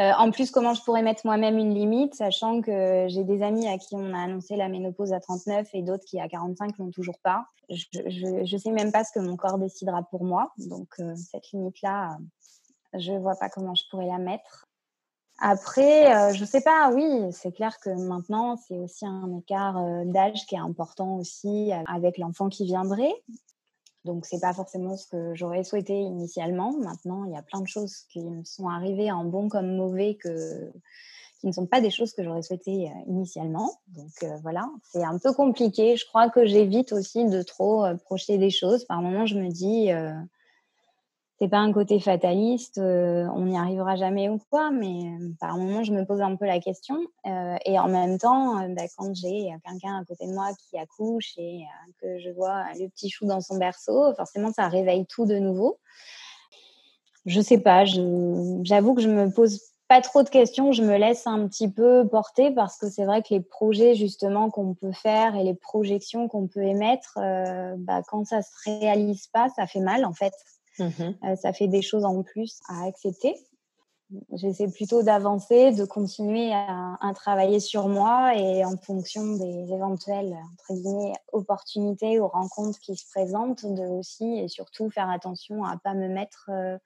Euh, 0.00 0.10
en 0.18 0.30
plus, 0.30 0.50
comment 0.50 0.74
je 0.74 0.82
pourrais 0.82 1.02
mettre 1.02 1.22
moi-même 1.24 1.56
une 1.56 1.72
limite, 1.72 2.14
sachant 2.14 2.60
que 2.60 3.06
j'ai 3.08 3.22
des 3.22 3.42
amis 3.42 3.68
à 3.68 3.78
qui 3.78 3.94
on 3.94 4.12
a 4.12 4.24
annoncé 4.24 4.56
la 4.56 4.68
ménopause 4.68 5.12
à 5.12 5.20
39 5.20 5.68
et 5.72 5.82
d'autres 5.82 6.04
qui 6.04 6.18
à 6.20 6.28
45 6.28 6.78
l'ont 6.78 6.90
toujours 6.90 7.18
pas. 7.22 7.46
Je, 7.70 7.86
ne 8.52 8.58
sais 8.58 8.72
même 8.72 8.90
pas 8.90 9.04
ce 9.04 9.12
que 9.12 9.20
mon 9.20 9.36
corps 9.36 9.58
décidera 9.58 10.02
pour 10.02 10.24
moi. 10.24 10.52
Donc 10.58 10.96
cette 11.14 11.50
limite-là, 11.52 12.18
je 12.92 13.12
vois 13.12 13.36
pas 13.36 13.48
comment 13.48 13.74
je 13.74 13.84
pourrais 13.88 14.06
la 14.06 14.18
mettre. 14.18 14.66
Après, 15.38 16.34
je 16.34 16.44
sais 16.44 16.60
pas, 16.60 16.90
oui, 16.92 17.32
c'est 17.32 17.52
clair 17.52 17.78
que 17.78 17.90
maintenant, 17.90 18.56
c'est 18.56 18.78
aussi 18.78 19.06
un 19.06 19.38
écart 19.38 19.80
d'âge 20.06 20.44
qui 20.46 20.56
est 20.56 20.60
important 20.60 21.16
aussi 21.16 21.70
avec 21.86 22.18
l'enfant 22.18 22.48
qui 22.48 22.64
viendrait. 22.64 23.14
Donc, 24.04 24.26
c'est 24.26 24.40
pas 24.40 24.52
forcément 24.52 24.96
ce 24.96 25.06
que 25.06 25.34
j'aurais 25.34 25.64
souhaité 25.64 25.94
initialement. 25.94 26.72
Maintenant, 26.78 27.24
il 27.24 27.32
y 27.32 27.36
a 27.36 27.42
plein 27.42 27.60
de 27.60 27.68
choses 27.68 28.04
qui 28.10 28.20
me 28.20 28.44
sont 28.44 28.68
arrivées 28.68 29.10
en 29.10 29.24
bon 29.24 29.48
comme 29.48 29.74
mauvais 29.76 30.16
que, 30.16 30.70
qui 31.40 31.46
ne 31.46 31.52
sont 31.52 31.66
pas 31.66 31.80
des 31.80 31.90
choses 31.90 32.12
que 32.12 32.22
j'aurais 32.22 32.42
souhaité 32.42 32.88
euh, 32.88 32.92
initialement. 33.06 33.70
Donc, 33.88 34.12
euh, 34.22 34.36
voilà, 34.42 34.68
c'est 34.92 35.04
un 35.04 35.18
peu 35.18 35.32
compliqué. 35.32 35.96
Je 35.96 36.06
crois 36.06 36.28
que 36.28 36.44
j'évite 36.44 36.92
aussi 36.92 37.24
de 37.24 37.42
trop 37.42 37.84
euh, 37.84 37.94
projeter 37.96 38.38
des 38.38 38.50
choses. 38.50 38.84
Par 38.84 39.00
moments, 39.00 39.26
je 39.26 39.38
me 39.38 39.48
dis, 39.48 39.90
c'est 41.38 41.48
pas 41.48 41.58
un 41.58 41.72
côté 41.72 41.98
fataliste, 41.98 42.78
euh, 42.78 43.26
on 43.34 43.46
n'y 43.46 43.58
arrivera 43.58 43.96
jamais 43.96 44.28
ou 44.28 44.38
quoi, 44.50 44.70
mais 44.70 45.08
euh, 45.08 45.32
par 45.40 45.56
moment 45.56 45.82
je 45.82 45.92
me 45.92 46.04
pose 46.04 46.20
un 46.20 46.36
peu 46.36 46.46
la 46.46 46.60
question. 46.60 46.96
Euh, 47.26 47.56
et 47.64 47.78
en 47.78 47.88
même 47.88 48.18
temps, 48.18 48.68
bah, 48.68 48.84
quand 48.96 49.12
j'ai 49.14 49.50
quelqu'un 49.66 49.98
à 50.00 50.04
côté 50.04 50.26
de 50.26 50.32
moi 50.32 50.50
qui 50.58 50.78
accouche 50.78 51.32
et 51.36 51.64
que 52.00 52.18
je 52.20 52.30
vois 52.30 52.64
le 52.78 52.88
petit 52.88 53.10
chou 53.10 53.26
dans 53.26 53.40
son 53.40 53.56
berceau, 53.56 54.14
forcément 54.14 54.52
ça 54.52 54.68
réveille 54.68 55.06
tout 55.06 55.26
de 55.26 55.36
nouveau. 55.38 55.78
Je 57.26 57.40
sais 57.40 57.58
pas, 57.58 57.84
j'avoue 57.84 58.94
que 58.94 59.00
je 59.00 59.08
me 59.08 59.30
pose 59.30 59.60
pas 59.88 60.02
trop 60.02 60.22
de 60.22 60.28
questions, 60.28 60.72
je 60.72 60.82
me 60.82 60.96
laisse 60.96 61.26
un 61.26 61.48
petit 61.48 61.70
peu 61.70 62.06
porter 62.06 62.50
parce 62.50 62.78
que 62.78 62.88
c'est 62.88 63.04
vrai 63.04 63.22
que 63.22 63.28
les 63.30 63.40
projets 63.40 63.94
justement 63.94 64.50
qu'on 64.50 64.74
peut 64.74 64.92
faire 64.92 65.34
et 65.34 65.42
les 65.42 65.54
projections 65.54 66.28
qu'on 66.28 66.46
peut 66.46 66.62
émettre, 66.62 67.18
bah, 67.78 68.02
quand 68.06 68.24
ça 68.26 68.42
se 68.42 68.50
réalise 68.66 69.26
pas, 69.28 69.48
ça 69.56 69.66
fait 69.66 69.80
mal 69.80 70.04
en 70.04 70.12
fait. 70.12 70.32
Mmh 70.78 71.14
euh, 71.24 71.36
ça 71.36 71.52
fait 71.52 71.68
des 71.68 71.82
choses 71.82 72.04
en 72.04 72.22
plus 72.22 72.60
à 72.68 72.84
accepter. 72.84 73.34
J'essaie 74.32 74.68
plutôt 74.68 75.02
d'avancer, 75.02 75.72
de 75.72 75.84
continuer 75.84 76.52
à, 76.52 77.12
travailler 77.14 77.58
sur 77.58 77.88
moi 77.88 78.36
et 78.36 78.64
en 78.64 78.76
fonction 78.76 79.36
des 79.36 79.72
éventuelles 79.72 80.36
entre 80.52 80.74
guillemets, 80.74 81.12
opportunités 81.32 82.20
ou 82.20 82.28
rencontres 82.28 82.78
qui 82.80 82.96
se 82.96 83.08
présentent, 83.10 83.64
de 83.64 83.82
aussi 83.82 84.38
et 84.38 84.48
surtout 84.48 84.90
faire 84.90 85.08
attention 85.08 85.64
à 85.64 85.78
pas 85.78 85.94
me 85.94 86.08
mettre 86.08 86.50
euh, 86.52 86.76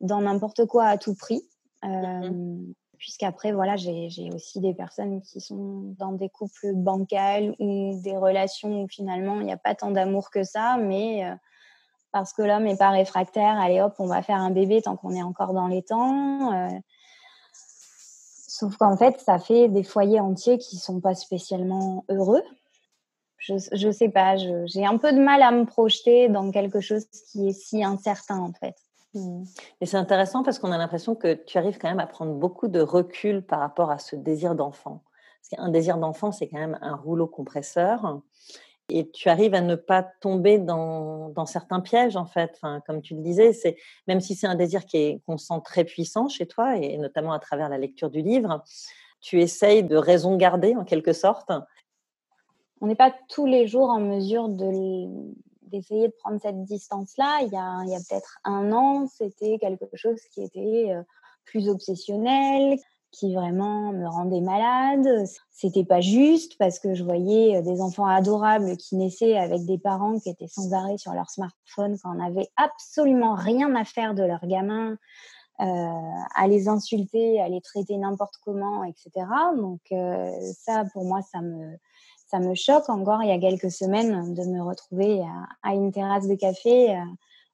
dans 0.00 0.22
n'importe 0.22 0.66
quoi 0.66 0.86
à 0.86 0.98
tout 0.98 1.14
prix. 1.14 1.42
Mmh 1.82 1.88
euh, 1.88 2.56
puisqu'après, 2.98 3.52
voilà, 3.52 3.76
j'ai 3.76 4.28
aussi 4.34 4.60
des 4.60 4.74
personnes 4.74 5.22
qui 5.22 5.40
sont 5.40 5.94
dans 5.98 6.12
des 6.12 6.28
couples 6.28 6.74
bancals 6.74 7.54
ou 7.58 7.98
des 8.02 8.14
relations 8.14 8.82
où 8.82 8.88
finalement 8.88 9.40
il 9.40 9.46
n'y 9.46 9.52
a 9.54 9.56
pas 9.56 9.74
tant 9.74 9.90
d'amour 9.90 10.28
que 10.30 10.42
ça, 10.42 10.76
mais 10.76 11.24
parce 12.12 12.32
que 12.32 12.42
l'homme 12.42 12.64
n'est 12.64 12.76
pas 12.76 12.90
réfractaire, 12.90 13.58
allez 13.60 13.80
hop, 13.80 13.94
on 13.98 14.06
va 14.06 14.22
faire 14.22 14.38
un 14.38 14.50
bébé 14.50 14.82
tant 14.82 14.96
qu'on 14.96 15.12
est 15.12 15.22
encore 15.22 15.52
dans 15.52 15.68
les 15.68 15.82
temps. 15.82 16.52
Euh, 16.52 16.68
Sauf 18.60 18.76
qu'en 18.76 18.94
fait, 18.94 19.18
ça 19.20 19.38
fait 19.38 19.68
des 19.68 19.82
foyers 19.82 20.20
entiers 20.20 20.58
qui 20.58 20.76
sont 20.76 21.00
pas 21.00 21.14
spécialement 21.14 22.04
heureux. 22.10 22.42
Je, 23.38 23.54
je 23.72 23.90
sais 23.90 24.10
pas, 24.10 24.36
j'ai 24.36 24.84
un 24.84 24.98
peu 24.98 25.14
de 25.14 25.18
mal 25.18 25.40
à 25.40 25.50
me 25.50 25.64
projeter 25.64 26.28
dans 26.28 26.50
quelque 26.50 26.80
chose 26.80 27.06
qui 27.32 27.48
est 27.48 27.52
si 27.52 27.82
incertain 27.82 28.38
en 28.38 28.52
fait. 28.52 28.74
Mmh. 29.14 29.44
Et 29.80 29.86
c'est 29.86 29.96
intéressant 29.96 30.42
parce 30.42 30.58
qu'on 30.58 30.72
a 30.72 30.76
l'impression 30.78 31.14
que 31.14 31.32
tu 31.32 31.56
arrives 31.56 31.78
quand 31.78 31.88
même 31.88 32.00
à 32.00 32.06
prendre 32.06 32.34
beaucoup 32.34 32.68
de 32.68 32.80
recul 32.80 33.40
par 33.40 33.60
rapport 33.60 33.90
à 33.90 33.98
ce 33.98 34.14
désir 34.14 34.54
d'enfant. 34.54 35.04
Parce 35.40 35.62
qu'un 35.62 35.70
désir 35.70 35.96
d'enfant, 35.96 36.30
c'est 36.30 36.48
quand 36.48 36.58
même 36.58 36.78
un 36.82 36.96
rouleau 36.96 37.26
compresseur. 37.26 38.20
Et 38.90 39.08
tu 39.10 39.28
arrives 39.28 39.54
à 39.54 39.60
ne 39.60 39.76
pas 39.76 40.02
tomber 40.20 40.58
dans, 40.58 41.32
certains 41.46 41.80
pièges, 41.80 42.16
en 42.16 42.26
fait. 42.26 42.60
Comme 42.86 43.00
tu 43.02 43.14
le 43.14 43.22
disais, 43.22 43.52
c'est 43.52 43.76
même 44.06 44.20
si 44.20 44.34
c'est 44.34 44.46
un 44.46 44.54
désir 44.54 44.84
qui 44.84 44.96
est 44.96 45.22
qu'on 45.26 45.38
sent 45.38 45.60
très 45.64 45.84
puissant 45.84 46.28
chez 46.28 46.46
toi, 46.46 46.76
et 46.76 46.98
notamment 46.98 47.32
à 47.32 47.38
travers 47.38 47.68
la 47.68 47.78
lecture 47.78 48.10
du 48.10 48.22
livre, 48.22 48.62
tu 49.20 49.40
essayes 49.40 49.84
de 49.84 49.96
raison 49.96 50.36
garder 50.36 50.74
en 50.76 50.84
quelque 50.84 51.12
sorte. 51.12 51.52
On 52.80 52.86
n'est 52.86 52.96
pas 52.96 53.14
tous 53.28 53.46
les 53.46 53.66
jours 53.66 53.90
en 53.90 54.00
mesure 54.00 54.48
de, 54.48 55.06
d'essayer 55.70 56.08
de 56.08 56.12
prendre 56.12 56.40
cette 56.40 56.64
distance-là. 56.64 57.40
Il 57.42 57.52
y 57.52 57.56
a, 57.56 57.82
il 57.84 57.90
y 57.90 57.94
a 57.94 57.98
peut-être 57.98 58.38
un 58.44 58.72
an, 58.72 59.06
c'était 59.06 59.58
quelque 59.58 59.84
chose 59.94 60.20
qui 60.32 60.42
était 60.42 60.92
euh, 60.92 61.02
plus 61.44 61.68
obsessionnel, 61.68 62.78
qui 63.12 63.34
vraiment 63.34 63.92
me 63.92 64.06
rendait 64.06 64.40
malade. 64.40 65.26
C'était 65.50 65.84
pas 65.84 66.00
juste 66.00 66.56
parce 66.58 66.78
que 66.78 66.94
je 66.94 67.04
voyais 67.04 67.56
euh, 67.56 67.62
des 67.62 67.80
enfants 67.80 68.06
adorables 68.06 68.76
qui 68.76 68.96
naissaient 68.96 69.36
avec 69.36 69.64
des 69.64 69.78
parents 69.78 70.18
qui 70.18 70.30
étaient 70.30 70.48
sans 70.48 70.72
arrêt 70.72 70.98
sur 70.98 71.12
leur 71.12 71.30
smartphone 71.30 71.96
quand 72.02 72.16
on 72.16 72.20
avait 72.20 72.48
absolument 72.56 73.34
rien 73.34 73.74
à 73.74 73.84
faire 73.84 74.14
de 74.14 74.22
leurs 74.22 74.46
gamins, 74.46 74.96
euh, 75.60 75.64
à 76.34 76.48
les 76.48 76.68
insulter, 76.68 77.40
à 77.40 77.48
les 77.48 77.60
traiter 77.60 77.96
n'importe 77.96 78.34
comment, 78.44 78.84
etc. 78.84 79.26
Donc 79.56 79.80
ça, 80.64 80.84
pour 80.92 81.04
moi, 81.04 81.20
ça 81.22 81.42
me 81.42 81.76
ça 82.30 82.38
me 82.38 82.54
choque 82.54 82.88
encore 82.88 83.22
il 83.22 83.28
y 83.28 83.32
a 83.32 83.38
quelques 83.38 83.72
semaines 83.72 84.34
de 84.34 84.42
me 84.44 84.62
retrouver 84.62 85.20
à, 85.64 85.74
une 85.74 85.90
terrasse 85.90 86.28
de 86.28 86.36
café 86.36 86.94
euh, 86.94 87.04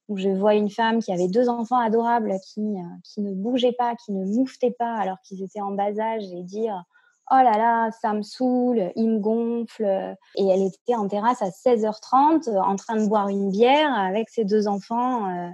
où 0.07 0.17
je 0.17 0.29
vois 0.29 0.55
une 0.55 0.69
femme 0.69 1.01
qui 1.01 1.11
avait 1.11 1.27
deux 1.27 1.49
enfants 1.49 1.79
adorables 1.79 2.33
qui, 2.45 2.61
euh, 2.61 2.97
qui 3.03 3.21
ne 3.21 3.33
bougeaient 3.33 3.75
pas, 3.77 3.95
qui 3.95 4.11
ne 4.11 4.25
mouftaient 4.25 4.75
pas 4.77 4.95
alors 4.95 5.17
qu'ils 5.23 5.43
étaient 5.43 5.61
en 5.61 5.71
bas 5.71 5.99
âge 5.99 6.23
et 6.33 6.43
dire 6.43 6.83
Oh 7.29 7.35
là 7.35 7.57
là, 7.57 7.91
ça 7.91 8.13
me 8.13 8.21
saoule, 8.21 8.91
il 8.95 9.09
me 9.09 9.19
gonfle. 9.19 10.15
Et 10.37 10.47
elle 10.47 10.61
était 10.61 10.95
en 10.95 11.09
terrasse 11.09 11.41
à 11.41 11.49
16h30 11.49 12.57
en 12.57 12.75
train 12.77 12.95
de 12.95 13.05
boire 13.05 13.27
une 13.27 13.51
bière 13.51 13.93
avec 13.93 14.29
ses 14.29 14.45
deux 14.45 14.69
enfants 14.69 15.29
euh, 15.29 15.49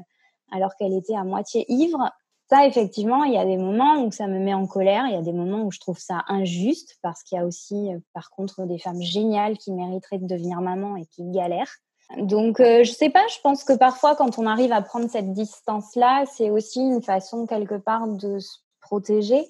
alors 0.51 0.76
qu'elle 0.76 0.93
était 0.93 1.16
à 1.16 1.24
moitié 1.24 1.66
ivre 1.70 2.12
ça, 2.49 2.68
effectivement, 2.68 3.24
il 3.24 3.34
y 3.34 3.38
a 3.38 3.45
des 3.45 3.58
moments 3.58 4.04
où 4.04 4.12
ça 4.12 4.28
me 4.28 4.38
met 4.38 4.54
en 4.54 4.68
colère, 4.68 5.06
il 5.08 5.14
y 5.14 5.18
a 5.18 5.22
des 5.22 5.34
moments 5.34 5.64
où 5.64 5.72
je 5.72 5.80
trouve 5.80 5.97
ça 5.97 6.24
injuste 6.28 6.99
parce 7.01 7.24
qu'il 7.24 7.38
y 7.38 7.41
a 7.41 7.45
aussi, 7.45 7.91
euh, 7.91 7.97
par 8.14 8.30
contre, 8.30 8.66
des 8.66 8.78
femmes 8.78 9.01
géniales 9.01 9.58
qui 9.58 9.72
mériteraient 9.72 10.20
de 10.20 10.28
devenir 10.28 10.62
maman 10.62 10.95
et 10.97 11.06
qui 11.08 11.24
galèrent. 11.32 11.78
Donc, 12.18 12.59
euh, 12.59 12.84
je 12.84 12.91
sais 12.91 13.09
pas, 13.09 13.26
je 13.28 13.39
pense 13.41 13.64
que 13.64 13.74
parfois, 13.74 14.16
quand 14.16 14.38
on 14.38 14.45
arrive 14.45 14.72
à 14.72 14.82
prendre 14.82 15.09
cette 15.09 15.34
distance-là, 15.34 16.26
c'est 16.32 16.49
aussi 16.49 16.80
une 16.80 17.01
façon, 17.01 17.45
quelque 17.45 17.76
part, 17.76 18.07
de 18.07 18.39
se 18.39 18.57
protéger. 18.82 19.47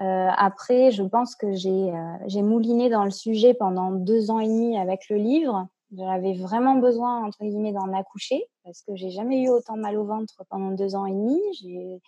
Euh, 0.00 0.28
après, 0.36 0.90
je 0.90 1.02
pense 1.02 1.34
que 1.34 1.54
j'ai 1.54 1.92
j'ai 2.26 2.42
mouliné 2.42 2.88
dans 2.88 3.04
le 3.04 3.10
sujet 3.10 3.52
pendant 3.54 3.90
deux 3.90 4.30
ans 4.30 4.38
et 4.38 4.46
demi 4.46 4.78
avec 4.78 5.08
le 5.08 5.16
livre. 5.16 5.66
J'avais 5.96 6.34
vraiment 6.34 6.74
besoin, 6.74 7.24
entre 7.24 7.42
guillemets, 7.44 7.72
d'en 7.72 7.92
accoucher 7.94 8.44
parce 8.68 8.82
que 8.82 8.94
j'ai 8.94 9.10
jamais 9.10 9.42
eu 9.42 9.48
autant 9.48 9.76
mal 9.76 9.96
au 9.96 10.04
ventre 10.04 10.34
pendant 10.50 10.70
deux 10.72 10.94
ans 10.94 11.06
et 11.06 11.12
demi. 11.12 11.40
J'ai, 11.58 12.00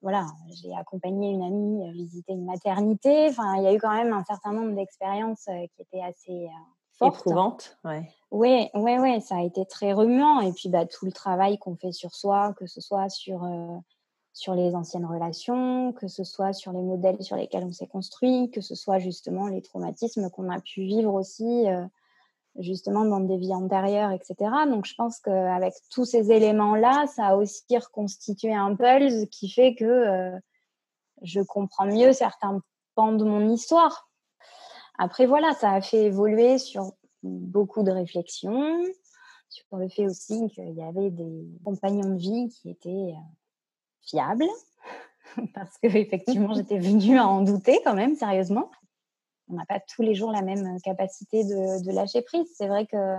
voilà, 0.00 0.26
j'ai 0.62 0.72
accompagné 0.76 1.30
une 1.30 1.42
amie 1.42 1.88
euh, 1.88 1.92
visiter 1.92 2.32
une 2.32 2.44
maternité. 2.44 3.26
Enfin, 3.28 3.56
il 3.56 3.64
y 3.64 3.66
a 3.66 3.74
eu 3.74 3.78
quand 3.78 3.92
même 3.92 4.12
un 4.12 4.22
certain 4.24 4.52
nombre 4.52 4.76
d'expériences 4.76 5.48
euh, 5.48 5.66
qui 5.74 5.82
étaient 5.82 6.02
assez 6.02 6.48
euh, 7.02 7.06
fortes. 7.06 7.20
Éprouvantes, 7.20 7.78
ouais. 7.84 8.10
Oui, 8.30 8.68
oui, 8.74 8.98
oui, 8.98 9.20
ça 9.20 9.36
a 9.36 9.42
été 9.42 9.64
très 9.66 9.92
remuant. 9.92 10.40
Et 10.40 10.52
puis, 10.52 10.68
bah, 10.68 10.86
tout 10.86 11.04
le 11.04 11.12
travail 11.12 11.58
qu'on 11.58 11.76
fait 11.76 11.92
sur 11.92 12.14
soi, 12.14 12.54
que 12.54 12.66
ce 12.66 12.80
soit 12.80 13.08
sur, 13.08 13.48
sur 14.32 14.54
les 14.54 14.74
anciennes 14.74 15.06
relations, 15.06 15.92
que 15.92 16.06
ce 16.06 16.22
soit 16.22 16.52
sur 16.52 16.72
les 16.72 16.82
modèles 16.82 17.22
sur 17.22 17.36
lesquels 17.36 17.64
on 17.64 17.72
s'est 17.72 17.88
construit, 17.88 18.50
que 18.52 18.60
ce 18.60 18.74
soit 18.74 19.00
justement 19.00 19.48
les 19.48 19.62
traumatismes 19.62 20.30
qu'on 20.30 20.48
a 20.48 20.60
pu 20.60 20.82
vivre 20.82 21.12
aussi 21.12 21.66
justement 22.58 23.04
dans 23.04 23.20
des 23.20 23.36
vies 23.36 23.54
antérieures, 23.54 24.10
etc. 24.10 24.50
Donc 24.68 24.86
je 24.86 24.94
pense 24.94 25.20
qu'avec 25.20 25.74
tous 25.92 26.04
ces 26.04 26.32
éléments-là, 26.32 27.06
ça 27.06 27.28
a 27.28 27.36
aussi 27.36 27.76
reconstitué 27.76 28.54
un 28.54 28.74
pulse 28.74 29.26
qui 29.30 29.48
fait 29.50 29.74
que 29.74 29.84
euh, 29.84 30.38
je 31.22 31.40
comprends 31.40 31.86
mieux 31.86 32.12
certains 32.12 32.60
pans 32.94 33.12
de 33.12 33.24
mon 33.24 33.48
histoire. 33.48 34.09
Après, 35.02 35.26
voilà, 35.26 35.52
ça 35.54 35.72
a 35.72 35.80
fait 35.80 36.04
évoluer 36.04 36.58
sur 36.58 36.92
beaucoup 37.22 37.82
de 37.82 37.90
réflexions, 37.90 38.82
sur 39.48 39.76
le 39.76 39.88
fait 39.88 40.06
aussi 40.06 40.48
qu'il 40.50 40.74
y 40.74 40.82
avait 40.82 41.10
des 41.10 41.48
compagnons 41.64 42.10
de 42.14 42.18
vie 42.18 42.48
qui 42.48 42.70
étaient 42.70 42.88
euh, 42.88 43.20
fiables, 44.02 44.44
parce 45.54 45.76
que 45.78 45.86
effectivement 45.86 46.54
j'étais 46.54 46.78
venue 46.78 47.18
à 47.18 47.26
en 47.26 47.42
douter 47.42 47.80
quand 47.84 47.94
même 47.94 48.14
sérieusement 48.14 48.70
on 49.50 49.56
n'a 49.56 49.66
pas 49.66 49.80
tous 49.80 50.02
les 50.02 50.14
jours 50.14 50.32
la 50.32 50.42
même 50.42 50.80
capacité 50.80 51.44
de, 51.44 51.92
lâcher 51.92 52.22
prise. 52.22 52.48
C'est 52.54 52.68
vrai 52.68 52.86
que 52.86 53.16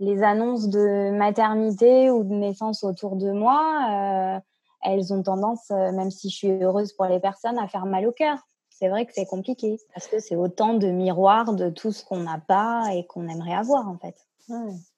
les 0.00 0.22
annonces 0.22 0.68
de 0.68 1.10
maternité 1.16 2.10
ou 2.10 2.24
de 2.24 2.34
naissance 2.34 2.84
autour 2.84 3.16
de 3.16 3.30
moi, 3.32 3.86
euh, 3.90 4.40
elles 4.82 5.12
ont 5.12 5.22
tendance, 5.22 5.70
euh, 5.70 5.92
même 5.92 6.10
si 6.10 6.30
je 6.30 6.36
suis 6.36 6.62
heureuse 6.62 6.92
pour 6.92 7.06
les 7.06 7.20
personnes, 7.20 7.58
à 7.58 7.68
faire 7.68 7.86
mal 7.86 8.06
au 8.06 8.12
cœur. 8.12 8.38
C'est 8.78 8.88
vrai 8.88 9.06
que 9.06 9.12
c'est 9.12 9.26
compliqué 9.26 9.80
parce 9.92 10.06
que 10.06 10.20
c'est 10.20 10.36
autant 10.36 10.74
de 10.74 10.86
miroirs 10.86 11.52
de 11.54 11.68
tout 11.68 11.90
ce 11.90 12.04
qu'on 12.04 12.20
n'a 12.20 12.38
pas 12.38 12.84
et 12.94 13.04
qu'on 13.06 13.26
aimerait 13.26 13.54
avoir 13.54 13.88
en 13.88 13.98
fait. 13.98 14.14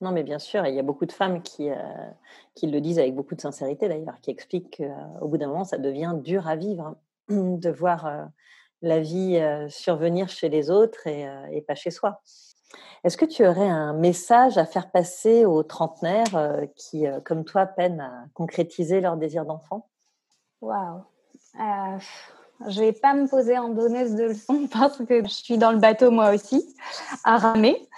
Non, 0.01 0.12
mais 0.12 0.22
bien 0.22 0.39
sûr, 0.39 0.64
il 0.66 0.74
y 0.74 0.78
a 0.78 0.83
beaucoup 0.83 1.07
de 1.07 1.12
femmes 1.12 1.43
qui, 1.43 1.70
euh, 1.70 1.76
qui 2.55 2.68
le 2.68 2.81
disent 2.81 2.99
avec 2.99 3.14
beaucoup 3.14 3.35
de 3.35 3.41
sincérité 3.41 3.89
d'ailleurs, 3.89 4.20
qui 4.20 4.31
expliquent 4.31 4.76
qu'au 4.76 5.26
bout 5.26 5.39
d'un 5.39 5.49
moment, 5.49 5.64
ça 5.64 5.78
devient 5.78 6.14
dur 6.22 6.47
à 6.47 6.57
vivre 6.57 6.87
hein, 6.87 6.97
de 7.31 7.70
voir 7.70 8.28
la 8.83 9.01
vie 9.01 9.43
survenir 9.68 10.28
chez 10.28 10.51
les 10.51 10.70
autres 10.70 11.07
et, 11.07 11.64
pas 11.66 11.74
chez 11.74 11.91
soi. 11.91 12.20
Est-ce 13.03 13.16
que 13.16 13.24
tu 13.24 13.45
aurais 13.45 13.68
un 13.68 13.93
message 13.95 14.57
à 14.59 14.66
faire 14.66 14.91
passer 14.91 15.47
aux 15.47 15.62
trentenaires 15.62 16.66
qui, 16.76 17.07
comme 17.24 17.45
toi, 17.45 17.66
peinent 17.66 18.01
à 18.01 18.26
concrétiser 18.35 19.01
leur 19.01 19.16
désir 19.16 19.47
d'enfant 19.47 19.89
Waouh 20.61 21.03
euh, 21.59 21.99
Je 22.69 22.81
vais 22.81 22.93
pas 22.93 23.15
me 23.15 23.27
poser 23.27 23.57
en 23.59 23.71
donneuse 23.71 24.15
de 24.15 24.25
leçons 24.25 24.69
parce 24.73 24.99
que 24.99 25.25
je 25.25 25.31
suis 25.31 25.59
dans 25.59 25.73
le 25.73 25.79
bateau 25.79 26.11
moi 26.11 26.35
aussi, 26.35 26.75
à 27.25 27.39
ramer. 27.39 27.89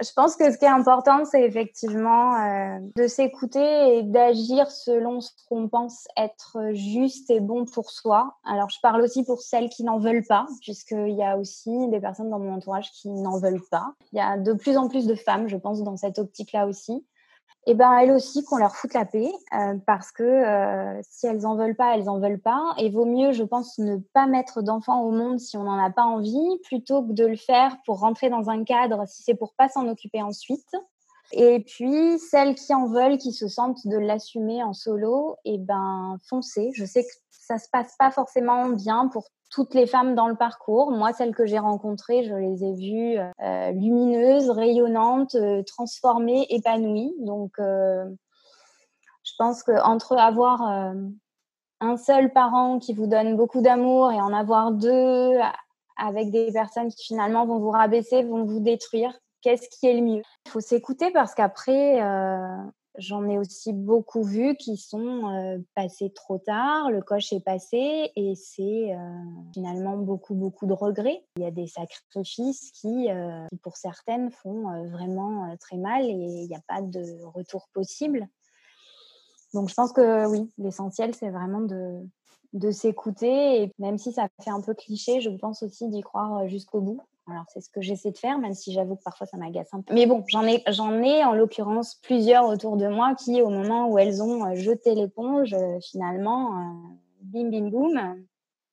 Je 0.00 0.12
pense 0.14 0.36
que 0.36 0.52
ce 0.52 0.56
qui 0.56 0.64
est 0.64 0.68
important, 0.68 1.24
c'est 1.24 1.42
effectivement 1.42 2.36
euh, 2.36 2.78
de 2.94 3.08
s'écouter 3.08 3.98
et 3.98 4.02
d'agir 4.04 4.70
selon 4.70 5.20
ce 5.20 5.30
qu'on 5.48 5.68
pense 5.68 6.06
être 6.16 6.70
juste 6.72 7.30
et 7.30 7.40
bon 7.40 7.64
pour 7.64 7.90
soi. 7.90 8.36
Alors, 8.44 8.70
je 8.70 8.78
parle 8.80 9.02
aussi 9.02 9.24
pour 9.24 9.42
celles 9.42 9.68
qui 9.68 9.82
n'en 9.82 9.98
veulent 9.98 10.24
pas, 10.24 10.46
puisqu'il 10.60 11.16
y 11.16 11.24
a 11.24 11.36
aussi 11.36 11.88
des 11.88 11.98
personnes 11.98 12.30
dans 12.30 12.38
mon 12.38 12.54
entourage 12.54 12.92
qui 12.92 13.08
n'en 13.08 13.40
veulent 13.40 13.64
pas. 13.72 13.92
Il 14.12 14.18
y 14.18 14.20
a 14.20 14.38
de 14.38 14.52
plus 14.52 14.76
en 14.76 14.88
plus 14.88 15.08
de 15.08 15.16
femmes, 15.16 15.48
je 15.48 15.56
pense, 15.56 15.82
dans 15.82 15.96
cette 15.96 16.20
optique-là 16.20 16.68
aussi 16.68 17.04
eh 17.66 17.74
ben 17.74 17.92
elles 17.98 18.12
aussi 18.12 18.44
qu'on 18.44 18.56
leur 18.56 18.74
foute 18.74 18.94
la 18.94 19.04
paix 19.04 19.30
euh, 19.54 19.74
parce 19.86 20.10
que 20.10 20.22
euh, 20.22 21.00
si 21.02 21.26
elles 21.26 21.46
en 21.46 21.54
veulent 21.54 21.76
pas, 21.76 21.94
elles 21.94 22.08
en 22.08 22.18
veulent 22.18 22.40
pas 22.40 22.74
et 22.78 22.88
vaut 22.88 23.04
mieux 23.04 23.32
je 23.32 23.44
pense 23.44 23.78
ne 23.78 23.98
pas 24.14 24.26
mettre 24.26 24.62
d'enfants 24.62 25.02
au 25.02 25.10
monde 25.10 25.38
si 25.38 25.56
on 25.56 25.64
n'en 25.64 25.78
a 25.78 25.90
pas 25.90 26.04
envie 26.04 26.58
plutôt 26.64 27.02
que 27.02 27.12
de 27.12 27.26
le 27.26 27.36
faire 27.36 27.76
pour 27.84 28.00
rentrer 28.00 28.30
dans 28.30 28.48
un 28.48 28.64
cadre 28.64 29.06
si 29.06 29.22
c'est 29.22 29.34
pour 29.34 29.52
pas 29.54 29.68
s'en 29.68 29.86
occuper 29.88 30.22
ensuite. 30.22 30.74
Et 31.32 31.60
puis 31.60 32.18
celles 32.18 32.54
qui 32.54 32.72
en 32.72 32.86
veulent, 32.86 33.18
qui 33.18 33.32
se 33.32 33.48
sentent 33.48 33.86
de 33.86 33.98
l'assumer 33.98 34.62
en 34.62 34.72
solo, 34.72 35.36
et 35.44 35.54
eh 35.54 35.58
ben 35.58 36.16
foncez. 36.26 36.70
Je 36.74 36.86
sais 36.86 37.04
que 37.04 37.10
ça 37.48 37.56
se 37.56 37.68
passe 37.72 37.96
pas 37.98 38.10
forcément 38.10 38.68
bien 38.68 39.08
pour 39.08 39.24
toutes 39.50 39.72
les 39.72 39.86
femmes 39.86 40.14
dans 40.14 40.28
le 40.28 40.36
parcours. 40.36 40.90
Moi, 40.90 41.14
celles 41.14 41.34
que 41.34 41.46
j'ai 41.46 41.58
rencontrées, 41.58 42.22
je 42.24 42.34
les 42.34 42.62
ai 42.62 42.74
vues 42.74 43.18
euh, 43.42 43.70
lumineuses, 43.70 44.50
rayonnantes, 44.50 45.34
euh, 45.34 45.62
transformées, 45.62 46.46
épanouies. 46.50 47.14
Donc, 47.20 47.52
euh, 47.58 48.04
je 49.24 49.32
pense 49.38 49.62
qu'entre 49.62 50.18
avoir 50.18 50.60
un 51.80 51.96
seul 51.96 52.32
parent 52.32 52.78
qui 52.78 52.92
vous 52.92 53.06
donne 53.06 53.36
beaucoup 53.36 53.62
d'amour 53.62 54.12
et 54.12 54.20
en 54.20 54.34
avoir 54.34 54.72
deux 54.72 55.38
avec 55.96 56.30
des 56.30 56.52
personnes 56.52 56.88
qui 56.88 57.06
finalement 57.06 57.46
vont 57.46 57.58
vous 57.58 57.70
rabaisser, 57.70 58.24
vont 58.24 58.44
vous 58.44 58.60
détruire, 58.60 59.12
qu'est-ce 59.42 59.68
qui 59.68 59.86
est 59.86 59.94
le 59.94 60.02
mieux? 60.02 60.22
Il 60.46 60.50
faut 60.50 60.60
s'écouter 60.60 61.10
parce 61.12 61.34
qu'après, 61.34 62.00
J'en 62.98 63.28
ai 63.28 63.38
aussi 63.38 63.72
beaucoup 63.72 64.24
vu 64.24 64.56
qui 64.56 64.76
sont 64.76 65.30
euh, 65.30 65.58
passés 65.76 66.10
trop 66.10 66.38
tard, 66.38 66.90
le 66.90 67.00
coche 67.00 67.32
est 67.32 67.44
passé 67.44 68.10
et 68.16 68.34
c'est 68.34 68.92
euh, 68.92 68.98
finalement 69.54 69.96
beaucoup, 69.96 70.34
beaucoup 70.34 70.66
de 70.66 70.72
regrets. 70.72 71.24
Il 71.36 71.44
y 71.44 71.46
a 71.46 71.52
des 71.52 71.68
sacrifices 71.68 72.72
qui, 72.72 73.08
euh, 73.08 73.46
pour 73.62 73.76
certaines, 73.76 74.32
font 74.32 74.84
vraiment 74.90 75.56
très 75.60 75.76
mal 75.76 76.06
et 76.06 76.10
il 76.10 76.48
n'y 76.48 76.56
a 76.56 76.62
pas 76.66 76.82
de 76.82 77.22
retour 77.22 77.68
possible. 77.72 78.26
Donc 79.54 79.68
je 79.68 79.74
pense 79.74 79.92
que 79.92 80.26
oui, 80.26 80.50
l'essentiel, 80.58 81.14
c'est 81.14 81.30
vraiment 81.30 81.60
de, 81.60 82.00
de 82.52 82.72
s'écouter. 82.72 83.62
Et 83.62 83.72
même 83.78 83.98
si 83.98 84.12
ça 84.12 84.26
fait 84.42 84.50
un 84.50 84.60
peu 84.60 84.74
cliché, 84.74 85.20
je 85.20 85.30
pense 85.30 85.62
aussi 85.62 85.88
d'y 85.88 86.00
croire 86.00 86.48
jusqu'au 86.48 86.80
bout. 86.80 87.00
Alors, 87.30 87.44
c'est 87.48 87.60
ce 87.60 87.68
que 87.68 87.80
j'essaie 87.80 88.10
de 88.10 88.18
faire, 88.18 88.38
même 88.38 88.54
si 88.54 88.72
j'avoue 88.72 88.96
que 88.96 89.02
parfois 89.02 89.26
ça 89.26 89.36
m'agace 89.36 89.68
un 89.72 89.82
peu. 89.82 89.94
Mais 89.94 90.06
bon, 90.06 90.24
j'en 90.28 90.46
ai, 90.46 90.62
j'en 90.68 91.02
ai 91.02 91.24
en 91.24 91.32
l'occurrence 91.32 91.96
plusieurs 91.96 92.46
autour 92.46 92.76
de 92.76 92.88
moi 92.88 93.14
qui, 93.14 93.42
au 93.42 93.50
moment 93.50 93.88
où 93.88 93.98
elles 93.98 94.22
ont 94.22 94.54
jeté 94.54 94.94
l'éponge, 94.94 95.54
finalement, 95.82 96.52
bim, 97.20 97.50
bim, 97.50 97.68
boum. 97.68 98.24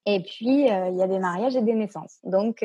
Et 0.06 0.22
puis, 0.22 0.68
il 0.68 0.95
y 0.95 1.01
a 1.01 1.08
des 1.08 1.20
mariages 1.20 1.56
et 1.56 1.62
des 1.62 1.74
naissances. 1.74 2.20
Donc, 2.24 2.64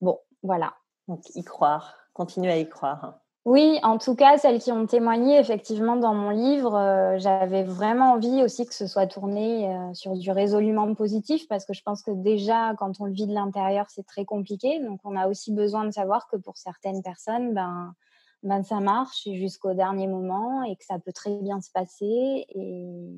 bon, 0.00 0.18
voilà. 0.42 0.74
Donc, 1.06 1.20
y 1.34 1.42
croire, 1.44 1.96
continuer 2.12 2.52
à 2.52 2.58
y 2.58 2.68
croire. 2.68 3.20
Oui, 3.48 3.78
en 3.82 3.96
tout 3.96 4.14
cas, 4.14 4.36
celles 4.36 4.58
qui 4.58 4.70
ont 4.72 4.86
témoigné 4.86 5.38
effectivement 5.38 5.96
dans 5.96 6.12
mon 6.12 6.28
livre, 6.28 6.74
euh, 6.76 7.18
j'avais 7.18 7.64
vraiment 7.64 8.12
envie 8.12 8.42
aussi 8.42 8.66
que 8.66 8.74
ce 8.74 8.86
soit 8.86 9.06
tourné 9.06 9.74
euh, 9.74 9.94
sur 9.94 10.12
du 10.18 10.30
résolument 10.30 10.94
positif 10.94 11.48
parce 11.48 11.64
que 11.64 11.72
je 11.72 11.82
pense 11.82 12.02
que 12.02 12.10
déjà, 12.10 12.74
quand 12.76 13.00
on 13.00 13.06
le 13.06 13.12
vit 13.12 13.26
de 13.26 13.32
l'intérieur, 13.32 13.86
c'est 13.88 14.04
très 14.06 14.26
compliqué. 14.26 14.80
Donc, 14.80 15.00
on 15.02 15.16
a 15.16 15.28
aussi 15.28 15.54
besoin 15.54 15.86
de 15.86 15.90
savoir 15.92 16.28
que 16.28 16.36
pour 16.36 16.58
certaines 16.58 17.02
personnes, 17.02 17.54
ben, 17.54 17.94
ben 18.42 18.62
ça 18.62 18.80
marche 18.80 19.24
jusqu'au 19.24 19.72
dernier 19.72 20.08
moment 20.08 20.62
et 20.64 20.76
que 20.76 20.84
ça 20.84 20.98
peut 20.98 21.14
très 21.14 21.38
bien 21.38 21.62
se 21.62 21.70
passer. 21.70 22.44
Et, 22.50 23.14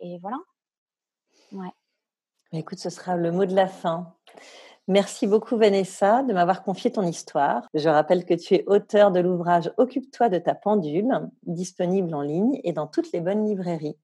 et 0.00 0.18
voilà. 0.18 0.36
Ouais. 1.52 1.72
Écoute, 2.52 2.78
ce 2.78 2.90
sera 2.90 3.16
le 3.16 3.32
mot 3.32 3.46
de 3.46 3.54
la 3.54 3.68
fin. 3.68 4.12
Merci 4.88 5.26
beaucoup 5.26 5.56
Vanessa 5.56 6.22
de 6.22 6.32
m'avoir 6.32 6.62
confié 6.62 6.92
ton 6.92 7.02
histoire. 7.02 7.66
Je 7.74 7.88
rappelle 7.88 8.24
que 8.24 8.34
tu 8.34 8.54
es 8.54 8.64
auteur 8.68 9.10
de 9.10 9.18
l'ouvrage 9.18 9.72
Occupe-toi 9.78 10.28
de 10.28 10.38
ta 10.38 10.54
pendule, 10.54 11.08
disponible 11.42 12.14
en 12.14 12.22
ligne 12.22 12.60
et 12.62 12.72
dans 12.72 12.86
toutes 12.86 13.10
les 13.12 13.18
bonnes 13.20 13.44
librairies. 13.44 13.96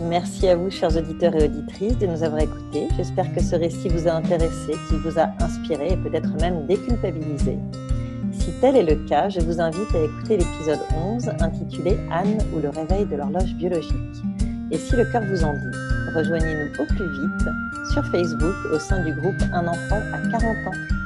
Merci 0.00 0.48
à 0.48 0.56
vous, 0.56 0.70
chers 0.70 0.96
auditeurs 0.96 1.36
et 1.36 1.44
auditrices, 1.44 1.98
de 1.98 2.06
nous 2.06 2.22
avoir 2.22 2.40
écoutés. 2.40 2.88
J'espère 2.96 3.30
que 3.34 3.42
ce 3.42 3.54
récit 3.54 3.90
vous 3.90 4.08
a 4.08 4.12
intéressé, 4.12 4.72
qu'il 4.88 4.98
vous 5.00 5.18
a 5.18 5.28
inspiré 5.40 5.92
et 5.92 5.96
peut-être 5.98 6.32
même 6.40 6.66
déculpabilisé. 6.66 7.58
Si 8.32 8.52
tel 8.62 8.74
est 8.74 8.82
le 8.82 9.06
cas, 9.06 9.28
je 9.28 9.40
vous 9.40 9.60
invite 9.60 9.94
à 9.94 10.02
écouter 10.02 10.38
l'épisode 10.38 10.80
11 10.96 11.28
intitulé 11.40 11.98
Anne 12.10 12.38
ou 12.56 12.60
le 12.60 12.70
réveil 12.70 13.04
de 13.04 13.16
l'horloge 13.16 13.54
biologique. 13.56 13.92
Et 14.70 14.78
si 14.78 14.96
le 14.96 15.04
cœur 15.12 15.22
vous 15.30 15.44
en 15.44 15.52
dit, 15.52 15.91
rejoignez-nous 16.14 16.82
au 16.82 16.86
plus 16.86 17.08
vite 17.08 17.48
sur 17.92 18.04
Facebook 18.06 18.54
au 18.72 18.78
sein 18.78 19.04
du 19.04 19.12
groupe 19.12 19.42
Un 19.52 19.66
enfant 19.66 20.00
à 20.12 20.18
40 20.18 20.44
ans. 20.66 21.01